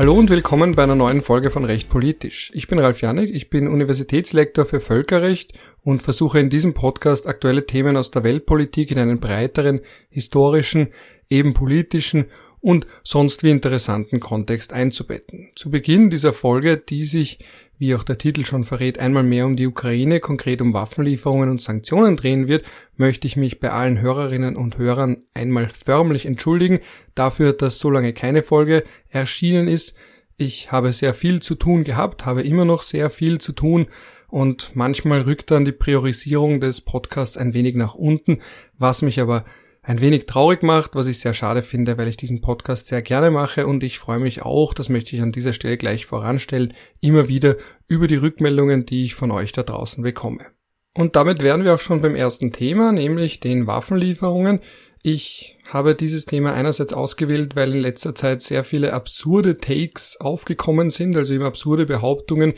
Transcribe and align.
Hallo 0.00 0.14
und 0.14 0.30
willkommen 0.30 0.72
bei 0.72 0.82
einer 0.82 0.94
neuen 0.94 1.20
Folge 1.20 1.50
von 1.50 1.66
Recht 1.66 1.90
Politisch. 1.90 2.50
Ich 2.54 2.68
bin 2.68 2.78
Ralf 2.78 3.02
Janik, 3.02 3.28
ich 3.34 3.50
bin 3.50 3.68
Universitätslektor 3.68 4.64
für 4.64 4.80
Völkerrecht 4.80 5.52
und 5.82 6.02
versuche 6.02 6.38
in 6.38 6.48
diesem 6.48 6.72
Podcast 6.72 7.26
aktuelle 7.26 7.66
Themen 7.66 7.98
aus 7.98 8.10
der 8.10 8.24
Weltpolitik 8.24 8.90
in 8.90 8.98
einen 8.98 9.20
breiteren, 9.20 9.80
historischen, 10.08 10.88
eben 11.28 11.52
politischen 11.52 12.30
und 12.60 12.86
sonst 13.02 13.42
wie 13.42 13.50
interessanten 13.50 14.20
Kontext 14.20 14.72
einzubetten. 14.72 15.50
Zu 15.56 15.70
Beginn 15.70 16.10
dieser 16.10 16.32
Folge, 16.32 16.76
die 16.76 17.04
sich 17.04 17.38
wie 17.80 17.94
auch 17.94 18.04
der 18.04 18.18
Titel 18.18 18.44
schon 18.44 18.64
verrät, 18.64 18.98
einmal 18.98 19.22
mehr 19.22 19.46
um 19.46 19.56
die 19.56 19.66
Ukraine, 19.66 20.20
konkret 20.20 20.60
um 20.60 20.74
Waffenlieferungen 20.74 21.48
und 21.48 21.62
Sanktionen 21.62 22.16
drehen 22.16 22.46
wird, 22.46 22.66
möchte 22.96 23.26
ich 23.26 23.36
mich 23.36 23.58
bei 23.58 23.70
allen 23.70 24.02
Hörerinnen 24.02 24.54
und 24.54 24.76
Hörern 24.76 25.22
einmal 25.32 25.70
förmlich 25.70 26.26
entschuldigen 26.26 26.80
dafür, 27.14 27.54
dass 27.54 27.78
so 27.78 27.88
lange 27.88 28.12
keine 28.12 28.42
Folge 28.42 28.84
erschienen 29.08 29.66
ist. 29.66 29.94
Ich 30.36 30.70
habe 30.70 30.92
sehr 30.92 31.14
viel 31.14 31.40
zu 31.40 31.54
tun 31.54 31.84
gehabt, 31.84 32.26
habe 32.26 32.42
immer 32.42 32.66
noch 32.66 32.82
sehr 32.82 33.08
viel 33.08 33.38
zu 33.38 33.52
tun 33.52 33.86
und 34.28 34.76
manchmal 34.76 35.22
rückt 35.22 35.50
dann 35.50 35.64
die 35.64 35.72
Priorisierung 35.72 36.60
des 36.60 36.82
Podcasts 36.82 37.38
ein 37.38 37.54
wenig 37.54 37.76
nach 37.76 37.94
unten, 37.94 38.40
was 38.76 39.00
mich 39.00 39.20
aber 39.20 39.46
ein 39.82 40.00
wenig 40.00 40.26
traurig 40.26 40.62
macht, 40.62 40.94
was 40.94 41.06
ich 41.06 41.20
sehr 41.20 41.32
schade 41.32 41.62
finde, 41.62 41.96
weil 41.96 42.08
ich 42.08 42.16
diesen 42.16 42.40
Podcast 42.40 42.88
sehr 42.88 43.02
gerne 43.02 43.30
mache 43.30 43.66
und 43.66 43.82
ich 43.82 43.98
freue 43.98 44.18
mich 44.18 44.42
auch, 44.42 44.74
das 44.74 44.88
möchte 44.88 45.16
ich 45.16 45.22
an 45.22 45.32
dieser 45.32 45.52
Stelle 45.52 45.78
gleich 45.78 46.06
voranstellen, 46.06 46.74
immer 47.00 47.28
wieder 47.28 47.56
über 47.86 48.06
die 48.06 48.16
Rückmeldungen, 48.16 48.84
die 48.84 49.04
ich 49.04 49.14
von 49.14 49.30
euch 49.30 49.52
da 49.52 49.62
draußen 49.62 50.02
bekomme. 50.02 50.46
Und 50.94 51.16
damit 51.16 51.42
wären 51.42 51.64
wir 51.64 51.74
auch 51.74 51.80
schon 51.80 52.00
beim 52.00 52.16
ersten 52.16 52.52
Thema, 52.52 52.92
nämlich 52.92 53.40
den 53.40 53.66
Waffenlieferungen. 53.66 54.60
Ich 55.02 55.56
habe 55.68 55.94
dieses 55.94 56.26
Thema 56.26 56.52
einerseits 56.52 56.92
ausgewählt, 56.92 57.56
weil 57.56 57.72
in 57.72 57.80
letzter 57.80 58.14
Zeit 58.14 58.42
sehr 58.42 58.64
viele 58.64 58.92
absurde 58.92 59.58
Takes 59.58 60.18
aufgekommen 60.20 60.90
sind, 60.90 61.16
also 61.16 61.32
eben 61.32 61.44
absurde 61.44 61.86
Behauptungen, 61.86 62.54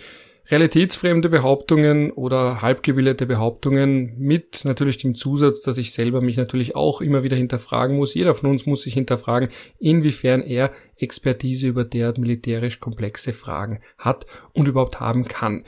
realitätsfremde 0.51 1.29
Behauptungen 1.29 2.11
oder 2.11 2.63
halbgebildete 2.63 3.27
Behauptungen 3.27 4.15
mit 4.19 4.65
natürlich 4.65 4.99
dem 4.99 5.15
Zusatz, 5.15 5.63
dass 5.63 5.79
ich 5.79 5.93
selber 5.93 6.21
mich 6.21 6.37
natürlich 6.37 6.75
auch 6.75 7.01
immer 7.01 7.23
wieder 7.23 7.37
hinterfragen 7.37 7.97
muss. 7.97 8.15
Jeder 8.15 8.35
von 8.35 8.51
uns 8.51 8.67
muss 8.67 8.83
sich 8.83 8.95
hinterfragen, 8.95 9.49
inwiefern 9.79 10.43
er 10.43 10.71
Expertise 10.97 11.69
über 11.69 11.85
derart 11.85 12.19
militärisch 12.19 12.81
komplexe 12.81 13.33
Fragen 13.33 13.81
hat 13.99 14.27
und 14.53 14.69
überhaupt 14.69 15.01
haben 15.01 15.27
kann. 15.27 15.65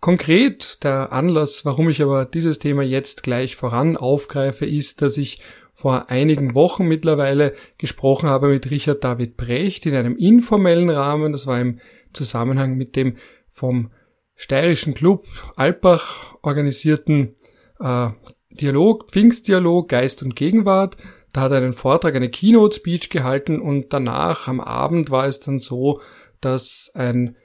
Konkret 0.00 0.82
der 0.82 1.12
Anlass, 1.12 1.64
warum 1.66 1.90
ich 1.90 2.02
aber 2.02 2.24
dieses 2.24 2.58
Thema 2.58 2.82
jetzt 2.82 3.22
gleich 3.22 3.56
voran 3.56 3.96
aufgreife, 3.96 4.64
ist, 4.64 5.02
dass 5.02 5.18
ich 5.18 5.42
vor 5.74 6.10
einigen 6.10 6.54
Wochen 6.54 6.86
mittlerweile 6.86 7.54
gesprochen 7.78 8.28
habe 8.28 8.48
mit 8.48 8.70
Richard 8.70 9.02
David 9.02 9.36
Brecht 9.36 9.86
in 9.86 9.94
einem 9.94 10.16
informellen 10.16 10.90
Rahmen. 10.90 11.32
Das 11.32 11.46
war 11.46 11.60
im 11.60 11.78
Zusammenhang 12.12 12.76
mit 12.76 12.96
dem 12.96 13.16
vom 13.48 13.90
steirischen 14.40 14.94
Club 14.94 15.26
Alpbach 15.54 16.34
organisierten 16.40 17.36
äh, 17.78 18.08
Dialog, 18.50 19.10
Pfingstdialog, 19.10 19.90
Geist 19.90 20.22
und 20.22 20.34
Gegenwart. 20.34 20.96
Da 21.34 21.42
hat 21.42 21.52
er 21.52 21.58
einen 21.58 21.74
Vortrag, 21.74 22.16
eine 22.16 22.30
Keynote-Speech 22.30 23.10
gehalten 23.10 23.60
und 23.60 23.92
danach 23.92 24.48
am 24.48 24.60
Abend 24.60 25.10
war 25.10 25.26
es 25.26 25.40
dann 25.40 25.58
so, 25.58 26.00
dass 26.40 26.90
ein 26.94 27.36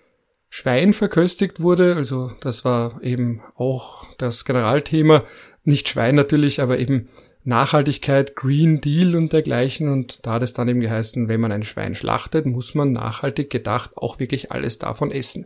Schwein 0.49 0.93
verköstigt 0.93 1.59
wurde. 1.59 1.97
Also 1.97 2.31
das 2.39 2.63
war 2.63 3.03
eben 3.03 3.41
auch 3.55 4.07
das 4.17 4.45
Generalthema. 4.45 5.25
Nicht 5.65 5.89
Schwein 5.89 6.15
natürlich, 6.15 6.61
aber 6.61 6.79
eben 6.79 7.09
Nachhaltigkeit, 7.43 8.37
Green 8.37 8.79
Deal 8.79 9.17
und 9.17 9.33
dergleichen. 9.33 9.89
Und 9.89 10.25
da 10.25 10.33
hat 10.33 10.43
es 10.43 10.53
dann 10.53 10.69
eben 10.69 10.79
geheißen, 10.79 11.27
wenn 11.27 11.41
man 11.41 11.51
ein 11.51 11.63
Schwein 11.63 11.93
schlachtet, 11.93 12.45
muss 12.45 12.73
man 12.73 12.93
nachhaltig 12.93 13.49
gedacht 13.49 13.97
auch 13.97 14.17
wirklich 14.19 14.53
alles 14.53 14.79
davon 14.79 15.11
essen. 15.11 15.45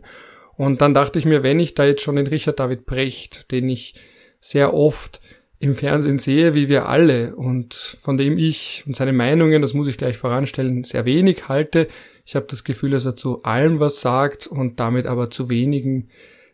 Und 0.60 0.82
dann 0.82 0.92
dachte 0.92 1.18
ich 1.18 1.24
mir, 1.24 1.42
wenn 1.42 1.58
ich 1.58 1.72
da 1.72 1.86
jetzt 1.86 2.02
schon 2.02 2.16
den 2.16 2.26
Richard 2.26 2.60
David 2.60 2.84
Brecht, 2.84 3.50
den 3.50 3.70
ich 3.70 3.94
sehr 4.40 4.74
oft 4.74 5.22
im 5.58 5.74
Fernsehen 5.74 6.18
sehe, 6.18 6.54
wie 6.54 6.68
wir 6.68 6.86
alle, 6.86 7.34
und 7.34 7.72
von 7.72 8.18
dem 8.18 8.36
ich 8.36 8.84
und 8.86 8.94
seine 8.94 9.14
Meinungen, 9.14 9.62
das 9.62 9.72
muss 9.72 9.88
ich 9.88 9.96
gleich 9.96 10.18
voranstellen, 10.18 10.84
sehr 10.84 11.06
wenig 11.06 11.48
halte. 11.48 11.88
Ich 12.26 12.36
habe 12.36 12.44
das 12.46 12.62
Gefühl, 12.62 12.90
dass 12.90 13.06
er 13.06 13.16
zu 13.16 13.42
allem 13.42 13.80
was 13.80 14.02
sagt 14.02 14.48
und 14.48 14.80
damit 14.80 15.06
aber 15.06 15.30
zu 15.30 15.48
wenigen, 15.48 16.10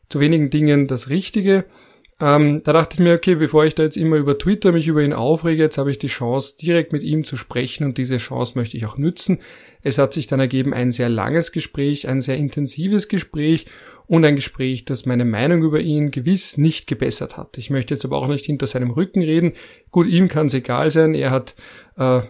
zu 0.08 0.20
wenigen 0.20 0.50
Dingen 0.50 0.86
das 0.86 1.08
Richtige. 1.08 1.64
Ähm, 2.18 2.62
da 2.64 2.72
dachte 2.72 2.94
ich 2.94 3.00
mir, 3.00 3.14
okay, 3.14 3.34
bevor 3.34 3.66
ich 3.66 3.74
da 3.74 3.82
jetzt 3.82 3.98
immer 3.98 4.16
über 4.16 4.38
Twitter 4.38 4.72
mich 4.72 4.88
über 4.88 5.02
ihn 5.02 5.12
aufrege, 5.12 5.62
jetzt 5.62 5.76
habe 5.76 5.90
ich 5.90 5.98
die 5.98 6.06
Chance, 6.06 6.56
direkt 6.56 6.94
mit 6.94 7.02
ihm 7.02 7.24
zu 7.24 7.36
sprechen 7.36 7.84
und 7.84 7.98
diese 7.98 8.16
Chance 8.16 8.52
möchte 8.56 8.78
ich 8.78 8.86
auch 8.86 8.96
nützen. 8.96 9.38
Es 9.82 9.98
hat 9.98 10.14
sich 10.14 10.26
dann 10.26 10.40
ergeben 10.40 10.72
ein 10.72 10.92
sehr 10.92 11.10
langes 11.10 11.52
Gespräch, 11.52 12.08
ein 12.08 12.22
sehr 12.22 12.38
intensives 12.38 13.08
Gespräch 13.08 13.66
und 14.06 14.24
ein 14.24 14.34
Gespräch, 14.34 14.86
das 14.86 15.04
meine 15.04 15.26
Meinung 15.26 15.62
über 15.62 15.80
ihn 15.80 16.10
gewiss 16.10 16.56
nicht 16.56 16.86
gebessert 16.86 17.36
hat. 17.36 17.58
Ich 17.58 17.68
möchte 17.68 17.92
jetzt 17.92 18.06
aber 18.06 18.16
auch 18.16 18.28
nicht 18.28 18.46
hinter 18.46 18.66
seinem 18.66 18.90
Rücken 18.92 19.20
reden. 19.20 19.52
Gut, 19.90 20.06
ihm 20.06 20.28
kann 20.28 20.46
es 20.46 20.54
egal 20.54 20.90
sein. 20.90 21.12
Er 21.12 21.30
hat 21.30 21.54
äh, 21.98 22.22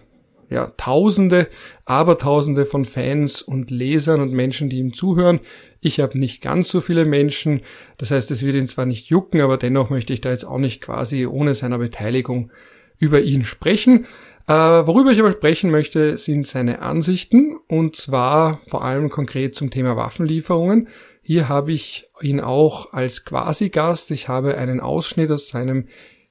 ja, 0.49 0.71
Tausende, 0.77 1.47
Abertausende 1.85 2.65
von 2.65 2.85
Fans 2.85 3.41
und 3.41 3.69
Lesern 3.69 4.21
und 4.21 4.31
Menschen, 4.31 4.69
die 4.69 4.79
ihm 4.79 4.93
zuhören. 4.93 5.39
Ich 5.81 5.99
habe 5.99 6.17
nicht 6.17 6.41
ganz 6.41 6.69
so 6.69 6.81
viele 6.81 7.05
Menschen. 7.05 7.61
Das 7.97 8.11
heißt, 8.11 8.31
es 8.31 8.43
wird 8.43 8.55
ihn 8.55 8.67
zwar 8.67 8.85
nicht 8.85 9.09
jucken, 9.09 9.41
aber 9.41 9.57
dennoch 9.57 9.89
möchte 9.89 10.13
ich 10.13 10.21
da 10.21 10.29
jetzt 10.29 10.45
auch 10.45 10.57
nicht 10.57 10.81
quasi 10.81 11.25
ohne 11.25 11.53
seiner 11.53 11.77
Beteiligung 11.77 12.51
über 12.97 13.21
ihn 13.21 13.43
sprechen. 13.43 14.05
Äh, 14.47 14.53
worüber 14.53 15.11
ich 15.11 15.19
aber 15.19 15.31
sprechen 15.31 15.69
möchte, 15.69 16.17
sind 16.17 16.47
seine 16.47 16.81
Ansichten 16.81 17.57
und 17.67 17.97
zwar 17.97 18.61
vor 18.69 18.83
allem 18.83 19.09
konkret 19.09 19.55
zum 19.55 19.69
Thema 19.69 19.97
Waffenlieferungen. 19.97 20.87
Hier 21.21 21.49
habe 21.49 21.73
ich 21.73 22.09
ihn 22.21 22.39
auch 22.39 22.93
als 22.93 23.25
Quasi-Gast. 23.25 24.11
Ich 24.11 24.29
habe 24.29 24.57
einen 24.57 24.79
Ausschnitt 24.79 25.29
aus 25.29 25.49
seinem 25.49 25.87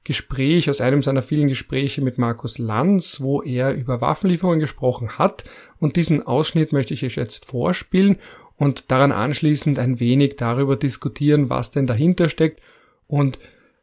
Gespräch, 0.07 0.69
aus 0.69 0.79
einem 0.79 1.03
seiner 1.03 1.21
vielen 1.21 1.49
Gespräche 1.49 2.01
mit 2.01 2.17
Markus 2.17 2.57
Lanz, 2.57 3.19
wo 3.19 3.41
er 3.41 3.73
über 3.73 3.99
Waffenlieferungen 3.99 4.61
gesprochen 4.61 5.17
hat. 5.17 5.43
Und 5.79 5.97
diesen 5.97 6.25
Ausschnitt 6.25 6.71
möchte 6.71 6.93
ich 6.93 7.03
euch 7.03 7.17
jetzt 7.17 7.45
vorspielen 7.45 8.15
und 8.55 8.89
daran 8.89 9.11
anschließend 9.11 9.77
ein 9.79 9.99
wenig 9.99 10.37
darüber 10.37 10.77
diskutieren, 10.77 11.49
was 11.49 11.71
denn 11.71 11.87
dahinter 11.87 12.29
steckt 12.29 12.61
und 13.07 13.37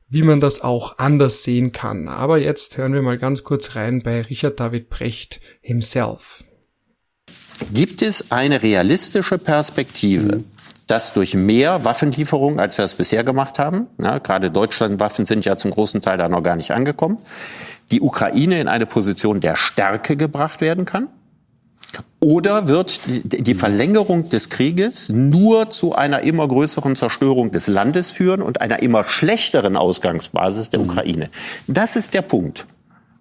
wie 0.09 0.23
man 0.23 0.41
das 0.41 0.63
auch 0.63 0.97
anders 0.97 1.45
sehen 1.45 1.73
kann. 1.73 2.09
Aber 2.09 2.39
jetzt 2.39 2.79
hören 2.79 2.95
wir 2.95 3.03
mal 3.03 3.19
ganz 3.19 3.45
kurz 3.45 3.77
rein 3.77 4.03
bei 4.03 4.23
Richard 4.23 4.59
David 4.59 4.89
Brecht 4.89 5.41
himself. 5.61 6.43
Gibt 7.75 8.01
es 8.01 8.31
eine 8.31 8.63
realistische 8.63 9.37
Perspektive, 9.37 10.43
dass 10.87 11.13
durch 11.13 11.35
mehr 11.35 11.85
Waffenlieferungen, 11.85 12.61
als 12.61 12.79
wir 12.79 12.85
es 12.85 12.95
bisher 12.95 13.25
gemacht 13.25 13.59
haben, 13.59 13.87
ja, 14.03 14.19
gerade 14.19 14.51
Deutschland-Waffen 14.51 15.27
sind 15.27 15.45
ja 15.45 15.57
zum 15.57 15.71
großen 15.71 16.03
Teil 16.03 16.19
da 16.19 16.29
noch 16.29 16.43
gar 16.43 16.57
nicht 16.57 16.73
angekommen, 16.73 17.19
die 17.91 18.01
Ukraine 18.01 18.61
in 18.61 18.69
eine 18.69 18.87
Position 18.87 19.41
der 19.41 19.57
Stärke 19.57 20.17
gebracht 20.17 20.61
werden 20.61 20.85
kann? 20.85 21.09
Oder 22.21 22.69
wird 22.69 23.01
die 23.07 23.55
Verlängerung 23.55 24.31
des 24.31 24.49
Krieges 24.49 25.11
nur 25.11 25.71
zu 25.71 25.95
einer 25.95 26.23
immer 26.23 26.49
größeren 26.49 26.97
Zerstörung 26.97 27.53
des 27.53 27.67
Landes 27.67 28.13
führen 28.13 28.43
und 28.43 28.61
einer 28.61 28.83
immer 28.83 29.05
schlechteren 29.05 29.77
Ausgangsbasis 29.77 30.71
der 30.71 30.81
mhm. 30.81 30.87
Ukraine? 30.87 31.31
Das 31.67 31.97
ist 31.97 32.15
der 32.15 32.23
Punkt 32.23 32.67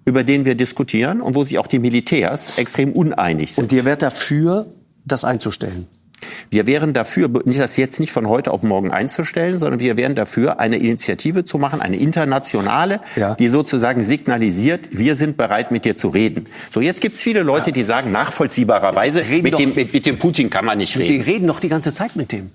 über 0.06 0.24
den 0.24 0.46
wir 0.46 0.56
diskutieren 0.56 1.22
und 1.22 1.36
wo 1.36 1.44
sich 1.44 1.60
auch 1.60 1.68
die 1.68 1.80
Militärs 1.80 2.58
extrem 2.58 2.92
uneinig 2.92 3.54
sind. 3.54 3.66
Und 3.66 3.74
ihr 3.74 3.86
wärt 3.86 4.02
dafür, 4.02 4.66
das 5.06 5.24
einzustellen? 5.24 5.88
Wir 6.50 6.68
wären 6.68 6.94
dafür, 6.94 7.30
das 7.30 7.78
jetzt 7.78 8.00
nicht 8.00 8.12
von 8.12 8.28
heute 8.28 8.52
auf 8.52 8.64
morgen 8.64 8.92
einzustellen, 8.92 9.60
sondern 9.60 9.80
wir 9.80 9.98
wären 9.98 10.16
dafür, 10.16 10.60
eine 10.60 10.78
Initiative 10.78 11.46
zu 11.46 11.58
machen, 11.58 11.82
eine 11.82 11.98
internationale, 11.98 13.02
ja. 13.16 13.36
die 13.36 13.48
sozusagen 13.48 14.04
signalisiert, 14.04 14.90
wir 14.92 15.16
sind 15.16 15.38
bereit, 15.38 15.72
mit 15.72 15.86
dir 15.86 15.98
zu 15.98 16.10
reden. 16.10 16.46
So, 16.70 16.82
jetzt 16.82 17.02
gibt's 17.02 17.22
viele 17.22 17.44
Leute, 17.44 17.72
die 17.72 17.84
sagen, 17.84 18.12
nachvollziehbarerweise, 18.12 19.24
mit 19.42 19.58
dem, 19.60 19.74
mit, 19.76 19.94
mit 19.94 20.06
dem 20.06 20.20
Putin 20.20 20.50
kann 20.50 20.66
man 20.66 20.78
nicht 20.78 20.98
reden. 20.98 21.08
Die 21.08 21.22
reden 21.22 21.48
doch 21.48 21.60
die 21.60 21.70
ganze 21.70 21.92
Zeit 21.92 22.16
mit 22.16 22.32
dem. 22.32 22.52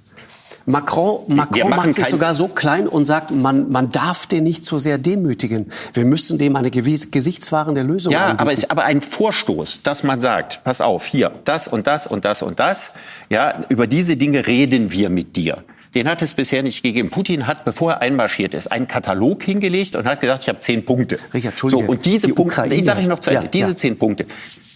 Macron, 0.69 1.21
Macron 1.29 1.71
macht 1.71 1.95
sich 1.95 2.05
sogar 2.05 2.35
so 2.35 2.47
klein 2.47 2.87
und 2.87 3.07
sagt, 3.07 3.31
man, 3.31 3.71
man 3.71 3.91
darf 3.91 4.27
den 4.27 4.45
nicht 4.45 4.67
so 4.67 4.79
sehr 4.79 4.99
demütigen. 4.99 5.73
Wir 5.95 6.05
müssen 6.05 6.37
dem 6.37 6.57
eine 6.57 6.71
gesichtswahrende 6.71 7.81
Lösung 7.81 8.13
ja, 8.13 8.27
anbieten. 8.27 8.39
Ja, 8.39 8.43
aber 8.43 8.53
es 8.53 8.59
ist 8.61 8.71
aber 8.71 8.85
ein 8.85 9.01
Vorstoß, 9.01 9.81
dass 9.83 10.03
man 10.03 10.21
sagt, 10.21 10.65
pass 10.65 10.83
auf, 10.83 11.07
hier, 11.07 11.33
das 11.45 11.69
und 11.69 11.87
das 11.87 12.07
und 12.07 12.27
das 12.27 12.43
und 12.43 12.61
das, 12.61 12.93
ja, 13.31 13.61
über 13.71 13.87
diese 13.87 14.19
Dinge 14.19 14.47
reden 14.47 14.93
wir 14.93 15.09
mit 15.09 15.37
dir. 15.37 15.65
Den 15.95 16.07
hat 16.07 16.21
es 16.21 16.35
bisher 16.35 16.63
nicht 16.63 16.83
gegeben. 16.83 17.09
Putin 17.09 17.47
hat, 17.47 17.65
bevor 17.65 17.93
er 17.93 18.01
einmarschiert 18.03 18.53
ist, 18.53 18.71
einen 18.71 18.87
Katalog 18.87 19.43
hingelegt 19.43 19.97
und 19.97 20.07
hat 20.07 20.21
gesagt, 20.21 20.43
ich 20.43 20.51
habe 20.51 20.61
zehn 20.61 20.85
Punkte. 20.85 21.19
Richard, 21.33 21.53
Entschuldige. 21.53 21.83
So, 21.83 21.91
und 21.91 22.05
diese 22.05 22.27
die 22.27 22.35
Punkte, 22.35 22.67
ich 22.67 22.85
sage 22.85 23.01
ich 23.01 23.07
noch 23.07 23.21
zu 23.21 23.31
Ende, 23.31 23.45
ja, 23.45 23.49
diese 23.49 23.71
ja. 23.71 23.77
zehn 23.77 23.97
Punkte, 23.97 24.27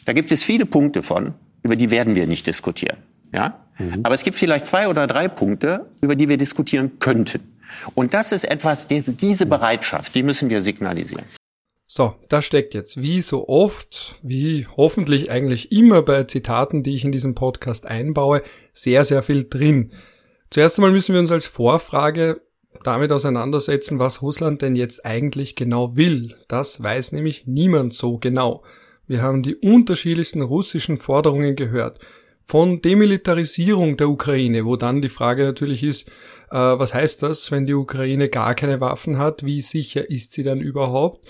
da 0.07 0.15
gibt 0.15 0.33
es 0.33 0.43
viele 0.43 0.65
Punkte 0.65 1.03
von, 1.03 1.35
über 1.63 1.77
die 1.77 1.91
werden 1.91 2.15
wir 2.15 2.27
nicht 2.27 2.47
diskutieren. 2.47 2.97
Ja? 3.33 3.67
Mhm. 3.79 4.01
Aber 4.03 4.15
es 4.15 4.23
gibt 4.23 4.37
vielleicht 4.37 4.67
zwei 4.67 4.89
oder 4.89 5.07
drei 5.07 5.29
Punkte, 5.29 5.91
über 6.01 6.15
die 6.15 6.29
wir 6.29 6.37
diskutieren 6.37 6.99
könnten. 6.99 7.59
Und 7.95 8.15
das 8.15 8.33
ist 8.33 8.45
etwas, 8.45 8.87
diese 8.89 9.47
Bereitschaft, 9.47 10.15
die 10.15 10.23
müssen 10.23 10.51
wir 10.51 10.61
signalisieren. 10.61 11.25
So, 11.87 12.15
da 12.31 12.41
steckt 12.41 12.73
jetzt 12.73 13.03
wie 13.03 13.21
so 13.21 13.49
oft, 13.49 14.15
wie 14.23 14.67
hoffentlich 14.77 15.31
eigentlich 15.31 15.73
immer 15.73 16.03
bei 16.03 16.25
Zitaten, 16.25 16.83
die 16.83 16.95
ich 16.95 17.05
in 17.05 17.13
diesem 17.13 17.35
Podcast 17.35 17.87
einbaue, 17.87 18.43
sehr, 18.73 19.05
sehr 19.05 19.23
viel 19.23 19.45
drin. 19.45 19.93
Zuerst 20.49 20.79
einmal 20.79 20.93
müssen 20.93 21.13
wir 21.13 21.21
uns 21.21 21.31
als 21.31 21.47
Vorfrage 21.47 22.41
damit 22.83 23.13
auseinandersetzen, 23.13 23.99
was 23.99 24.23
Russland 24.23 24.63
denn 24.63 24.75
jetzt 24.75 25.05
eigentlich 25.05 25.55
genau 25.55 25.97
will. 25.97 26.35
Das 26.49 26.83
weiß 26.83 27.13
nämlich 27.13 27.47
niemand 27.47 27.93
so 27.93 28.17
genau. 28.17 28.63
Wir 29.07 29.21
haben 29.21 29.43
die 29.43 29.57
unterschiedlichsten 29.57 30.41
russischen 30.41 30.97
Forderungen 30.97 31.57
gehört. 31.57 32.01
Von 32.45 32.83
Demilitarisierung 32.83 33.97
der 33.97 34.09
Ukraine, 34.09 34.65
wo 34.65 34.77
dann 34.77 35.01
die 35.01 35.09
Frage 35.09 35.45
natürlich 35.45 35.83
ist, 35.83 36.09
äh, 36.51 36.57
was 36.57 36.95
heißt 36.95 37.23
das, 37.23 37.51
wenn 37.51 37.67
die 37.67 37.75
Ukraine 37.75 38.29
gar 38.29 38.55
keine 38.55 38.81
Waffen 38.81 39.19
hat? 39.19 39.45
Wie 39.45 39.61
sicher 39.61 40.11
ist 40.11 40.33
sie 40.33 40.43
dann 40.43 40.61
überhaupt? 40.61 41.27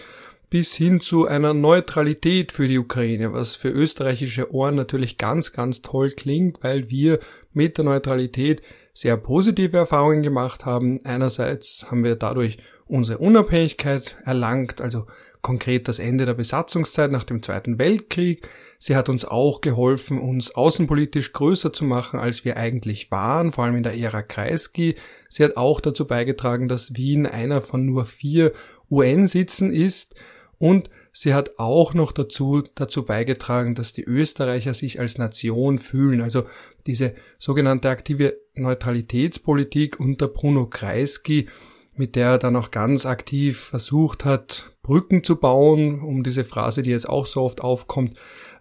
bis 0.53 0.75
hin 0.75 1.00
zu 1.00 1.26
einer 1.26 1.55
Neutralität 1.55 2.53
für 2.53 2.69
die 2.69 2.76
Ukraine, 2.76 3.32
was 3.32 3.56
für 3.56 3.70
österreichische 3.70 4.53
Ohren 4.53 4.75
natürlich 4.75 5.17
ganz, 5.17 5.53
ganz 5.53 5.81
toll 5.81 6.11
klingt, 6.11 6.62
weil 6.62 6.91
wir 6.91 7.20
mit 7.55 7.79
der 7.79 7.87
Neutralität 7.87 8.61
sehr 8.93 9.17
positive 9.17 9.79
Erfahrungen 9.79 10.23
gemacht 10.23 10.67
haben. 10.67 11.00
Einerseits 11.05 11.87
haben 11.91 12.05
wir 12.05 12.17
dadurch 12.17 12.58
unsere 12.87 13.17
Unabhängigkeit 13.17 14.19
erlangt, 14.26 14.82
also 14.82 15.06
konkret 15.43 15.89
das 15.89 15.99
Ende 15.99 16.25
der 16.25 16.35
Besatzungszeit 16.35 17.11
nach 17.11 17.25
dem 17.25 17.43
Zweiten 17.43 17.79
Weltkrieg. 17.79 18.49
Sie 18.79 18.97
hat 18.97 19.09
uns 19.09 19.25
auch 19.25 19.61
geholfen, 19.61 20.19
uns 20.19 20.55
außenpolitisch 20.55 21.33
größer 21.33 21.73
zu 21.73 21.85
machen, 21.85 22.19
als 22.19 22.44
wir 22.44 22.56
eigentlich 22.56 23.11
waren, 23.11 23.53
vor 23.53 23.65
allem 23.65 23.77
in 23.77 23.83
der 23.83 23.99
Ära 23.99 24.23
Kreisky. 24.23 24.94
Sie 25.29 25.44
hat 25.44 25.56
auch 25.56 25.81
dazu 25.81 26.06
beigetragen, 26.06 26.69
dass 26.69 26.97
Wien 26.97 27.27
einer 27.27 27.61
von 27.61 27.85
nur 27.85 28.05
vier 28.05 28.53
UN-Sitzen 28.91 29.73
ist 29.73 30.15
und 30.59 30.91
sie 31.12 31.35
hat 31.35 31.59
auch 31.59 31.93
noch 31.93 32.12
dazu, 32.12 32.62
dazu 32.77 33.05
beigetragen, 33.05 33.75
dass 33.75 33.93
die 33.93 34.05
Österreicher 34.05 34.75
sich 34.75 35.00
als 35.00 35.19
Nation 35.19 35.79
fühlen. 35.79 36.21
Also 36.21 36.44
diese 36.87 37.15
sogenannte 37.39 37.91
aktive 37.91 38.39
Neutralitätspolitik 38.55 39.99
unter 39.99 40.29
Bruno 40.29 40.67
Kreisky, 40.67 41.49
mit 41.97 42.15
der 42.15 42.29
er 42.29 42.39
dann 42.39 42.55
auch 42.55 42.71
ganz 42.71 43.06
aktiv 43.06 43.59
versucht 43.59 44.25
hat, 44.25 44.71
Brücken 44.82 45.23
zu 45.23 45.37
bauen, 45.37 46.00
um 46.00 46.23
diese 46.23 46.44
Phrase, 46.44 46.82
die 46.82 46.90
jetzt 46.90 47.08
auch 47.08 47.26
so 47.26 47.43
oft 47.43 47.61
aufkommt, 47.61 48.17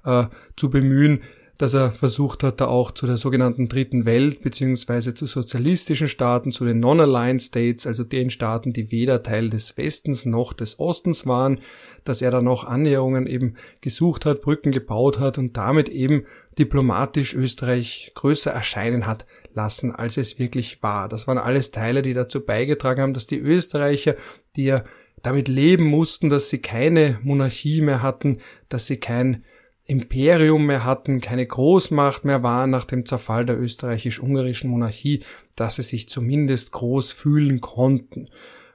äh, 0.06 0.26
zu 0.56 0.70
bemühen, 0.70 1.22
dass 1.62 1.76
er 1.76 1.92
versucht 1.92 2.42
hat, 2.42 2.60
da 2.60 2.66
auch 2.66 2.90
zu 2.90 3.06
der 3.06 3.18
sogenannten 3.18 3.70
dritten 3.70 4.06
Welt 4.06 4.42
beziehungsweise 4.42 5.14
zu 5.14 5.28
sozialistischen 5.28 6.08
Staaten, 6.08 6.52
zu 6.52 6.66
den 6.66 6.80
Non-Aligned 6.80 7.40
States, 7.40 7.86
also 7.86 8.04
den 8.04 8.32
Staaten, 8.32 8.74
die 8.74 8.90
weder 8.90 9.22
Teil 9.22 9.52
des 9.52 9.78
Westens 9.78 10.26
noch 10.26 10.54
des 10.54 10.80
Ostens 10.80 11.28
waren, 11.28 11.60
dass 12.04 12.24
er 12.24 12.32
da 12.32 12.42
noch 12.42 12.64
Annäherungen 12.64 13.28
eben 13.28 13.54
gesucht 13.80 14.26
hat, 14.26 14.42
Brücken 14.42 14.72
gebaut 14.72 15.20
hat 15.20 15.38
und 15.38 15.56
damit 15.56 15.88
eben 15.88 16.24
diplomatisch 16.58 17.36
Österreich 17.36 18.12
größer 18.16 18.50
erscheinen 18.50 19.06
hat 19.06 19.28
lassen, 19.54 19.92
als 19.92 20.18
es 20.18 20.40
wirklich 20.40 20.82
war. 20.82 21.10
Das 21.10 21.28
waren 21.28 21.38
alles 21.38 21.70
Teile, 21.70 22.02
die 22.02 22.16
dazu 22.16 22.44
beigetragen 22.44 23.04
haben, 23.04 23.14
dass 23.14 23.28
die 23.28 23.40
Österreicher, 23.40 24.16
die 24.56 24.64
ja 24.64 24.84
damit 25.24 25.48
leben 25.48 25.86
mussten, 25.86 26.30
dass 26.30 26.50
sie 26.50 26.60
keine 26.60 27.20
Monarchie 27.24 27.82
mehr 27.82 28.02
hatten, 28.02 28.40
dass 28.70 28.88
sie 28.88 28.98
kein 28.98 29.44
Imperium 29.88 30.68
mehr 30.68 30.86
hatten, 30.86 31.20
keine 31.22 31.46
Großmacht 31.46 32.24
mehr 32.24 32.44
waren 32.44 32.70
nach 32.70 32.86
dem 32.86 33.06
Zerfall 33.06 33.46
der 33.46 33.60
österreichisch-ungarischen 33.60 34.70
Monarchie, 34.70 35.22
dass 35.56 35.76
sie 35.76 35.84
sich 35.84 36.08
zumindest 36.08 36.72
groß 36.72 37.12
fühlen 37.12 37.62
konnten. 37.62 38.30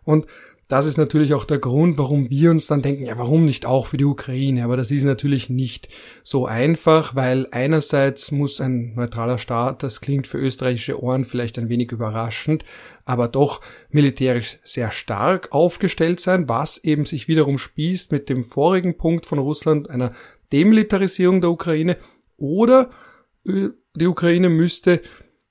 Und 0.05 0.27
das 0.69 0.85
ist 0.85 0.97
natürlich 0.97 1.33
auch 1.33 1.45
der 1.45 1.59
Grund, 1.59 1.97
warum 1.97 2.29
wir 2.29 2.51
uns 2.51 2.67
dann 2.67 2.83
denken, 2.83 3.07
ja, 3.07 3.17
warum 3.17 3.45
nicht 3.45 3.67
auch 3.67 3.87
für 3.87 3.99
die 3.99 4.05
Ukraine? 4.05 4.65
Aber 4.65 4.77
das 4.77 4.91
ist 4.91 5.05
natürlich 5.05 5.49
nicht 5.49 5.89
so 6.25 6.47
einfach, 6.47 7.15
weil 7.15 7.47
einerseits 7.53 8.33
muss 8.33 8.61
ein 8.61 8.93
neutraler 8.97 9.39
Staat, 9.39 9.85
das 9.85 10.01
klingt 10.01 10.27
für 10.27 10.39
österreichische 10.39 11.01
Ohren 11.01 11.25
vielleicht 11.25 11.57
ein 11.59 11.69
wenig 11.69 11.93
überraschend, 11.93 12.65
aber 13.05 13.29
doch 13.29 13.61
militärisch 13.91 14.59
sehr 14.65 14.91
stark 14.91 15.53
aufgestellt 15.53 16.19
sein, 16.19 16.49
was 16.49 16.83
eben 16.83 17.07
sich 17.07 17.29
wiederum 17.29 17.59
spießt 17.59 18.11
mit 18.11 18.29
dem 18.29 18.43
vorigen 18.43 18.97
Punkt 18.97 19.27
von 19.27 19.39
Russland, 19.39 19.89
einer 19.89 20.11
Demilitarisierung 20.53 21.41
der 21.41 21.51
Ukraine, 21.51 21.97
oder 22.37 22.91
äh, 23.47 23.69
die 23.95 24.07
Ukraine 24.07 24.49
müsste 24.49 25.01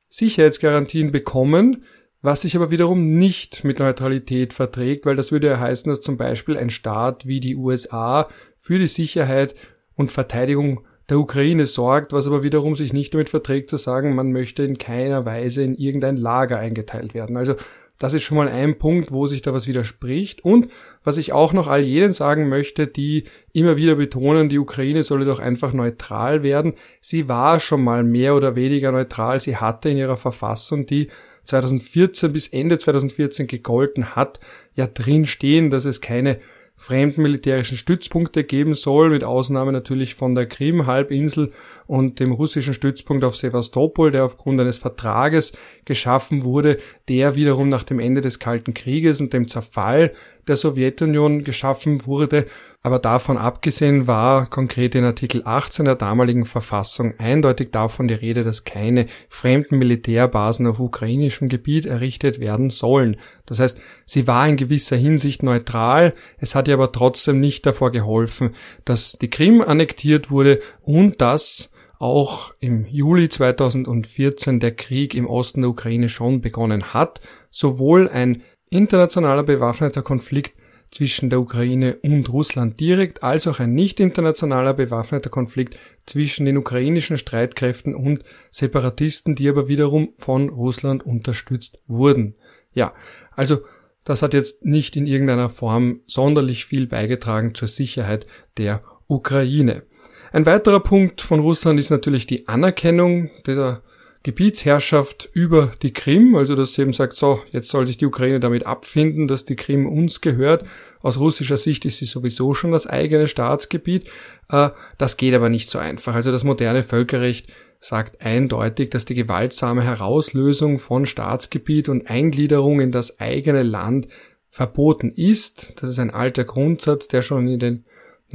Sicherheitsgarantien 0.09 1.11
bekommen, 1.11 1.83
was 2.25 2.41
sich 2.41 2.55
aber 2.55 2.71
wiederum 2.71 3.17
nicht 3.19 3.63
mit 3.63 3.79
Neutralität 3.79 4.53
verträgt, 4.53 5.05
weil 5.05 5.15
das 5.15 5.31
würde 5.31 5.47
ja 5.47 5.59
heißen, 5.59 5.89
dass 5.89 6.01
zum 6.01 6.17
Beispiel 6.17 6.57
ein 6.57 6.71
Staat 6.71 7.27
wie 7.27 7.39
die 7.39 7.55
USA 7.55 8.27
für 8.57 8.79
die 8.79 8.87
Sicherheit 8.87 9.53
und 9.93 10.11
Verteidigung 10.11 10.81
der 11.07 11.19
Ukraine 11.19 11.67
sorgt, 11.67 12.13
was 12.13 12.25
aber 12.25 12.41
wiederum 12.41 12.75
sich 12.75 12.93
nicht 12.93 13.13
damit 13.13 13.29
verträgt 13.29 13.69
zu 13.69 13.77
sagen, 13.77 14.15
man 14.15 14.31
möchte 14.31 14.63
in 14.63 14.79
keiner 14.79 15.25
Weise 15.25 15.61
in 15.61 15.75
irgendein 15.75 16.17
Lager 16.17 16.57
eingeteilt 16.57 17.13
werden. 17.13 17.37
Also 17.37 17.55
das 17.97 18.13
ist 18.13 18.23
schon 18.23 18.37
mal 18.37 18.49
ein 18.49 18.77
Punkt, 18.77 19.11
wo 19.11 19.27
sich 19.27 19.41
da 19.41 19.53
was 19.53 19.67
widerspricht. 19.67 20.43
Und 20.43 20.67
was 21.03 21.17
ich 21.17 21.31
auch 21.31 21.53
noch 21.53 21.67
all 21.67 21.81
jenen 21.81 22.11
sagen 22.11 22.49
möchte, 22.49 22.87
die 22.87 23.23
immer 23.53 23.77
wieder 23.77 23.95
betonen, 23.95 24.49
die 24.49 24.59
Ukraine 24.59 25.03
solle 25.03 25.25
doch 25.25 25.39
einfach 25.39 25.71
neutral 25.71 26.43
werden. 26.43 26.73
Sie 26.99 27.29
war 27.29 27.59
schon 27.59 27.83
mal 27.83 28.03
mehr 28.03 28.35
oder 28.35 28.55
weniger 28.55 28.91
neutral. 28.91 29.39
Sie 29.39 29.55
hatte 29.55 29.89
in 29.89 29.97
ihrer 29.97 30.17
Verfassung, 30.17 30.85
die 30.85 31.07
2014 31.45 32.33
bis 32.33 32.47
Ende 32.47 32.77
2014 32.77 33.47
gegolten 33.47 34.15
hat, 34.15 34.39
ja 34.75 34.87
drin 34.87 35.25
stehen, 35.25 35.69
dass 35.69 35.85
es 35.85 36.01
keine 36.01 36.39
fremden 36.77 37.21
militärischen 37.21 37.77
Stützpunkte 37.77 38.43
geben 38.43 38.73
soll, 38.73 39.09
mit 39.09 39.23
Ausnahme 39.23 39.71
natürlich 39.71 40.15
von 40.15 40.35
der 40.35 40.45
Krim-Halbinsel 40.45 41.51
und 41.87 42.19
dem 42.19 42.31
russischen 42.31 42.73
Stützpunkt 42.73 43.23
auf 43.23 43.35
Sevastopol, 43.35 44.11
der 44.11 44.25
aufgrund 44.25 44.59
eines 44.59 44.77
Vertrages 44.77 45.53
geschaffen 45.85 46.43
wurde, 46.43 46.77
der 47.07 47.35
wiederum 47.35 47.69
nach 47.69 47.83
dem 47.83 47.99
Ende 47.99 48.21
des 48.21 48.39
Kalten 48.39 48.73
Krieges 48.73 49.21
und 49.21 49.33
dem 49.33 49.47
Zerfall 49.47 50.11
der 50.47 50.57
Sowjetunion 50.57 51.43
geschaffen 51.43 52.05
wurde. 52.05 52.45
Aber 52.81 52.99
davon 52.99 53.37
abgesehen 53.37 54.05
war 54.05 54.47
konkret 54.47 54.93
in 54.93 55.03
Artikel 55.03 55.41
18 55.43 55.85
der 55.85 55.95
damaligen 55.95 56.45
Verfassung 56.45 57.15
eindeutig 57.17 57.71
davon 57.71 58.07
die 58.07 58.13
Rede, 58.13 58.43
dass 58.43 58.63
keine 58.63 59.07
fremden 59.27 59.79
Militärbasen 59.79 60.67
auf 60.67 60.79
ukrainischem 60.79 61.49
Gebiet 61.49 61.85
errichtet 61.85 62.39
werden 62.39 62.69
sollen. 62.69 63.17
Das 63.47 63.59
heißt, 63.59 63.81
sie 64.05 64.27
war 64.27 64.47
in 64.47 64.57
gewisser 64.57 64.97
Hinsicht 64.97 65.41
neutral, 65.41 66.13
es 66.37 66.53
hat 66.53 66.64
ihr 66.67 66.75
aber 66.75 66.91
trotzdem 66.91 67.39
nicht 67.39 67.65
davor 67.65 67.91
geholfen, 67.91 68.51
dass 68.83 69.13
die 69.13 69.29
Krim 69.29 69.61
annektiert 69.61 70.31
wurde 70.31 70.59
und 70.81 71.21
dass 71.21 71.71
auch 71.99 72.53
im 72.59 72.85
Juli 72.85 73.29
2014 73.29 74.59
der 74.59 74.75
Krieg 74.75 75.15
im 75.15 75.27
Osten 75.27 75.61
der 75.61 75.69
Ukraine 75.69 76.09
schon 76.09 76.41
begonnen 76.41 76.93
hat, 76.93 77.21
sowohl 77.49 78.09
ein 78.09 78.43
internationaler 78.69 79.43
bewaffneter 79.43 80.01
Konflikt 80.01 80.53
zwischen 80.91 81.29
der 81.29 81.39
Ukraine 81.41 81.97
und 82.03 82.31
Russland 82.31 82.79
direkt, 82.79 83.23
als 83.23 83.47
auch 83.47 83.59
ein 83.59 83.73
nicht 83.73 83.99
internationaler 83.99 84.73
bewaffneter 84.73 85.29
Konflikt 85.29 85.77
zwischen 86.05 86.45
den 86.45 86.57
ukrainischen 86.57 87.17
Streitkräften 87.17 87.95
und 87.95 88.23
Separatisten, 88.51 89.35
die 89.35 89.49
aber 89.49 89.67
wiederum 89.67 90.13
von 90.17 90.49
Russland 90.49 91.05
unterstützt 91.05 91.79
wurden. 91.87 92.35
Ja, 92.73 92.93
also 93.31 93.59
das 94.05 94.21
hat 94.21 94.33
jetzt 94.33 94.63
nicht 94.63 94.95
in 94.95 95.07
irgendeiner 95.07 95.49
Form 95.49 95.99
sonderlich 96.05 96.65
viel 96.65 96.87
beigetragen 96.87 97.53
zur 97.53 97.67
Sicherheit 97.67 98.25
der 98.57 98.81
Ukraine. 99.07 99.83
Ein 100.31 100.45
weiterer 100.45 100.79
Punkt 100.79 101.21
von 101.21 101.39
Russland 101.39 101.79
ist 101.79 101.89
natürlich 101.89 102.27
die 102.27 102.47
Anerkennung 102.47 103.29
dieser 103.45 103.81
Gebietsherrschaft 104.25 105.29
über 105.33 105.71
die 105.83 105.93
Krim, 105.93 106.33
also 106.35 106.55
dass 106.55 106.73
sie 106.73 106.81
eben 106.81 106.93
sagt, 106.93 107.13
so, 107.13 107.43
jetzt 107.51 107.69
soll 107.69 107.85
sich 107.85 107.97
die 107.97 108.07
Ukraine 108.07 108.39
damit 108.39 108.65
abfinden, 108.65 109.27
dass 109.27 109.45
die 109.45 109.55
Krim 109.55 109.85
uns 109.85 110.19
gehört. 110.19 110.65
Aus 111.03 111.19
russischer 111.19 111.57
Sicht 111.57 111.85
ist 111.85 111.99
sie 111.99 112.05
sowieso 112.05 112.55
schon 112.55 112.71
das 112.71 112.87
eigene 112.87 113.27
Staatsgebiet. 113.27 114.09
Äh, 114.49 114.71
das 114.97 115.17
geht 115.17 115.35
aber 115.35 115.49
nicht 115.49 115.69
so 115.69 115.77
einfach. 115.77 116.15
Also 116.15 116.31
das 116.31 116.43
moderne 116.43 116.81
Völkerrecht 116.81 117.53
sagt 117.79 118.25
eindeutig, 118.25 118.89
dass 118.89 119.05
die 119.05 119.13
gewaltsame 119.13 119.83
Herauslösung 119.83 120.79
von 120.79 121.05
Staatsgebiet 121.05 121.87
und 121.87 122.09
Eingliederung 122.09 122.79
in 122.79 122.89
das 122.89 123.19
eigene 123.19 123.61
Land 123.61 124.07
verboten 124.49 125.11
ist. 125.11 125.73
Das 125.75 125.91
ist 125.91 125.99
ein 125.99 126.09
alter 126.09 126.45
Grundsatz, 126.45 127.07
der 127.07 127.21
schon 127.21 127.47
in 127.47 127.59
den 127.59 127.85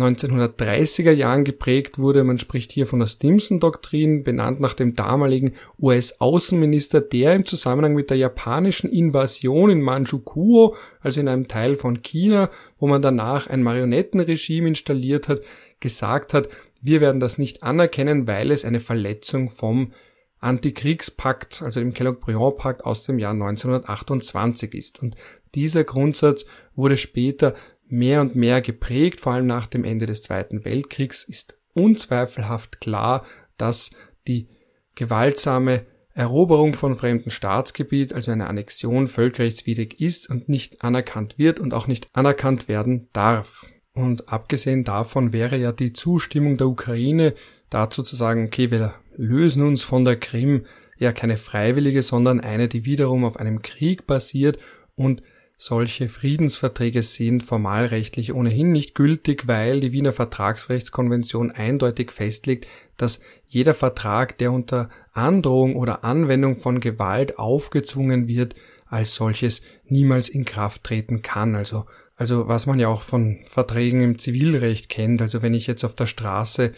1930er 0.02 1.12
Jahren 1.12 1.44
geprägt 1.44 1.98
wurde. 1.98 2.24
Man 2.24 2.38
spricht 2.38 2.72
hier 2.72 2.86
von 2.86 3.00
der 3.00 3.06
Stimson-Doktrin, 3.06 4.24
benannt 4.24 4.60
nach 4.60 4.74
dem 4.74 4.94
damaligen 4.94 5.52
US-Außenminister, 5.80 7.00
der 7.00 7.34
im 7.34 7.44
Zusammenhang 7.44 7.94
mit 7.94 8.10
der 8.10 8.16
japanischen 8.16 8.90
Invasion 8.90 9.70
in 9.70 9.82
Manchukuo, 9.82 10.76
also 11.00 11.20
in 11.20 11.28
einem 11.28 11.48
Teil 11.48 11.74
von 11.74 12.02
China, 12.02 12.48
wo 12.78 12.86
man 12.86 13.02
danach 13.02 13.48
ein 13.48 13.62
Marionettenregime 13.62 14.68
installiert 14.68 15.28
hat, 15.28 15.40
gesagt 15.80 16.34
hat, 16.34 16.48
wir 16.82 17.00
werden 17.00 17.20
das 17.20 17.38
nicht 17.38 17.62
anerkennen, 17.62 18.26
weil 18.26 18.50
es 18.50 18.64
eine 18.64 18.80
Verletzung 18.80 19.50
vom 19.50 19.92
Antikriegspakt, 20.40 21.62
also 21.62 21.80
dem 21.80 21.92
Kellogg-Briand-Pakt 21.92 22.84
aus 22.84 23.04
dem 23.04 23.18
Jahr 23.18 23.32
1928 23.32 24.74
ist. 24.74 25.02
Und 25.02 25.16
dieser 25.54 25.84
Grundsatz 25.84 26.46
wurde 26.74 26.96
später 26.96 27.54
mehr 27.92 28.20
und 28.20 28.34
mehr 28.34 28.60
geprägt, 28.60 29.20
vor 29.20 29.32
allem 29.32 29.46
nach 29.46 29.66
dem 29.66 29.84
Ende 29.84 30.06
des 30.06 30.22
Zweiten 30.22 30.64
Weltkriegs, 30.64 31.24
ist 31.24 31.60
unzweifelhaft 31.74 32.80
klar, 32.80 33.24
dass 33.56 33.90
die 34.26 34.48
gewaltsame 34.94 35.86
Eroberung 36.12 36.74
von 36.74 36.94
fremdem 36.94 37.30
Staatsgebiet, 37.30 38.12
also 38.12 38.30
eine 38.30 38.48
Annexion, 38.48 39.06
völkerrechtswidrig 39.06 40.00
ist 40.00 40.28
und 40.28 40.48
nicht 40.48 40.82
anerkannt 40.82 41.38
wird 41.38 41.60
und 41.60 41.72
auch 41.72 41.86
nicht 41.86 42.08
anerkannt 42.12 42.68
werden 42.68 43.08
darf. 43.12 43.66
Und 43.92 44.32
abgesehen 44.32 44.84
davon 44.84 45.32
wäre 45.32 45.56
ja 45.56 45.72
die 45.72 45.92
Zustimmung 45.92 46.56
der 46.56 46.68
Ukraine 46.68 47.34
dazu 47.70 48.02
zu 48.02 48.16
sagen, 48.16 48.46
okay, 48.46 48.70
wir 48.70 48.94
lösen 49.16 49.62
uns 49.62 49.82
von 49.82 50.04
der 50.04 50.16
Krim, 50.16 50.64
ja 50.98 51.12
keine 51.12 51.36
freiwillige, 51.36 52.02
sondern 52.02 52.40
eine, 52.40 52.68
die 52.68 52.84
wiederum 52.84 53.24
auf 53.24 53.38
einem 53.38 53.62
Krieg 53.62 54.06
basiert 54.06 54.58
und 54.94 55.22
solche 55.62 56.08
Friedensverträge 56.08 57.02
sind 57.02 57.42
formalrechtlich 57.42 58.32
ohnehin 58.32 58.72
nicht 58.72 58.94
gültig, 58.94 59.46
weil 59.46 59.80
die 59.80 59.92
Wiener 59.92 60.12
Vertragsrechtskonvention 60.12 61.50
eindeutig 61.50 62.12
festlegt, 62.12 62.66
dass 62.96 63.20
jeder 63.46 63.74
Vertrag, 63.74 64.38
der 64.38 64.52
unter 64.52 64.88
Androhung 65.12 65.76
oder 65.76 66.02
Anwendung 66.02 66.56
von 66.56 66.80
Gewalt 66.80 67.38
aufgezwungen 67.38 68.26
wird, 68.26 68.54
als 68.86 69.14
solches 69.14 69.60
niemals 69.84 70.30
in 70.30 70.46
Kraft 70.46 70.82
treten 70.82 71.20
kann. 71.20 71.54
Also, 71.54 71.84
also 72.16 72.48
was 72.48 72.64
man 72.64 72.78
ja 72.78 72.88
auch 72.88 73.02
von 73.02 73.40
Verträgen 73.46 74.00
im 74.00 74.18
Zivilrecht 74.18 74.88
kennt. 74.88 75.20
Also 75.20 75.42
wenn 75.42 75.52
ich 75.52 75.66
jetzt 75.66 75.84
auf 75.84 75.94
der 75.94 76.06
Straße 76.06 76.72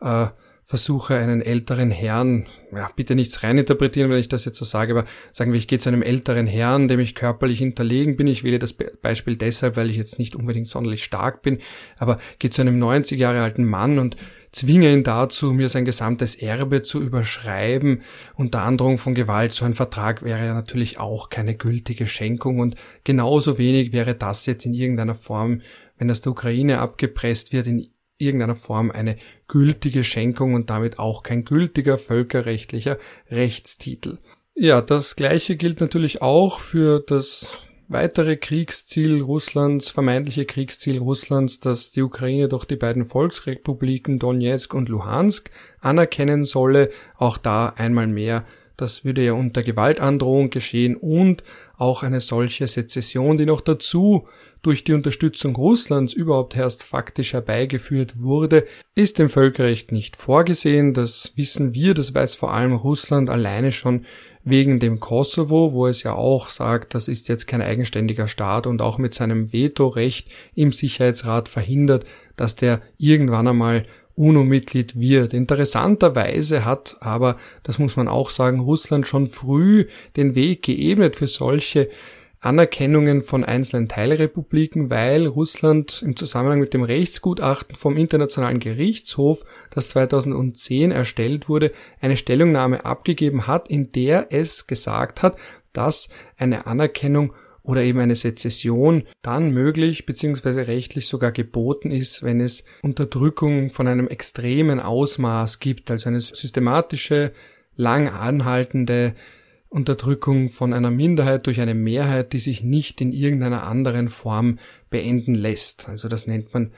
äh, 0.00 0.26
versuche 0.68 1.16
einen 1.16 1.40
älteren 1.40 1.90
Herrn, 1.90 2.44
ja, 2.76 2.90
bitte 2.94 3.14
nichts 3.14 3.42
reininterpretieren, 3.42 4.10
wenn 4.10 4.18
ich 4.18 4.28
das 4.28 4.44
jetzt 4.44 4.58
so 4.58 4.66
sage, 4.66 4.92
aber 4.92 5.08
sagen 5.32 5.50
wir, 5.50 5.58
ich 5.58 5.66
gehe 5.66 5.78
zu 5.78 5.88
einem 5.88 6.02
älteren 6.02 6.46
Herrn, 6.46 6.88
dem 6.88 7.00
ich 7.00 7.14
körperlich 7.14 7.60
hinterlegen 7.60 8.18
bin. 8.18 8.26
Ich 8.26 8.44
wähle 8.44 8.58
das 8.58 8.74
Beispiel 8.74 9.36
deshalb, 9.36 9.78
weil 9.78 9.88
ich 9.88 9.96
jetzt 9.96 10.18
nicht 10.18 10.36
unbedingt 10.36 10.68
sonderlich 10.68 11.02
stark 11.02 11.40
bin, 11.40 11.56
aber 11.96 12.18
gehe 12.38 12.50
zu 12.50 12.60
einem 12.60 12.78
90 12.78 13.18
Jahre 13.18 13.40
alten 13.40 13.64
Mann 13.64 13.98
und 13.98 14.18
zwinge 14.52 14.92
ihn 14.92 15.04
dazu, 15.04 15.54
mir 15.54 15.70
sein 15.70 15.86
gesamtes 15.86 16.34
Erbe 16.34 16.82
zu 16.82 17.00
überschreiben 17.00 18.02
unter 18.34 18.60
Androhung 18.62 18.98
von 18.98 19.14
Gewalt. 19.14 19.52
So 19.52 19.64
ein 19.64 19.72
Vertrag 19.72 20.22
wäre 20.22 20.44
ja 20.44 20.52
natürlich 20.52 20.98
auch 20.98 21.30
keine 21.30 21.54
gültige 21.54 22.06
Schenkung 22.06 22.58
und 22.58 22.74
genauso 23.04 23.56
wenig 23.56 23.94
wäre 23.94 24.14
das 24.14 24.44
jetzt 24.44 24.66
in 24.66 24.74
irgendeiner 24.74 25.14
Form, 25.14 25.62
wenn 25.96 26.08
das 26.08 26.20
der 26.20 26.32
Ukraine 26.32 26.80
abgepresst 26.80 27.54
wird, 27.54 27.66
in 27.66 27.88
irgendeiner 28.18 28.54
Form 28.54 28.90
eine 28.90 29.16
gültige 29.46 30.04
Schenkung 30.04 30.54
und 30.54 30.70
damit 30.70 30.98
auch 30.98 31.22
kein 31.22 31.44
gültiger 31.44 31.98
völkerrechtlicher 31.98 32.98
Rechtstitel. 33.30 34.18
Ja, 34.54 34.80
das 34.82 35.16
gleiche 35.16 35.56
gilt 35.56 35.80
natürlich 35.80 36.20
auch 36.20 36.58
für 36.58 37.00
das 37.00 37.58
weitere 37.88 38.36
Kriegsziel 38.36 39.22
Russlands, 39.22 39.90
vermeintliche 39.90 40.44
Kriegsziel 40.44 40.98
Russlands, 40.98 41.60
dass 41.60 41.90
die 41.90 42.02
Ukraine 42.02 42.48
doch 42.48 42.64
die 42.64 42.76
beiden 42.76 43.04
Volksrepubliken 43.06 44.18
Donetsk 44.18 44.74
und 44.74 44.88
Luhansk 44.88 45.50
anerkennen 45.80 46.44
solle. 46.44 46.90
Auch 47.16 47.38
da 47.38 47.68
einmal 47.68 48.06
mehr 48.06 48.44
das 48.78 49.04
würde 49.04 49.24
ja 49.24 49.32
unter 49.32 49.62
Gewaltandrohung 49.62 50.50
geschehen 50.50 50.96
und 50.96 51.42
auch 51.76 52.02
eine 52.02 52.20
solche 52.20 52.66
Sezession, 52.66 53.36
die 53.36 53.44
noch 53.44 53.60
dazu 53.60 54.26
durch 54.62 54.84
die 54.84 54.92
Unterstützung 54.92 55.54
Russlands 55.56 56.12
überhaupt 56.12 56.56
erst 56.56 56.82
faktisch 56.82 57.32
herbeigeführt 57.32 58.20
wurde, 58.20 58.64
ist 58.94 59.20
im 59.20 59.28
Völkerrecht 59.28 59.92
nicht 59.92 60.16
vorgesehen. 60.16 60.94
Das 60.94 61.32
wissen 61.36 61.74
wir, 61.74 61.94
das 61.94 62.14
weiß 62.14 62.34
vor 62.34 62.52
allem 62.52 62.72
Russland 62.72 63.30
alleine 63.30 63.72
schon 63.72 64.04
wegen 64.44 64.78
dem 64.78 65.00
Kosovo, 65.00 65.72
wo 65.72 65.86
es 65.86 66.02
ja 66.02 66.14
auch 66.14 66.48
sagt, 66.48 66.94
das 66.94 67.08
ist 67.08 67.28
jetzt 67.28 67.46
kein 67.46 67.62
eigenständiger 67.62 68.28
Staat 68.28 68.66
und 68.66 68.80
auch 68.80 68.98
mit 68.98 69.12
seinem 69.12 69.52
Vetorecht 69.52 70.28
im 70.54 70.72
Sicherheitsrat 70.72 71.48
verhindert, 71.48 72.04
dass 72.36 72.56
der 72.56 72.80
irgendwann 72.96 73.48
einmal 73.48 73.86
UNO-Mitglied 74.18 74.98
wird. 74.98 75.32
Interessanterweise 75.32 76.64
hat 76.64 76.96
aber, 77.00 77.36
das 77.62 77.78
muss 77.78 77.96
man 77.96 78.08
auch 78.08 78.30
sagen, 78.30 78.60
Russland 78.60 79.06
schon 79.06 79.26
früh 79.26 79.86
den 80.16 80.34
Weg 80.34 80.62
geebnet 80.62 81.16
für 81.16 81.28
solche 81.28 81.88
Anerkennungen 82.40 83.20
von 83.20 83.44
einzelnen 83.44 83.88
Teilrepubliken, 83.88 84.90
weil 84.90 85.26
Russland 85.26 86.02
im 86.02 86.14
Zusammenhang 86.14 86.60
mit 86.60 86.72
dem 86.72 86.84
Rechtsgutachten 86.84 87.74
vom 87.74 87.96
Internationalen 87.96 88.60
Gerichtshof, 88.60 89.44
das 89.70 89.88
2010 89.88 90.92
erstellt 90.92 91.48
wurde, 91.48 91.72
eine 92.00 92.16
Stellungnahme 92.16 92.84
abgegeben 92.84 93.48
hat, 93.48 93.68
in 93.68 93.90
der 93.90 94.28
es 94.30 94.68
gesagt 94.68 95.22
hat, 95.22 95.36
dass 95.72 96.10
eine 96.36 96.66
Anerkennung 96.66 97.32
oder 97.68 97.82
eben 97.82 98.00
eine 98.00 98.16
Sezession 98.16 99.02
dann 99.20 99.50
möglich 99.50 100.06
bzw. 100.06 100.62
rechtlich 100.62 101.06
sogar 101.06 101.32
geboten 101.32 101.90
ist, 101.90 102.22
wenn 102.22 102.40
es 102.40 102.64
Unterdrückung 102.82 103.68
von 103.68 103.86
einem 103.86 104.08
extremen 104.08 104.80
Ausmaß 104.80 105.58
gibt, 105.60 105.90
also 105.90 106.08
eine 106.08 106.20
systematische, 106.20 107.32
lang 107.76 108.08
anhaltende 108.08 109.14
Unterdrückung 109.68 110.48
von 110.48 110.72
einer 110.72 110.90
Minderheit 110.90 111.46
durch 111.46 111.60
eine 111.60 111.74
Mehrheit, 111.74 112.32
die 112.32 112.38
sich 112.38 112.64
nicht 112.64 113.02
in 113.02 113.12
irgendeiner 113.12 113.66
anderen 113.66 114.08
Form 114.08 114.58
beenden 114.88 115.34
lässt. 115.34 115.90
Also 115.90 116.08
das 116.08 116.26
nennt 116.26 116.54
man 116.54 116.72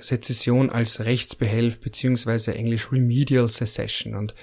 Sezession 0.00 0.70
als 0.70 1.04
Rechtsbehelf 1.04 1.80
beziehungsweise 1.80 2.54
englisch 2.54 2.92
Remedial 2.92 3.48
Secession 3.48 4.14
und 4.14 4.36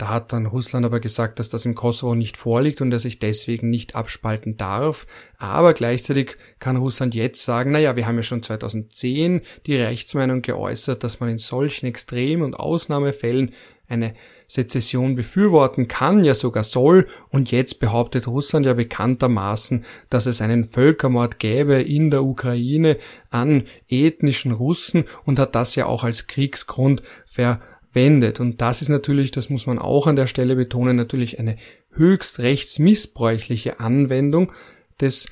da 0.00 0.08
hat 0.08 0.32
dann 0.32 0.46
Russland 0.46 0.86
aber 0.86 0.98
gesagt, 0.98 1.38
dass 1.38 1.50
das 1.50 1.66
im 1.66 1.74
Kosovo 1.74 2.14
nicht 2.14 2.38
vorliegt 2.38 2.80
und 2.80 2.90
er 2.90 2.98
sich 2.98 3.18
deswegen 3.18 3.68
nicht 3.68 3.94
abspalten 3.94 4.56
darf. 4.56 5.06
Aber 5.36 5.74
gleichzeitig 5.74 6.38
kann 6.58 6.78
Russland 6.78 7.14
jetzt 7.14 7.44
sagen, 7.44 7.72
naja, 7.72 7.96
wir 7.96 8.06
haben 8.06 8.16
ja 8.16 8.22
schon 8.22 8.42
2010 8.42 9.42
die 9.66 9.76
Rechtsmeinung 9.76 10.40
geäußert, 10.40 11.04
dass 11.04 11.20
man 11.20 11.28
in 11.28 11.36
solchen 11.36 11.84
Extrem- 11.84 12.40
und 12.40 12.54
Ausnahmefällen 12.54 13.52
eine 13.88 14.14
Sezession 14.46 15.16
befürworten 15.16 15.86
kann, 15.86 16.24
ja 16.24 16.32
sogar 16.32 16.64
soll, 16.64 17.06
und 17.28 17.50
jetzt 17.50 17.78
behauptet 17.78 18.26
Russland 18.26 18.64
ja 18.64 18.72
bekanntermaßen, 18.72 19.84
dass 20.08 20.24
es 20.24 20.40
einen 20.40 20.64
Völkermord 20.64 21.38
gäbe 21.38 21.74
in 21.74 22.08
der 22.08 22.24
Ukraine 22.24 22.96
an 23.28 23.64
ethnischen 23.88 24.52
Russen 24.52 25.04
und 25.26 25.38
hat 25.38 25.54
das 25.54 25.74
ja 25.74 25.84
auch 25.84 26.04
als 26.04 26.26
Kriegsgrund 26.26 27.02
ver 27.26 27.60
wendet. 27.92 28.40
Und 28.40 28.60
das 28.60 28.82
ist 28.82 28.88
natürlich, 28.88 29.30
das 29.30 29.50
muss 29.50 29.66
man 29.66 29.78
auch 29.78 30.06
an 30.06 30.16
der 30.16 30.26
Stelle 30.26 30.56
betonen, 30.56 30.96
natürlich 30.96 31.38
eine 31.38 31.56
höchst 31.92 32.38
rechtsmissbräuchliche 32.38 33.80
Anwendung 33.80 34.52
des 35.00 35.26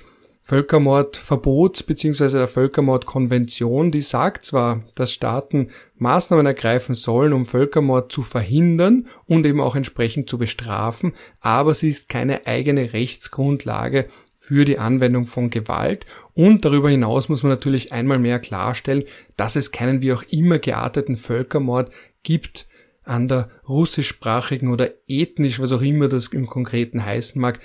Völkermordverbots 0.49 1.83
bzw. 1.83 2.31
der 2.31 2.49
Völkermordkonvention, 2.49 3.91
die 3.91 4.01
sagt 4.01 4.47
zwar, 4.47 4.83
dass 4.95 5.13
Staaten 5.13 5.69
Maßnahmen 5.97 6.47
ergreifen 6.47 6.95
sollen, 6.95 7.35
um 7.35 7.45
Völkermord 7.45 8.11
zu 8.11 8.23
verhindern 8.23 9.09
und 9.27 9.45
eben 9.45 9.61
auch 9.61 9.77
entsprechend 9.77 10.31
zu 10.31 10.39
bestrafen, 10.39 11.13
aber 11.43 11.75
sie 11.75 11.91
ist 11.91 12.09
keine 12.09 12.47
eigene 12.47 12.95
Rechtsgrundlage 12.95 14.09
für 14.49 14.65
die 14.65 14.79
Anwendung 14.79 15.27
von 15.27 15.51
Gewalt. 15.51 16.07
Und 16.33 16.65
darüber 16.65 16.89
hinaus 16.89 17.29
muss 17.29 17.43
man 17.43 17.53
natürlich 17.53 17.93
einmal 17.93 18.19
mehr 18.19 18.39
klarstellen, 18.39 19.05
dass 19.37 19.57
es 19.57 19.73
keinen 19.73 20.01
wie 20.01 20.15
auch 20.15 20.23
immer 20.31 20.59
gearteten 20.59 21.19
Völkermord 21.19 21.93
gibt 22.23 22.67
an 23.05 23.29
der 23.29 23.51
russischsprachigen 23.69 24.71
oder 24.71 24.89
ethnisch, 25.07 25.61
was 25.61 25.73
auch 25.73 25.83
immer 25.83 26.09
das 26.09 26.29
im 26.29 26.47
Konkreten 26.47 27.05
heißen 27.05 27.39
mag, 27.39 27.61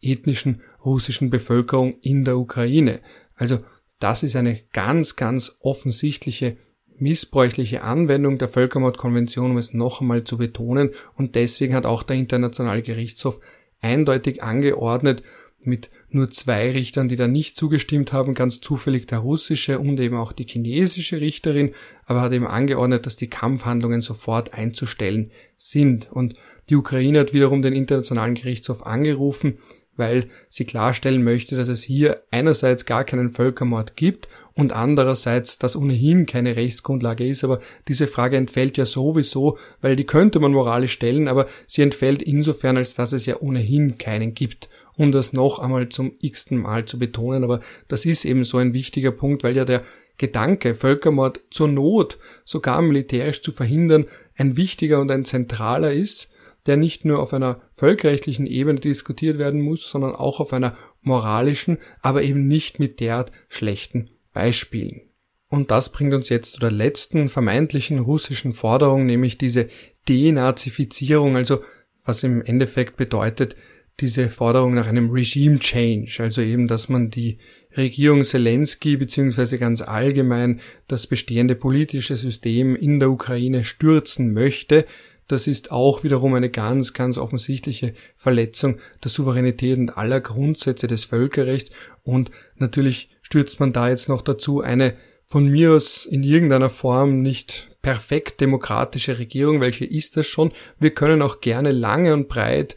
ethnischen 0.00 0.62
russischen 0.84 1.30
Bevölkerung 1.30 1.96
in 2.00 2.24
der 2.24 2.38
Ukraine. 2.38 3.00
Also 3.34 3.58
das 3.98 4.22
ist 4.22 4.36
eine 4.36 4.60
ganz, 4.72 5.16
ganz 5.16 5.56
offensichtliche 5.58 6.56
missbräuchliche 6.96 7.82
Anwendung 7.82 8.38
der 8.38 8.48
Völkermordkonvention, 8.48 9.50
um 9.50 9.56
es 9.56 9.74
noch 9.74 10.00
einmal 10.00 10.22
zu 10.22 10.38
betonen. 10.38 10.90
Und 11.16 11.34
deswegen 11.34 11.74
hat 11.74 11.86
auch 11.86 12.04
der 12.04 12.14
Internationale 12.14 12.82
Gerichtshof 12.82 13.40
eindeutig 13.80 14.44
angeordnet, 14.44 15.24
mit 15.62 15.90
nur 16.14 16.30
zwei 16.30 16.70
Richtern, 16.72 17.08
die 17.08 17.16
da 17.16 17.28
nicht 17.28 17.56
zugestimmt 17.56 18.12
haben, 18.12 18.34
ganz 18.34 18.60
zufällig 18.60 19.06
der 19.06 19.18
russische 19.18 19.78
und 19.78 19.98
eben 20.00 20.16
auch 20.16 20.32
die 20.32 20.46
chinesische 20.46 21.20
Richterin, 21.20 21.72
aber 22.06 22.20
hat 22.22 22.32
eben 22.32 22.46
angeordnet, 22.46 23.06
dass 23.06 23.16
die 23.16 23.30
Kampfhandlungen 23.30 24.00
sofort 24.00 24.54
einzustellen 24.54 25.30
sind. 25.56 26.10
Und 26.10 26.34
die 26.68 26.76
Ukraine 26.76 27.20
hat 27.20 27.32
wiederum 27.34 27.62
den 27.62 27.74
Internationalen 27.74 28.34
Gerichtshof 28.34 28.86
angerufen, 28.86 29.58
weil 30.00 30.28
sie 30.48 30.64
klarstellen 30.64 31.22
möchte, 31.22 31.54
dass 31.54 31.68
es 31.68 31.84
hier 31.84 32.20
einerseits 32.32 32.86
gar 32.86 33.04
keinen 33.04 33.30
Völkermord 33.30 33.96
gibt 33.96 34.28
und 34.54 34.72
andererseits 34.72 35.58
das 35.58 35.76
ohnehin 35.76 36.26
keine 36.26 36.56
Rechtsgrundlage 36.56 37.26
ist. 37.26 37.44
Aber 37.44 37.60
diese 37.86 38.08
Frage 38.08 38.36
entfällt 38.36 38.76
ja 38.78 38.86
sowieso, 38.86 39.58
weil 39.80 39.94
die 39.94 40.06
könnte 40.06 40.40
man 40.40 40.52
moralisch 40.52 40.92
stellen, 40.92 41.28
aber 41.28 41.46
sie 41.68 41.82
entfällt 41.82 42.22
insofern, 42.22 42.76
als 42.76 42.94
dass 42.94 43.12
es 43.12 43.26
ja 43.26 43.40
ohnehin 43.40 43.98
keinen 43.98 44.34
gibt 44.34 44.68
um 45.00 45.12
das 45.12 45.32
noch 45.32 45.58
einmal 45.58 45.88
zum 45.88 46.12
x-ten 46.20 46.58
Mal 46.58 46.84
zu 46.84 46.98
betonen. 46.98 47.42
Aber 47.42 47.60
das 47.88 48.04
ist 48.04 48.26
eben 48.26 48.44
so 48.44 48.58
ein 48.58 48.74
wichtiger 48.74 49.12
Punkt, 49.12 49.42
weil 49.42 49.56
ja 49.56 49.64
der 49.64 49.82
Gedanke, 50.18 50.74
Völkermord 50.74 51.40
zur 51.50 51.68
Not 51.68 52.18
sogar 52.44 52.82
militärisch 52.82 53.40
zu 53.40 53.50
verhindern, 53.50 54.04
ein 54.36 54.58
wichtiger 54.58 55.00
und 55.00 55.10
ein 55.10 55.24
zentraler 55.24 55.94
ist, 55.94 56.30
der 56.66 56.76
nicht 56.76 57.06
nur 57.06 57.20
auf 57.20 57.32
einer 57.32 57.62
völkerrechtlichen 57.76 58.46
Ebene 58.46 58.78
diskutiert 58.78 59.38
werden 59.38 59.62
muss, 59.62 59.88
sondern 59.88 60.14
auch 60.14 60.38
auf 60.38 60.52
einer 60.52 60.76
moralischen, 61.00 61.78
aber 62.02 62.22
eben 62.22 62.46
nicht 62.46 62.78
mit 62.78 63.00
derart 63.00 63.32
schlechten 63.48 64.10
Beispielen. 64.34 65.00
Und 65.48 65.70
das 65.70 65.90
bringt 65.90 66.12
uns 66.12 66.28
jetzt 66.28 66.52
zu 66.52 66.60
der 66.60 66.70
letzten 66.70 67.30
vermeintlichen 67.30 68.00
russischen 68.00 68.52
Forderung, 68.52 69.06
nämlich 69.06 69.38
diese 69.38 69.68
Denazifizierung, 70.10 71.36
also 71.36 71.60
was 72.04 72.22
im 72.22 72.42
Endeffekt 72.42 72.98
bedeutet, 72.98 73.56
diese 74.00 74.28
Forderung 74.28 74.74
nach 74.74 74.86
einem 74.86 75.10
Regime 75.10 75.58
Change, 75.58 76.16
also 76.20 76.40
eben, 76.42 76.66
dass 76.66 76.88
man 76.88 77.10
die 77.10 77.38
Regierung 77.76 78.24
Zelensky 78.24 78.96
beziehungsweise 78.96 79.58
ganz 79.58 79.82
allgemein 79.82 80.60
das 80.88 81.06
bestehende 81.06 81.54
politische 81.54 82.16
System 82.16 82.74
in 82.74 82.98
der 82.98 83.10
Ukraine 83.10 83.64
stürzen 83.64 84.32
möchte. 84.32 84.86
Das 85.28 85.46
ist 85.46 85.70
auch 85.70 86.02
wiederum 86.02 86.34
eine 86.34 86.50
ganz, 86.50 86.92
ganz 86.92 87.16
offensichtliche 87.16 87.94
Verletzung 88.16 88.78
der 89.04 89.10
Souveränität 89.10 89.78
und 89.78 89.96
aller 89.96 90.20
Grundsätze 90.20 90.88
des 90.88 91.04
Völkerrechts 91.04 91.70
und 92.02 92.30
natürlich 92.56 93.10
stürzt 93.22 93.60
man 93.60 93.72
da 93.72 93.88
jetzt 93.88 94.08
noch 94.08 94.22
dazu 94.22 94.60
eine 94.60 94.94
von 95.26 95.46
mir 95.46 95.74
aus 95.74 96.06
in 96.06 96.24
irgendeiner 96.24 96.70
Form 96.70 97.22
nicht 97.22 97.70
perfekt 97.82 98.40
demokratische 98.40 99.18
Regierung, 99.18 99.60
welche 99.60 99.84
ist 99.84 100.16
das 100.16 100.26
schon? 100.26 100.50
Wir 100.80 100.90
können 100.90 101.22
auch 101.22 101.40
gerne 101.40 101.70
lange 101.70 102.12
und 102.12 102.28
breit, 102.28 102.74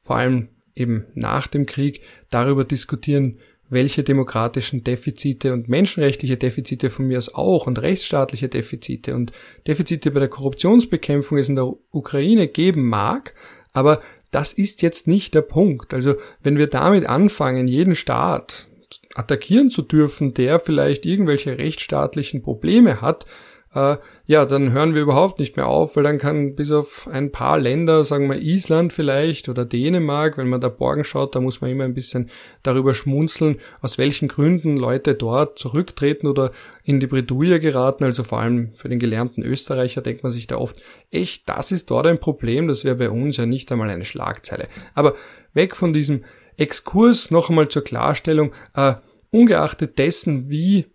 vor 0.00 0.16
allem 0.16 0.50
eben 0.74 1.06
nach 1.14 1.46
dem 1.46 1.66
Krieg, 1.66 2.02
darüber 2.30 2.64
diskutieren, 2.64 3.38
welche 3.68 4.02
demokratischen 4.02 4.84
Defizite 4.84 5.52
und 5.52 5.68
menschenrechtliche 5.68 6.36
Defizite 6.36 6.90
von 6.90 7.06
mir 7.06 7.18
aus 7.18 7.34
auch 7.34 7.66
und 7.66 7.80
rechtsstaatliche 7.80 8.48
Defizite 8.48 9.14
und 9.14 9.32
Defizite 9.66 10.10
bei 10.10 10.20
der 10.20 10.28
Korruptionsbekämpfung 10.28 11.38
es 11.38 11.48
in 11.48 11.56
der 11.56 11.72
Ukraine 11.90 12.46
geben 12.46 12.86
mag, 12.88 13.34
aber 13.72 14.00
das 14.30 14.52
ist 14.52 14.82
jetzt 14.82 15.06
nicht 15.06 15.34
der 15.34 15.42
Punkt. 15.42 15.94
Also 15.94 16.16
wenn 16.42 16.58
wir 16.58 16.66
damit 16.66 17.06
anfangen, 17.06 17.68
jeden 17.68 17.94
Staat 17.94 18.68
attackieren 19.14 19.70
zu 19.70 19.82
dürfen, 19.82 20.34
der 20.34 20.60
vielleicht 20.60 21.06
irgendwelche 21.06 21.58
rechtsstaatlichen 21.58 22.42
Probleme 22.42 23.00
hat, 23.00 23.26
äh, 23.74 23.96
ja, 24.26 24.44
dann 24.46 24.72
hören 24.72 24.94
wir 24.94 25.02
überhaupt 25.02 25.38
nicht 25.40 25.56
mehr 25.56 25.66
auf, 25.66 25.96
weil 25.96 26.04
dann 26.04 26.18
kann 26.18 26.54
bis 26.54 26.70
auf 26.70 27.08
ein 27.10 27.32
paar 27.32 27.58
Länder, 27.58 28.04
sagen 28.04 28.28
wir 28.30 28.40
Island 28.40 28.92
vielleicht 28.92 29.48
oder 29.48 29.64
Dänemark, 29.64 30.38
wenn 30.38 30.48
man 30.48 30.60
da 30.60 30.68
Borgen 30.68 31.04
schaut, 31.04 31.34
da 31.34 31.40
muss 31.40 31.60
man 31.60 31.70
immer 31.70 31.84
ein 31.84 31.94
bisschen 31.94 32.30
darüber 32.62 32.94
schmunzeln, 32.94 33.58
aus 33.80 33.98
welchen 33.98 34.28
Gründen 34.28 34.76
Leute 34.76 35.14
dort 35.14 35.58
zurücktreten 35.58 36.26
oder 36.26 36.52
in 36.84 37.00
die 37.00 37.06
Bredouille 37.06 37.58
geraten, 37.58 38.04
also 38.04 38.22
vor 38.22 38.40
allem 38.40 38.72
für 38.74 38.88
den 38.88 38.98
gelernten 38.98 39.42
Österreicher 39.42 40.02
denkt 40.02 40.22
man 40.22 40.32
sich 40.32 40.46
da 40.46 40.56
oft, 40.56 40.80
echt, 41.10 41.48
das 41.48 41.72
ist 41.72 41.90
dort 41.90 42.06
ein 42.06 42.18
Problem, 42.18 42.68
das 42.68 42.84
wäre 42.84 42.96
bei 42.96 43.10
uns 43.10 43.36
ja 43.36 43.46
nicht 43.46 43.70
einmal 43.72 43.90
eine 43.90 44.04
Schlagzeile. 44.04 44.68
Aber 44.94 45.14
weg 45.52 45.74
von 45.74 45.92
diesem 45.92 46.24
Exkurs 46.56 47.32
noch 47.32 47.48
einmal 47.48 47.68
zur 47.68 47.82
Klarstellung, 47.82 48.52
äh, 48.74 48.94
ungeachtet 49.30 49.98
dessen, 49.98 50.48
wie 50.48 50.86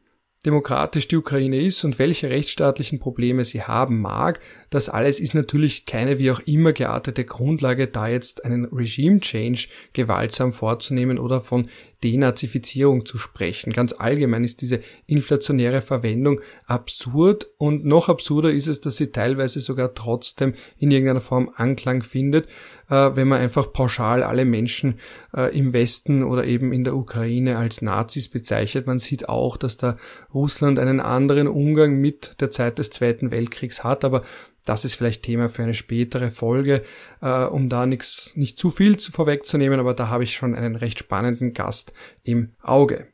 demokratisch 0.46 1.08
die 1.08 1.18
Ukraine 1.18 1.60
ist 1.60 1.84
und 1.84 2.00
welche 2.00 2.30
rechtsstaatlichen 2.30 3.00
Probleme 3.00 3.44
sie 3.44 3.64
haben 3.64 4.00
mag, 4.00 4.40
das 4.70 4.88
alles 4.88 5.20
ist 5.20 5.34
natürlich 5.34 5.86
keine 5.86 6.18
wie 6.18 6.32
auch 6.32 6.40
immer 6.42 6.72
geartete 6.72 7.26
Grundlage, 7.26 7.88
da 7.88 8.08
jetzt 8.08 8.46
einen 8.46 8.66
Regime 8.66 9.20
Change 9.20 9.68
gewaltsam 9.92 10.54
vorzunehmen 10.54 11.20
oder 11.20 11.42
von 11.42 11.68
Denazifizierung 12.04 13.06
zu 13.06 13.18
sprechen. 13.18 13.74
Ganz 13.74 13.94
allgemein 13.94 14.44
ist 14.44 14.62
diese 14.62 14.80
inflationäre 15.06 15.82
Verwendung 15.82 16.40
absurd 16.66 17.50
und 17.58 17.86
noch 17.86 18.10
absurder 18.10 18.52
ist 18.52 18.68
es, 18.68 18.82
dass 18.82 18.98
sie 18.98 19.12
teilweise 19.12 19.60
sogar 19.60 19.94
trotzdem 19.94 20.54
in 20.78 20.92
irgendeiner 20.92 21.22
Form 21.22 21.52
Anklang 21.56 22.04
findet, 22.04 22.48
äh, 22.90 23.12
wenn 23.16 23.28
man 23.28 23.42
einfach 23.42 23.74
pauschal 23.74 24.24
alle 24.24 24.46
Menschen 24.46 25.00
äh, 25.36 25.56
im 25.58 25.74
Westen 25.74 26.24
oder 26.24 26.46
eben 26.46 26.72
in 26.72 26.84
der 26.84 26.96
Ukraine 26.96 27.58
als 27.58 27.82
Nazis 27.82 28.30
bezeichnet. 28.30 28.88
Man 28.88 29.00
sieht 29.00 29.28
auch, 29.28 29.58
dass 29.58 29.78
da 29.78 29.98
Russland 30.34 30.80
einen 30.80 31.00
anderen 31.00 31.48
Umgang 31.48 31.96
mit 31.96 32.40
der 32.40 32.50
Zeit 32.50 32.80
des 32.80 32.90
Zweiten 32.92 33.32
Weltkriegs 33.32 33.84
hat, 33.84 34.06
aber 34.06 34.24
das 34.70 34.86
ist 34.86 34.94
vielleicht 34.94 35.24
Thema 35.24 35.50
für 35.50 35.64
eine 35.64 35.74
spätere 35.74 36.30
Folge, 36.30 36.84
äh, 37.24 37.46
um 37.46 37.70
da 37.70 37.88
nichts, 37.88 38.36
nicht 38.36 38.60
zu 38.60 38.70
viel 38.70 38.98
zu 38.98 39.12
vorwegzunehmen, 39.12 39.80
aber 39.80 39.96
da 39.96 40.10
habe 40.10 40.24
ich 40.24 40.36
schon 40.36 40.54
einen 40.54 40.76
recht 40.76 41.00
spannenden 41.00 41.54
Gast 41.54 41.92
im 42.24 42.52
Auge. 42.62 43.08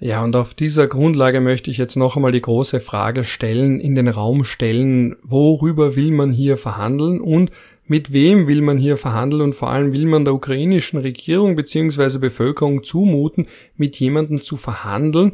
Ja, 0.00 0.22
und 0.22 0.36
auf 0.36 0.52
dieser 0.52 0.88
Grundlage 0.88 1.40
möchte 1.40 1.70
ich 1.70 1.78
jetzt 1.78 1.96
noch 1.96 2.16
einmal 2.16 2.32
die 2.32 2.42
große 2.42 2.78
Frage 2.78 3.24
stellen, 3.24 3.80
in 3.80 3.94
den 3.94 4.08
Raum 4.08 4.44
stellen, 4.44 5.16
worüber 5.22 5.96
will 5.96 6.10
man 6.10 6.30
hier 6.30 6.58
verhandeln 6.58 7.22
und 7.22 7.52
mit 7.86 8.12
wem 8.12 8.46
will 8.46 8.60
man 8.60 8.76
hier 8.76 8.98
verhandeln 8.98 9.40
und 9.40 9.54
vor 9.54 9.70
allem 9.70 9.92
will 9.92 10.04
man 10.04 10.26
der 10.26 10.34
ukrainischen 10.34 10.98
Regierung 10.98 11.56
bzw. 11.56 12.18
Bevölkerung 12.18 12.84
zumuten, 12.84 13.46
mit 13.76 13.96
jemandem 13.96 14.42
zu 14.42 14.58
verhandeln, 14.58 15.32